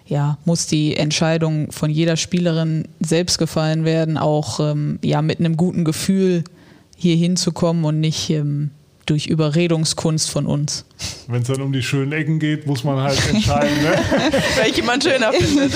ja, 0.05 0.37
muss 0.45 0.67
die 0.67 0.95
Entscheidung 0.95 1.71
von 1.71 1.89
jeder 1.89 2.17
Spielerin 2.17 2.87
selbst 2.99 3.39
gefallen 3.39 3.83
werden, 3.83 4.17
auch 4.17 4.59
ähm, 4.59 4.99
ja, 5.03 5.21
mit 5.23 5.39
einem 5.39 5.57
guten 5.57 5.83
Gefühl 5.83 6.43
hier 6.95 7.15
hinzukommen 7.15 7.83
und 7.83 7.99
nicht 7.99 8.29
ähm, 8.29 8.69
durch 9.09 9.27
Überredungskunst 9.27 10.29
von 10.29 10.45
uns. 10.45 10.85
Wenn 11.27 11.41
es 11.41 11.47
dann 11.47 11.61
um 11.61 11.73
die 11.73 11.81
schönen 11.81 12.11
Ecken 12.11 12.39
geht, 12.39 12.67
muss 12.67 12.83
man 12.83 13.01
halt 13.01 13.19
entscheiden, 13.29 13.81
ne? 13.81 13.97
welche 14.57 14.83
man 14.83 15.01
schöner 15.01 15.33
findet. 15.33 15.73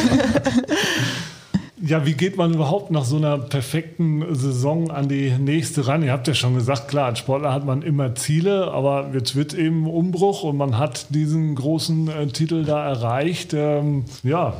Ja, 1.83 2.05
wie 2.05 2.13
geht 2.13 2.37
man 2.37 2.53
überhaupt 2.53 2.91
nach 2.91 3.05
so 3.05 3.17
einer 3.17 3.39
perfekten 3.39 4.35
Saison 4.35 4.91
an 4.91 5.09
die 5.09 5.31
nächste 5.31 5.87
ran? 5.87 6.03
Ihr 6.03 6.11
habt 6.11 6.27
ja 6.27 6.35
schon 6.35 6.53
gesagt, 6.53 6.89
klar, 6.89 7.07
als 7.07 7.19
Sportler 7.19 7.51
hat 7.51 7.65
man 7.65 7.81
immer 7.81 8.13
Ziele, 8.13 8.71
aber 8.71 9.09
jetzt 9.13 9.35
wird 9.35 9.55
eben 9.55 9.87
Umbruch 9.87 10.43
und 10.43 10.57
man 10.57 10.77
hat 10.77 11.07
diesen 11.09 11.55
großen 11.55 12.07
äh, 12.07 12.27
Titel 12.27 12.65
da 12.65 12.87
erreicht. 12.87 13.55
Ähm, 13.55 14.05
ja, 14.21 14.53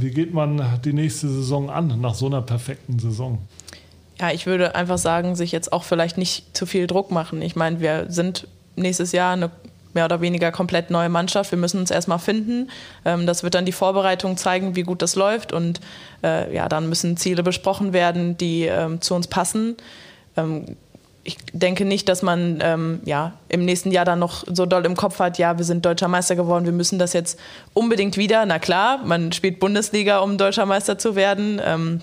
wie 0.00 0.10
geht 0.10 0.34
man 0.34 0.80
die 0.84 0.92
nächste 0.92 1.28
Saison 1.28 1.70
an 1.70 2.00
nach 2.00 2.14
so 2.14 2.26
einer 2.26 2.42
perfekten 2.42 2.98
Saison? 2.98 3.38
Ja, 4.20 4.30
ich 4.30 4.46
würde 4.46 4.74
einfach 4.74 4.98
sagen, 4.98 5.34
sich 5.34 5.50
jetzt 5.50 5.72
auch 5.72 5.84
vielleicht 5.84 6.18
nicht 6.18 6.56
zu 6.56 6.66
viel 6.66 6.86
Druck 6.86 7.10
machen. 7.10 7.40
Ich 7.40 7.56
meine, 7.56 7.80
wir 7.80 8.06
sind 8.08 8.46
nächstes 8.76 9.12
Jahr 9.12 9.32
eine 9.32 9.50
mehr 9.94 10.04
oder 10.04 10.20
weniger 10.20 10.52
komplett 10.52 10.90
neue 10.90 11.08
Mannschaft. 11.08 11.50
Wir 11.50 11.58
müssen 11.58 11.80
uns 11.80 11.90
erstmal 11.90 12.18
finden. 12.18 12.70
Ähm, 13.04 13.26
das 13.26 13.42
wird 13.42 13.54
dann 13.54 13.64
die 13.64 13.72
Vorbereitung 13.72 14.36
zeigen, 14.36 14.76
wie 14.76 14.82
gut 14.82 15.02
das 15.02 15.16
läuft. 15.16 15.52
Und 15.52 15.80
äh, 16.22 16.54
ja, 16.54 16.68
dann 16.68 16.88
müssen 16.88 17.16
Ziele 17.16 17.42
besprochen 17.42 17.92
werden, 17.92 18.36
die 18.36 18.64
ähm, 18.64 19.00
zu 19.00 19.14
uns 19.14 19.26
passen. 19.26 19.76
Ähm, 20.36 20.76
ich 21.22 21.36
denke 21.52 21.84
nicht, 21.84 22.08
dass 22.08 22.22
man 22.22 23.02
ja, 23.04 23.34
im 23.50 23.66
nächsten 23.66 23.92
Jahr 23.92 24.06
dann 24.06 24.18
noch 24.18 24.42
so 24.50 24.64
doll 24.64 24.86
im 24.86 24.96
Kopf 24.96 25.18
hat, 25.18 25.36
ja, 25.36 25.58
wir 25.58 25.66
sind 25.66 25.84
deutscher 25.84 26.08
Meister 26.08 26.34
geworden, 26.34 26.64
wir 26.64 26.72
müssen 26.72 26.98
das 26.98 27.12
jetzt 27.12 27.38
unbedingt 27.74 28.16
wieder. 28.16 28.46
Na 28.46 28.58
klar, 28.58 29.00
man 29.04 29.30
spielt 29.32 29.60
Bundesliga, 29.60 30.20
um 30.20 30.38
deutscher 30.38 30.64
Meister 30.64 30.96
zu 30.96 31.16
werden. 31.16 32.00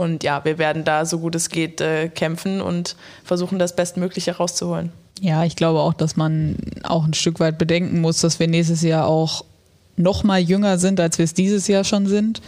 Und 0.00 0.24
ja, 0.24 0.44
wir 0.44 0.58
werden 0.58 0.84
da 0.84 1.04
so 1.04 1.18
gut 1.18 1.34
es 1.34 1.50
geht 1.50 1.80
äh, 1.80 2.08
kämpfen 2.08 2.62
und 2.62 2.96
versuchen, 3.22 3.58
das 3.58 3.76
Bestmögliche 3.76 4.36
rauszuholen. 4.36 4.90
Ja, 5.20 5.44
ich 5.44 5.56
glaube 5.56 5.80
auch, 5.80 5.92
dass 5.92 6.16
man 6.16 6.56
auch 6.82 7.04
ein 7.04 7.12
Stück 7.12 7.40
weit 7.40 7.58
bedenken 7.58 8.00
muss, 8.00 8.22
dass 8.22 8.40
wir 8.40 8.48
nächstes 8.48 8.80
Jahr 8.80 9.06
auch 9.06 9.44
noch 9.96 10.24
mal 10.24 10.40
jünger 10.40 10.78
sind, 10.78 10.98
als 10.98 11.18
wir 11.18 11.24
es 11.24 11.34
dieses 11.34 11.68
Jahr 11.68 11.84
schon 11.84 12.06
sind. 12.06 12.40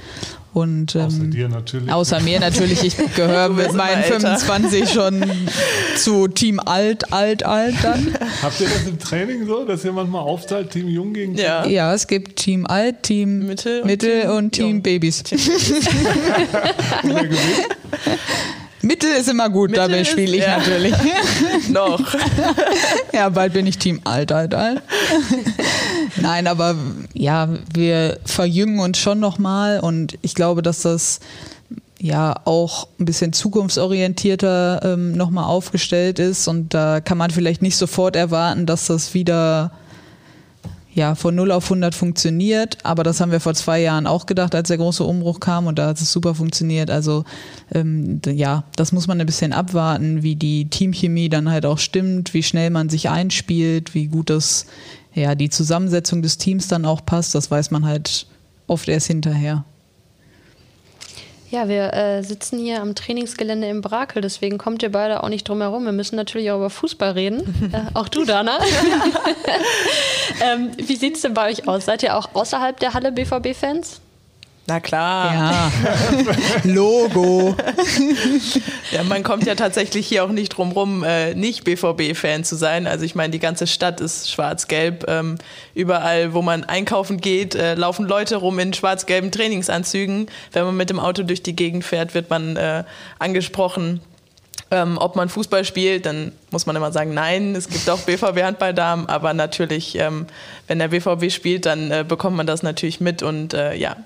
Und, 0.52 0.94
ähm, 0.94 1.06
außer 1.06 1.24
dir 1.24 1.48
natürlich. 1.48 1.90
Außer 1.90 2.20
mir 2.20 2.38
natürlich. 2.38 2.84
Ich 2.84 2.96
gehöre 3.16 3.48
mit 3.48 3.72
meinen 3.72 4.02
25 4.02 4.90
schon 4.90 5.24
zu 5.96 6.28
Team 6.28 6.60
alt, 6.60 7.10
alt, 7.12 7.42
alt 7.44 7.74
dann. 7.82 8.14
Habt 8.42 8.60
ihr 8.60 8.68
das 8.68 8.86
im 8.86 8.98
Training 8.98 9.46
so, 9.46 9.64
dass 9.64 9.82
ihr 9.84 9.92
manchmal 9.92 10.20
aufteilt, 10.22 10.70
Team 10.70 10.88
Jung 10.88 11.14
gegen 11.14 11.36
Team 11.36 11.44
Ja, 11.44 11.64
ja 11.66 11.94
es 11.94 12.06
gibt 12.06 12.36
Team 12.36 12.66
Alt, 12.66 13.02
Team 13.02 13.46
Mitte 13.46 13.80
und, 13.80 13.86
Mitte 13.86 14.20
Team, 14.22 14.30
und 14.30 14.52
Team 14.52 14.82
Babys. 14.82 15.22
Gewinnt? 17.02 17.40
Mittel 18.82 19.10
ist 19.10 19.28
immer 19.28 19.48
gut, 19.48 19.70
Mittel 19.70 19.88
dabei 19.88 20.04
spiele 20.04 20.36
ich 20.36 20.42
ja. 20.42 20.58
natürlich. 20.58 20.94
Noch. 21.70 22.00
ja, 23.12 23.28
bald 23.28 23.52
bin 23.52 23.66
ich 23.66 23.78
Team 23.78 24.00
alt, 24.04 24.32
alt, 24.32 24.54
alt. 24.54 24.82
Nein, 26.16 26.46
aber 26.46 26.74
ja, 27.14 27.48
wir 27.72 28.18
verjüngen 28.24 28.80
uns 28.80 28.98
schon 28.98 29.20
nochmal 29.20 29.80
und 29.80 30.18
ich 30.22 30.34
glaube, 30.34 30.62
dass 30.62 30.82
das 30.82 31.20
ja 31.98 32.34
auch 32.44 32.88
ein 32.98 33.04
bisschen 33.04 33.32
zukunftsorientierter 33.32 34.80
ähm, 34.82 35.12
nochmal 35.12 35.44
aufgestellt 35.44 36.18
ist 36.18 36.48
und 36.48 36.74
da 36.74 37.00
kann 37.00 37.16
man 37.16 37.30
vielleicht 37.30 37.62
nicht 37.62 37.76
sofort 37.76 38.16
erwarten, 38.16 38.66
dass 38.66 38.86
das 38.86 39.14
wieder 39.14 39.70
ja, 40.94 41.14
von 41.14 41.34
0 41.34 41.52
auf 41.52 41.64
100 41.64 41.94
funktioniert, 41.94 42.78
aber 42.82 43.02
das 43.02 43.20
haben 43.20 43.32
wir 43.32 43.40
vor 43.40 43.54
zwei 43.54 43.80
Jahren 43.80 44.06
auch 44.06 44.26
gedacht, 44.26 44.54
als 44.54 44.68
der 44.68 44.76
große 44.76 45.02
Umbruch 45.02 45.40
kam 45.40 45.66
und 45.66 45.78
da 45.78 45.86
hat 45.86 46.00
es 46.00 46.12
super 46.12 46.34
funktioniert. 46.34 46.90
Also 46.90 47.24
ähm, 47.72 48.20
ja, 48.26 48.64
das 48.76 48.92
muss 48.92 49.06
man 49.06 49.18
ein 49.20 49.26
bisschen 49.26 49.54
abwarten, 49.54 50.22
wie 50.22 50.36
die 50.36 50.68
Teamchemie 50.68 51.30
dann 51.30 51.50
halt 51.50 51.64
auch 51.64 51.78
stimmt, 51.78 52.34
wie 52.34 52.42
schnell 52.42 52.68
man 52.70 52.90
sich 52.90 53.08
einspielt, 53.08 53.94
wie 53.94 54.06
gut 54.08 54.28
das, 54.28 54.66
ja, 55.14 55.34
die 55.34 55.48
Zusammensetzung 55.48 56.20
des 56.20 56.36
Teams 56.36 56.68
dann 56.68 56.84
auch 56.84 57.04
passt, 57.06 57.34
das 57.34 57.50
weiß 57.50 57.70
man 57.70 57.86
halt 57.86 58.26
oft 58.66 58.88
erst 58.88 59.06
hinterher. 59.06 59.64
Ja, 61.52 61.68
wir 61.68 61.92
äh, 61.92 62.22
sitzen 62.22 62.58
hier 62.58 62.80
am 62.80 62.94
Trainingsgelände 62.94 63.66
im 63.66 63.82
Brakel, 63.82 64.22
deswegen 64.22 64.56
kommt 64.56 64.82
ihr 64.82 64.90
beide 64.90 65.22
auch 65.22 65.28
nicht 65.28 65.46
drum 65.46 65.60
herum. 65.60 65.84
Wir 65.84 65.92
müssen 65.92 66.16
natürlich 66.16 66.50
auch 66.50 66.56
über 66.56 66.70
Fußball 66.70 67.10
reden. 67.10 67.70
äh, 67.74 67.94
auch 67.94 68.08
du, 68.08 68.24
Dana. 68.24 68.58
ähm, 70.42 70.70
wie 70.78 70.96
sieht 70.96 71.16
es 71.16 71.20
denn 71.20 71.34
bei 71.34 71.50
euch 71.50 71.68
aus? 71.68 71.84
Seid 71.84 72.02
ihr 72.02 72.16
auch 72.16 72.34
außerhalb 72.34 72.80
der 72.80 72.94
Halle 72.94 73.12
BVB-Fans? 73.12 74.00
Na 74.66 74.78
klar. 74.78 75.34
Ja. 75.34 75.72
Logo. 76.64 77.56
ja, 78.92 79.02
man 79.02 79.24
kommt 79.24 79.44
ja 79.44 79.56
tatsächlich 79.56 80.06
hier 80.06 80.24
auch 80.24 80.28
nicht 80.28 80.50
drum 80.50 80.70
rum, 80.70 81.02
äh, 81.02 81.34
nicht 81.34 81.64
BVB-Fan 81.64 82.44
zu 82.44 82.54
sein. 82.54 82.86
Also 82.86 83.04
ich 83.04 83.16
meine, 83.16 83.32
die 83.32 83.40
ganze 83.40 83.66
Stadt 83.66 84.00
ist 84.00 84.30
schwarz-gelb. 84.30 85.04
Ähm, 85.08 85.38
überall, 85.74 86.32
wo 86.32 86.42
man 86.42 86.62
einkaufen 86.62 87.20
geht, 87.20 87.56
äh, 87.56 87.74
laufen 87.74 88.06
Leute 88.06 88.36
rum 88.36 88.60
in 88.60 88.72
schwarz-gelben 88.72 89.32
Trainingsanzügen. 89.32 90.26
Wenn 90.52 90.64
man 90.64 90.76
mit 90.76 90.90
dem 90.90 91.00
Auto 91.00 91.24
durch 91.24 91.42
die 91.42 91.56
Gegend 91.56 91.84
fährt, 91.84 92.14
wird 92.14 92.30
man 92.30 92.56
äh, 92.56 92.84
angesprochen. 93.18 94.00
Ähm, 94.70 94.96
ob 94.96 95.16
man 95.16 95.28
Fußball 95.28 95.64
spielt, 95.64 96.06
dann 96.06 96.32
muss 96.50 96.66
man 96.66 96.76
immer 96.76 96.92
sagen, 96.92 97.12
nein, 97.12 97.56
es 97.56 97.68
gibt 97.68 97.90
auch 97.90 97.98
BVB-Handballdamen, 97.98 99.06
aber 99.06 99.34
natürlich, 99.34 99.98
ähm, 99.98 100.26
wenn 100.66 100.78
der 100.78 100.88
BVB 100.88 101.30
spielt, 101.30 101.66
dann 101.66 101.90
äh, 101.90 102.04
bekommt 102.08 102.36
man 102.36 102.46
das 102.46 102.62
natürlich 102.62 102.98
mit 102.98 103.22
und 103.22 103.52
äh, 103.52 103.74
ja, 103.74 103.96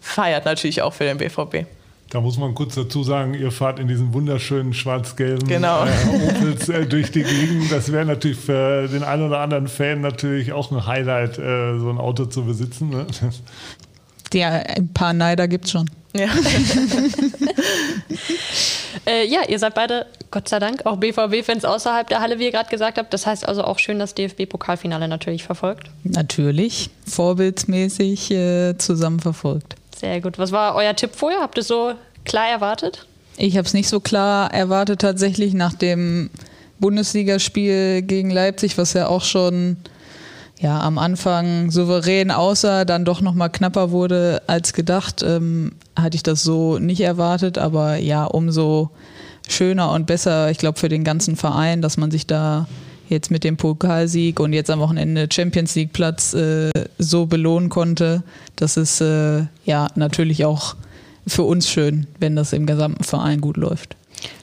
feiert 0.00 0.44
natürlich 0.44 0.82
auch 0.82 0.92
für 0.94 1.04
den 1.04 1.18
BVB. 1.18 1.66
Da 2.10 2.22
muss 2.22 2.38
man 2.38 2.54
kurz 2.54 2.74
dazu 2.74 3.02
sagen, 3.02 3.34
ihr 3.34 3.52
fahrt 3.52 3.78
in 3.78 3.86
diesen 3.86 4.14
wunderschönen 4.14 4.72
schwarz-gelben 4.72 5.46
genau. 5.46 5.84
äh, 5.84 5.88
Opels 6.28 6.68
äh, 6.70 6.86
durch 6.86 7.10
die 7.10 7.22
Gegend. 7.22 7.70
Das 7.70 7.92
wäre 7.92 8.06
natürlich 8.06 8.38
für 8.38 8.88
den 8.88 9.02
einen 9.02 9.24
oder 9.26 9.40
anderen 9.40 9.68
Fan 9.68 10.00
natürlich 10.00 10.52
auch 10.52 10.70
ein 10.72 10.86
Highlight, 10.86 11.38
äh, 11.38 11.78
so 11.78 11.90
ein 11.90 11.98
Auto 11.98 12.24
zu 12.24 12.44
besitzen. 12.44 12.88
Ne? 12.88 13.06
Ja, 14.32 14.48
ein 14.50 14.88
paar 14.88 15.12
Neider 15.12 15.48
gibt 15.48 15.66
es 15.66 15.72
schon. 15.72 15.90
Ja. 16.14 16.28
äh, 19.06 19.26
ja, 19.26 19.40
ihr 19.46 19.58
seid 19.58 19.74
beide, 19.74 20.06
Gott 20.30 20.48
sei 20.48 20.58
Dank, 20.58 20.86
auch 20.86 20.96
BVB-Fans 20.96 21.66
außerhalb 21.66 22.08
der 22.08 22.20
Halle, 22.20 22.38
wie 22.38 22.44
ihr 22.44 22.52
gerade 22.52 22.70
gesagt 22.70 22.96
habt. 22.96 23.12
Das 23.12 23.26
heißt 23.26 23.46
also 23.46 23.64
auch 23.64 23.78
schön 23.78 23.98
das 23.98 24.14
DFB-Pokalfinale 24.14 25.08
natürlich 25.08 25.44
verfolgt. 25.44 25.90
Natürlich, 26.04 26.88
vorbildsmäßig 27.06 28.30
äh, 28.30 28.78
zusammen 28.78 29.20
verfolgt. 29.20 29.76
Sehr 29.98 30.20
gut. 30.20 30.38
Was 30.38 30.52
war 30.52 30.74
euer 30.76 30.94
Tipp 30.94 31.10
vorher? 31.14 31.40
Habt 31.40 31.58
ihr 31.58 31.62
es 31.62 31.68
so 31.68 31.94
klar 32.24 32.48
erwartet? 32.48 33.06
Ich 33.36 33.56
habe 33.56 33.66
es 33.66 33.74
nicht 33.74 33.88
so 33.88 34.00
klar 34.00 34.52
erwartet 34.52 35.00
tatsächlich 35.00 35.54
nach 35.54 35.74
dem 35.74 36.30
Bundesligaspiel 36.78 38.02
gegen 38.02 38.30
Leipzig, 38.30 38.78
was 38.78 38.92
ja 38.92 39.08
auch 39.08 39.24
schon 39.24 39.76
ja, 40.60 40.80
am 40.80 40.98
Anfang 40.98 41.70
souverän 41.70 42.30
aussah, 42.30 42.84
dann 42.84 43.04
doch 43.04 43.20
nochmal 43.20 43.50
knapper 43.50 43.90
wurde 43.90 44.42
als 44.46 44.72
gedacht, 44.72 45.22
ähm, 45.22 45.72
hatte 45.96 46.16
ich 46.16 46.22
das 46.22 46.42
so 46.42 46.78
nicht 46.78 47.00
erwartet. 47.00 47.58
Aber 47.58 47.96
ja, 47.96 48.24
umso 48.24 48.90
schöner 49.48 49.92
und 49.92 50.06
besser, 50.06 50.50
ich 50.50 50.58
glaube, 50.58 50.78
für 50.78 50.88
den 50.88 51.04
ganzen 51.04 51.36
Verein, 51.36 51.82
dass 51.82 51.96
man 51.96 52.10
sich 52.10 52.26
da 52.26 52.66
jetzt 53.08 53.30
mit 53.30 53.44
dem 53.44 53.56
Pokalsieg 53.56 54.40
und 54.40 54.52
jetzt 54.52 54.70
am 54.70 54.80
Wochenende 54.80 55.28
Champions 55.32 55.74
League 55.74 55.92
Platz 55.92 56.34
äh, 56.34 56.70
so 56.98 57.26
belohnen 57.26 57.68
konnte. 57.68 58.22
Das 58.56 58.76
ist 58.76 59.00
äh, 59.00 59.44
ja 59.64 59.88
natürlich 59.94 60.44
auch 60.44 60.76
für 61.26 61.42
uns 61.42 61.68
schön, 61.68 62.06
wenn 62.20 62.36
das 62.36 62.52
im 62.52 62.66
gesamten 62.66 63.04
Verein 63.04 63.40
gut 63.40 63.56
läuft. 63.56 63.96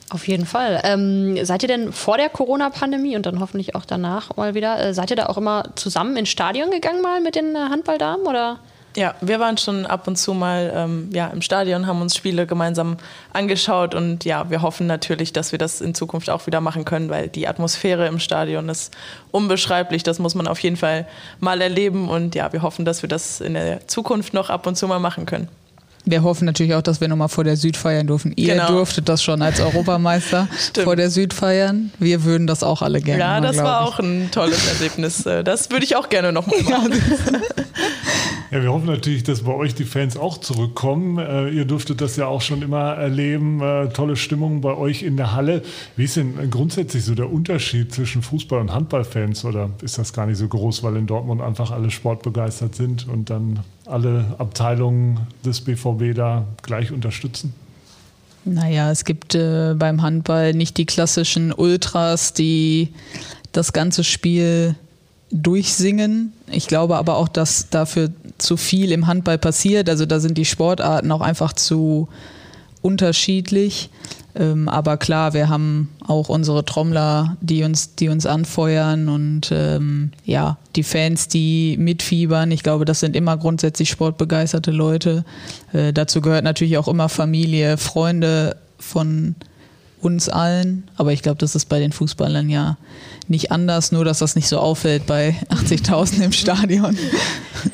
Auf 0.08 0.28
jeden 0.28 0.46
Fall. 0.46 0.80
Ähm, 0.84 1.44
seid 1.44 1.62
ihr 1.64 1.68
denn 1.68 1.92
vor 1.92 2.16
der 2.16 2.28
Corona-Pandemie 2.28 3.16
und 3.16 3.26
dann 3.26 3.40
hoffentlich 3.40 3.74
auch 3.74 3.84
danach 3.84 4.36
mal 4.36 4.54
wieder, 4.54 4.80
äh, 4.80 4.94
seid 4.94 5.10
ihr 5.10 5.16
da 5.16 5.26
auch 5.26 5.36
immer 5.36 5.64
zusammen 5.74 6.16
ins 6.16 6.28
Stadion 6.28 6.70
gegangen 6.70 7.02
mal 7.02 7.20
mit 7.20 7.34
den 7.34 7.56
äh, 7.56 7.58
Handballdamen 7.58 8.26
oder? 8.26 8.60
Ja, 8.96 9.14
wir 9.20 9.38
waren 9.38 9.58
schon 9.58 9.84
ab 9.84 10.08
und 10.08 10.16
zu 10.16 10.32
mal 10.32 10.72
ähm, 10.74 11.10
ja, 11.12 11.26
im 11.26 11.42
Stadion, 11.42 11.86
haben 11.86 12.00
uns 12.00 12.16
Spiele 12.16 12.46
gemeinsam 12.46 12.96
angeschaut 13.30 13.94
und 13.94 14.24
ja, 14.24 14.48
wir 14.48 14.62
hoffen 14.62 14.86
natürlich, 14.86 15.34
dass 15.34 15.52
wir 15.52 15.58
das 15.58 15.82
in 15.82 15.94
Zukunft 15.94 16.30
auch 16.30 16.46
wieder 16.46 16.62
machen 16.62 16.86
können, 16.86 17.10
weil 17.10 17.28
die 17.28 17.46
Atmosphäre 17.46 18.06
im 18.06 18.18
Stadion 18.18 18.70
ist 18.70 18.96
unbeschreiblich. 19.32 20.02
Das 20.02 20.18
muss 20.18 20.34
man 20.34 20.48
auf 20.48 20.60
jeden 20.60 20.78
Fall 20.78 21.06
mal 21.40 21.60
erleben 21.60 22.08
und 22.08 22.34
ja, 22.34 22.50
wir 22.54 22.62
hoffen, 22.62 22.86
dass 22.86 23.02
wir 23.02 23.08
das 23.10 23.42
in 23.42 23.52
der 23.52 23.86
Zukunft 23.86 24.32
noch 24.32 24.48
ab 24.48 24.66
und 24.66 24.76
zu 24.76 24.88
mal 24.88 24.98
machen 24.98 25.26
können. 25.26 25.48
Wir 26.08 26.22
hoffen 26.22 26.44
natürlich 26.44 26.72
auch, 26.74 26.82
dass 26.82 27.00
wir 27.00 27.08
nochmal 27.08 27.28
vor 27.28 27.42
der 27.42 27.56
Süd 27.56 27.76
feiern 27.76 28.06
dürfen. 28.06 28.32
Ihr 28.36 28.54
genau. 28.54 28.68
durftet 28.68 29.08
das 29.08 29.24
schon 29.24 29.42
als 29.42 29.60
Europameister 29.60 30.48
vor 30.84 30.94
der 30.94 31.10
Süd 31.10 31.34
feiern. 31.34 31.90
Wir 31.98 32.22
würden 32.22 32.46
das 32.46 32.62
auch 32.62 32.80
alle 32.80 33.00
gerne. 33.00 33.20
Ja, 33.20 33.40
machen, 33.40 33.42
das 33.42 33.56
war 33.58 33.80
auch 33.80 33.98
ein 33.98 34.30
tolles 34.30 34.68
Erlebnis. 34.72 35.26
Äh, 35.26 35.42
das 35.42 35.68
würde 35.70 35.84
ich 35.84 35.96
auch 35.96 36.08
gerne 36.08 36.32
nochmal 36.32 36.62
machen. 36.70 36.92
Ja, 38.52 38.62
wir 38.62 38.72
hoffen 38.72 38.86
natürlich, 38.86 39.24
dass 39.24 39.42
bei 39.42 39.52
euch 39.52 39.74
die 39.74 39.84
Fans 39.84 40.16
auch 40.16 40.38
zurückkommen. 40.38 41.18
Äh, 41.18 41.48
ihr 41.48 41.64
dürftet 41.64 42.00
das 42.00 42.16
ja 42.16 42.26
auch 42.26 42.40
schon 42.40 42.62
immer 42.62 42.92
erleben. 42.94 43.60
Äh, 43.60 43.88
tolle 43.88 44.14
Stimmung 44.14 44.60
bei 44.60 44.72
euch 44.76 45.02
in 45.02 45.16
der 45.16 45.34
Halle. 45.34 45.62
Wie 45.96 46.04
ist 46.04 46.16
denn 46.16 46.48
grundsätzlich 46.48 47.04
so 47.04 47.16
der 47.16 47.28
Unterschied 47.28 47.92
zwischen 47.92 48.22
Fußball- 48.22 48.60
und 48.60 48.72
Handballfans? 48.72 49.44
Oder 49.44 49.70
ist 49.82 49.98
das 49.98 50.12
gar 50.12 50.26
nicht 50.26 50.38
so 50.38 50.46
groß, 50.46 50.84
weil 50.84 50.96
in 50.96 51.08
Dortmund 51.08 51.42
einfach 51.42 51.72
alle 51.72 51.90
sportbegeistert 51.90 52.76
sind 52.76 53.08
und 53.08 53.30
dann 53.30 53.64
alle 53.86 54.24
Abteilungen 54.38 55.20
des 55.44 55.60
BVB 55.60 56.14
da 56.14 56.44
gleich 56.62 56.92
unterstützen? 56.92 57.54
Naja, 58.44 58.92
es 58.92 59.04
gibt 59.04 59.34
äh, 59.34 59.74
beim 59.76 60.02
Handball 60.02 60.54
nicht 60.54 60.76
die 60.76 60.86
klassischen 60.86 61.52
Ultras, 61.52 62.32
die 62.32 62.92
das 63.52 63.72
ganze 63.72 64.04
Spiel 64.04 64.76
durchsingen. 65.32 66.32
Ich 66.50 66.68
glaube 66.68 66.96
aber 66.96 67.16
auch, 67.16 67.28
dass 67.28 67.70
dafür 67.70 68.10
zu 68.38 68.56
viel 68.56 68.92
im 68.92 69.08
Handball 69.08 69.38
passiert. 69.38 69.88
Also 69.88 70.06
da 70.06 70.20
sind 70.20 70.38
die 70.38 70.44
Sportarten 70.44 71.10
auch 71.10 71.22
einfach 71.22 71.52
zu 71.52 72.08
unterschiedlich. 72.86 73.90
Ähm, 74.36 74.68
aber 74.68 74.96
klar, 74.96 75.32
wir 75.34 75.48
haben 75.48 75.88
auch 76.06 76.28
unsere 76.28 76.64
Trommler, 76.64 77.36
die 77.40 77.64
uns, 77.64 77.96
die 77.96 78.08
uns 78.08 78.26
anfeuern 78.26 79.08
und 79.08 79.50
ähm, 79.50 80.12
ja, 80.24 80.58
die 80.76 80.82
Fans, 80.82 81.26
die 81.28 81.76
mitfiebern. 81.78 82.50
Ich 82.52 82.62
glaube, 82.62 82.84
das 82.84 83.00
sind 83.00 83.16
immer 83.16 83.36
grundsätzlich 83.36 83.88
sportbegeisterte 83.88 84.70
Leute. 84.70 85.24
Äh, 85.72 85.92
dazu 85.92 86.20
gehört 86.20 86.44
natürlich 86.44 86.78
auch 86.78 86.88
immer 86.88 87.08
Familie, 87.08 87.76
Freunde 87.76 88.56
von 88.78 89.34
uns 90.00 90.28
allen. 90.28 90.88
Aber 90.96 91.12
ich 91.12 91.22
glaube, 91.22 91.38
das 91.38 91.54
ist 91.54 91.66
bei 91.66 91.78
den 91.78 91.92
Fußballern 91.92 92.48
ja 92.48 92.76
nicht 93.28 93.50
anders, 93.50 93.92
nur 93.92 94.04
dass 94.04 94.20
das 94.20 94.36
nicht 94.36 94.48
so 94.48 94.58
auffällt 94.58 95.06
bei 95.06 95.36
80.000 95.50 96.22
im 96.22 96.32
Stadion. 96.32 96.96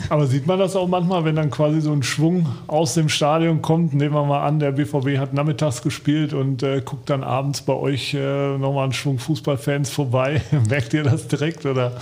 Aber 0.09 0.27
sieht 0.27 0.47
man 0.47 0.59
das 0.59 0.77
auch 0.77 0.89
manchmal, 0.89 1.25
wenn 1.25 1.37
dann 1.37 1.51
quasi 1.51 1.81
so 1.81 1.93
ein 1.93 2.03
Schwung 2.03 2.47
aus 2.67 2.95
dem 2.95 3.09
Stadion 3.09 3.61
kommt? 3.61 3.95
Nehmen 3.95 4.15
wir 4.15 4.25
mal 4.25 4.47
an, 4.47 4.59
der 4.59 4.73
BVB 4.73 5.19
hat 5.19 5.35
nachmittags 5.35 5.83
gespielt 5.83 6.33
und 6.33 6.63
äh, 6.63 6.81
guckt 6.85 7.11
dann 7.11 7.23
abends 7.23 7.63
bei 7.63 7.75
euch 7.75 8.15
äh, 8.15 8.57
nochmal 8.57 8.85
einen 8.85 8.93
Schwung 8.93 9.19
Fußballfans 9.19 9.91
vorbei. 9.91 10.41
Merkt 10.69 10.95
ihr 10.95 11.03
das 11.03 11.29
direkt 11.29 11.67
oder? 11.67 11.93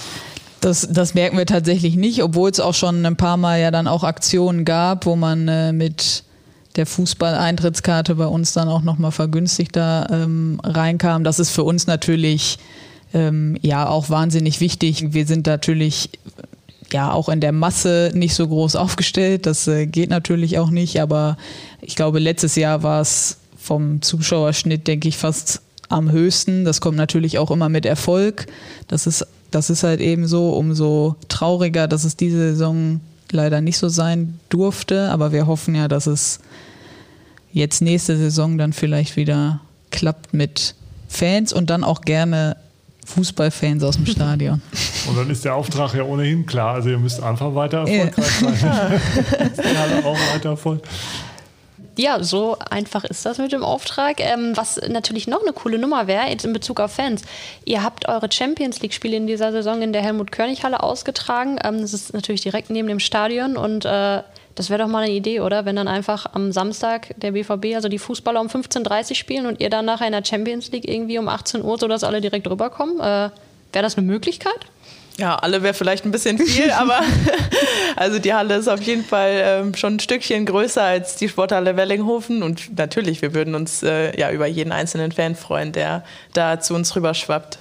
Das, 0.60 0.86
das 0.90 1.14
merken 1.14 1.38
wir 1.38 1.46
tatsächlich 1.46 1.96
nicht, 1.96 2.22
obwohl 2.22 2.50
es 2.50 2.60
auch 2.60 2.74
schon 2.74 3.06
ein 3.06 3.16
paar 3.16 3.38
Mal 3.38 3.60
ja 3.60 3.70
dann 3.70 3.88
auch 3.88 4.04
Aktionen 4.04 4.66
gab, 4.66 5.06
wo 5.06 5.16
man 5.16 5.48
äh, 5.48 5.72
mit 5.72 6.22
der 6.76 6.86
Fußball-Eintrittskarte 6.86 8.14
bei 8.14 8.26
uns 8.26 8.52
dann 8.52 8.68
auch 8.68 8.82
nochmal 8.82 9.12
vergünstigt 9.12 9.74
da 9.76 10.06
ähm, 10.10 10.60
reinkam. 10.62 11.24
Das 11.24 11.38
ist 11.38 11.50
für 11.50 11.64
uns 11.64 11.86
natürlich 11.86 12.58
ähm, 13.12 13.56
ja 13.60 13.88
auch 13.88 14.10
wahnsinnig 14.10 14.60
wichtig. 14.60 15.12
Wir 15.12 15.26
sind 15.26 15.46
natürlich 15.46 16.10
ja 16.92 17.12
auch 17.12 17.28
in 17.28 17.40
der 17.40 17.52
Masse 17.52 18.10
nicht 18.14 18.34
so 18.34 18.46
groß 18.46 18.76
aufgestellt. 18.76 19.46
Das 19.46 19.66
äh, 19.68 19.86
geht 19.86 20.10
natürlich 20.10 20.58
auch 20.58 20.70
nicht, 20.70 21.00
aber 21.00 21.36
ich 21.80 21.96
glaube, 21.96 22.18
letztes 22.18 22.56
Jahr 22.56 22.82
war 22.82 23.00
es 23.00 23.38
vom 23.58 24.02
Zuschauerschnitt, 24.02 24.86
denke 24.86 25.08
ich, 25.08 25.16
fast 25.16 25.60
am 25.88 26.10
höchsten. 26.10 26.64
Das 26.64 26.80
kommt 26.80 26.96
natürlich 26.96 27.38
auch 27.38 27.50
immer 27.50 27.68
mit 27.68 27.84
Erfolg. 27.84 28.46
Das 28.88 29.06
ist, 29.06 29.26
das 29.50 29.70
ist 29.70 29.82
halt 29.82 30.00
eben 30.00 30.26
so, 30.26 30.50
umso 30.50 31.16
trauriger, 31.28 31.88
dass 31.88 32.04
es 32.04 32.16
diese 32.16 32.52
Saison 32.52 33.00
leider 33.32 33.60
nicht 33.60 33.78
so 33.78 33.88
sein 33.88 34.38
durfte. 34.48 35.10
Aber 35.10 35.32
wir 35.32 35.46
hoffen 35.46 35.74
ja, 35.74 35.88
dass 35.88 36.06
es 36.06 36.40
jetzt 37.52 37.82
nächste 37.82 38.16
Saison 38.16 38.58
dann 38.58 38.72
vielleicht 38.72 39.16
wieder 39.16 39.60
klappt 39.90 40.34
mit 40.34 40.74
Fans 41.08 41.52
und 41.52 41.70
dann 41.70 41.84
auch 41.84 42.02
gerne 42.02 42.56
Fußballfans 43.06 43.82
aus 43.82 43.96
dem 43.96 44.06
Stadion. 44.14 44.62
Und 45.08 45.18
dann 45.18 45.28
ist 45.30 45.44
der 45.44 45.54
Auftrag 45.54 45.94
ja 45.94 46.04
ohnehin 46.04 46.46
klar. 46.46 46.74
Also 46.74 46.90
ihr 46.90 46.98
müsst 46.98 47.22
einfach 47.22 47.54
weiter 47.54 47.78
erfolgreich 47.78 48.60
sein. 48.60 49.00
alle 49.76 50.04
auch 50.04 50.18
weiter 50.34 50.50
Erfolg. 50.50 50.82
Ja, 52.00 52.24
so 52.24 52.56
einfach 52.70 53.04
ist 53.04 53.26
das 53.26 53.36
mit 53.36 53.52
dem 53.52 53.62
Auftrag. 53.62 54.20
Ähm, 54.20 54.56
was 54.56 54.80
natürlich 54.88 55.26
noch 55.26 55.42
eine 55.42 55.52
coole 55.52 55.78
Nummer 55.78 56.06
wäre, 56.06 56.30
jetzt 56.30 56.46
in 56.46 56.54
Bezug 56.54 56.80
auf 56.80 56.92
Fans. 56.94 57.20
Ihr 57.66 57.82
habt 57.82 58.08
eure 58.08 58.32
Champions 58.32 58.80
League-Spiele 58.80 59.18
in 59.18 59.26
dieser 59.26 59.52
Saison 59.52 59.82
in 59.82 59.92
der 59.92 60.00
Helmut-Körnig-Halle 60.00 60.82
ausgetragen. 60.82 61.58
Ähm, 61.62 61.82
das 61.82 61.92
ist 61.92 62.14
natürlich 62.14 62.40
direkt 62.40 62.70
neben 62.70 62.88
dem 62.88 63.00
Stadion 63.00 63.58
und 63.58 63.84
äh, 63.84 64.22
das 64.54 64.70
wäre 64.70 64.82
doch 64.82 64.88
mal 64.88 65.02
eine 65.02 65.12
Idee, 65.12 65.40
oder? 65.40 65.66
Wenn 65.66 65.76
dann 65.76 65.88
einfach 65.88 66.24
am 66.32 66.52
Samstag 66.52 67.08
der 67.18 67.32
BVB, 67.32 67.74
also 67.74 67.90
die 67.90 67.98
Fußballer 67.98 68.40
um 68.40 68.46
15.30 68.46 69.10
Uhr 69.10 69.16
spielen 69.16 69.44
und 69.44 69.60
ihr 69.60 69.68
dann 69.68 69.84
nachher 69.84 70.06
in 70.06 70.12
der 70.12 70.24
Champions 70.24 70.72
League 70.72 70.88
irgendwie 70.88 71.18
um 71.18 71.28
18 71.28 71.62
Uhr, 71.62 71.76
sodass 71.76 72.02
alle 72.02 72.22
direkt 72.22 72.48
rüberkommen. 72.48 72.98
Äh, 72.98 73.02
wäre 73.02 73.82
das 73.82 73.98
eine 73.98 74.06
Möglichkeit? 74.06 74.60
Ja, 75.20 75.34
alle 75.34 75.62
wäre 75.62 75.74
vielleicht 75.74 76.06
ein 76.06 76.12
bisschen 76.12 76.38
viel, 76.38 76.70
aber 76.78 77.00
also 77.96 78.18
die 78.18 78.32
Halle 78.32 78.56
ist 78.56 78.68
auf 78.68 78.80
jeden 78.80 79.04
Fall 79.04 79.42
ähm, 79.44 79.74
schon 79.74 79.96
ein 79.96 80.00
Stückchen 80.00 80.46
größer 80.46 80.82
als 80.82 81.16
die 81.16 81.28
Sporthalle 81.28 81.76
Wellinghofen 81.76 82.42
und 82.42 82.78
natürlich, 82.78 83.20
wir 83.20 83.34
würden 83.34 83.54
uns 83.54 83.82
äh, 83.82 84.18
ja 84.18 84.30
über 84.30 84.46
jeden 84.46 84.72
einzelnen 84.72 85.12
Fan 85.12 85.34
freuen, 85.34 85.72
der 85.72 86.04
da 86.32 86.58
zu 86.58 86.74
uns 86.74 86.96
rüberschwappt. 86.96 87.58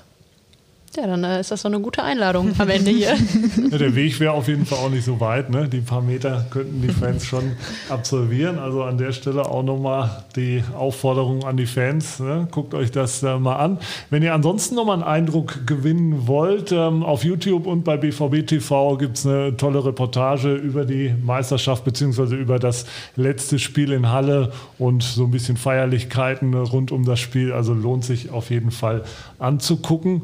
Ja, 0.96 1.06
dann 1.06 1.24
äh, 1.24 1.40
ist 1.40 1.52
das 1.52 1.62
doch 1.62 1.70
eine 1.70 1.80
gute 1.80 2.04
Einladung 2.04 2.54
am 2.58 2.70
Ende 2.70 2.92
hier. 2.92 3.16
Ja, 3.70 3.78
der 3.78 3.96
Weg 3.96 4.20
wäre 4.20 4.32
auf 4.32 4.48
jeden 4.48 4.66
Fall 4.66 4.80
auch 4.80 4.90
nicht 4.90 5.06
so 5.06 5.20
weit. 5.20 5.50
Ne? 5.50 5.68
Die 5.68 5.82
paar 5.82 6.02
Meter 6.02 6.46
könnten 6.50 6.82
die 6.82 6.90
Fans 6.90 7.26
schon 7.26 7.52
absolvieren. 7.90 8.58
Also 8.58 8.84
an 8.84 8.98
der 8.98 9.12
Stelle 9.12 9.46
auch 9.46 9.62
nochmal 9.62 10.24
die 10.36 10.64
Aufforderung 10.76 11.44
an 11.44 11.56
die 11.58 11.68
Fans. 11.68 12.20
Ne? 12.20 12.48
Guckt 12.50 12.74
euch 12.74 12.90
das 12.90 13.22
äh, 13.22 13.38
mal 13.38 13.58
an. 13.58 13.78
Wenn 14.10 14.24
ihr 14.24 14.34
ansonsten 14.34 14.76
nochmal 14.76 14.96
einen 14.96 15.04
Eindruck 15.04 15.68
gewinnen 15.68 16.28
wollt, 16.28 16.72
ähm, 16.72 17.04
auf 17.04 17.24
YouTube 17.24 17.68
und 17.68 17.84
bei 17.84 17.98
BVB 17.98 18.48
TV 18.48 18.98
gibt 18.98 19.18
es 19.18 19.26
eine 19.28 19.56
tolle 19.56 19.86
Reportage 19.86 20.56
über 20.56 20.86
die 20.86 21.14
Meisterschaft 21.22 21.84
bzw. 21.86 22.36
über 22.36 22.58
das 22.58 22.86
letzte 23.16 23.60
Spiel 23.60 23.92
in 23.92 24.10
Halle 24.10 24.52
und 24.80 25.04
so 25.04 25.26
ein 25.26 25.32
bisschen 25.32 25.58
Feierlichkeiten 25.58 26.56
rund 26.56 26.92
um 26.92 27.06
das 27.06 27.20
Spiel. 27.20 27.54
Also 27.54 27.74
lohnt 27.74 28.04
sich 28.04 28.32
auf 28.32 28.50
jeden 28.50 28.72
Fall 28.72 29.04
anzugucken. 29.38 30.24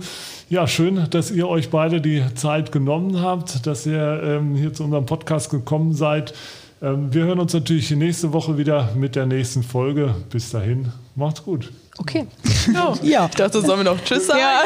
Ja, 0.50 0.55
schön, 0.68 1.10
dass 1.10 1.32
ihr 1.32 1.50
euch 1.50 1.70
beide 1.70 2.00
die 2.00 2.24
Zeit 2.36 2.72
genommen 2.72 3.22
habt, 3.22 3.68
dass 3.68 3.86
ihr 3.86 4.24
ähm, 4.24 4.56
hier 4.56 4.72
zu 4.74 4.86
unserem 4.86 5.06
Podcast 5.06 5.50
gekommen 5.50 5.94
seid. 5.94 6.34
Ähm, 6.82 7.14
wir 7.14 7.26
hören 7.26 7.40
uns 7.40 7.54
natürlich 7.54 7.92
nächste 7.92 8.32
Woche 8.32 8.58
wieder 8.58 8.92
mit 8.96 9.18
der 9.18 9.26
nächsten 9.26 9.64
Folge. 9.64 10.16
Bis 10.30 10.52
dahin, 10.52 10.94
macht's 11.14 11.44
gut. 11.44 11.74
Okay. 11.98 12.26
Oh, 12.74 12.94
ja. 13.02 13.26
Ich 13.26 13.36
dachte, 13.36 13.60
sollen 13.60 13.80
wir 13.80 13.84
noch 13.92 14.02
Tschüss 14.02 14.28
sagen? 14.28 14.40
Ja. 14.40 14.62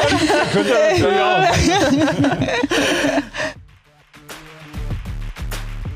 Könnt 0.52 0.68
ihr 0.68 0.74
natürlich 0.90 1.20
auch. 1.20 1.42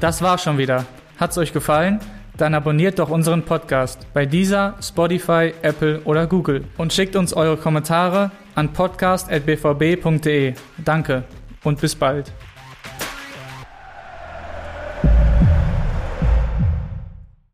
Das 0.01 0.21
war 0.21 0.39
schon 0.39 0.59
wieder. 0.59 0.87
Hat's 1.21 1.39
euch 1.39 1.53
gefallen? 1.53 2.01
Dann 2.37 2.53
abonniert 2.55 2.99
doch 2.99 3.11
unseren 3.11 3.45
Podcast 3.45 4.09
bei 4.13 4.27
dieser, 4.27 4.75
Spotify, 4.83 5.55
Apple 5.63 6.01
oder 6.05 6.27
Google 6.27 6.65
und 6.79 6.93
schickt 6.93 7.15
uns 7.15 7.33
eure 7.33 7.57
Kommentare 7.57 8.33
an 8.55 8.73
podcast.bvb.de. 8.73 10.55
Danke 10.79 11.25
und 11.65 11.81
bis 11.81 11.95
bald. 11.95 12.33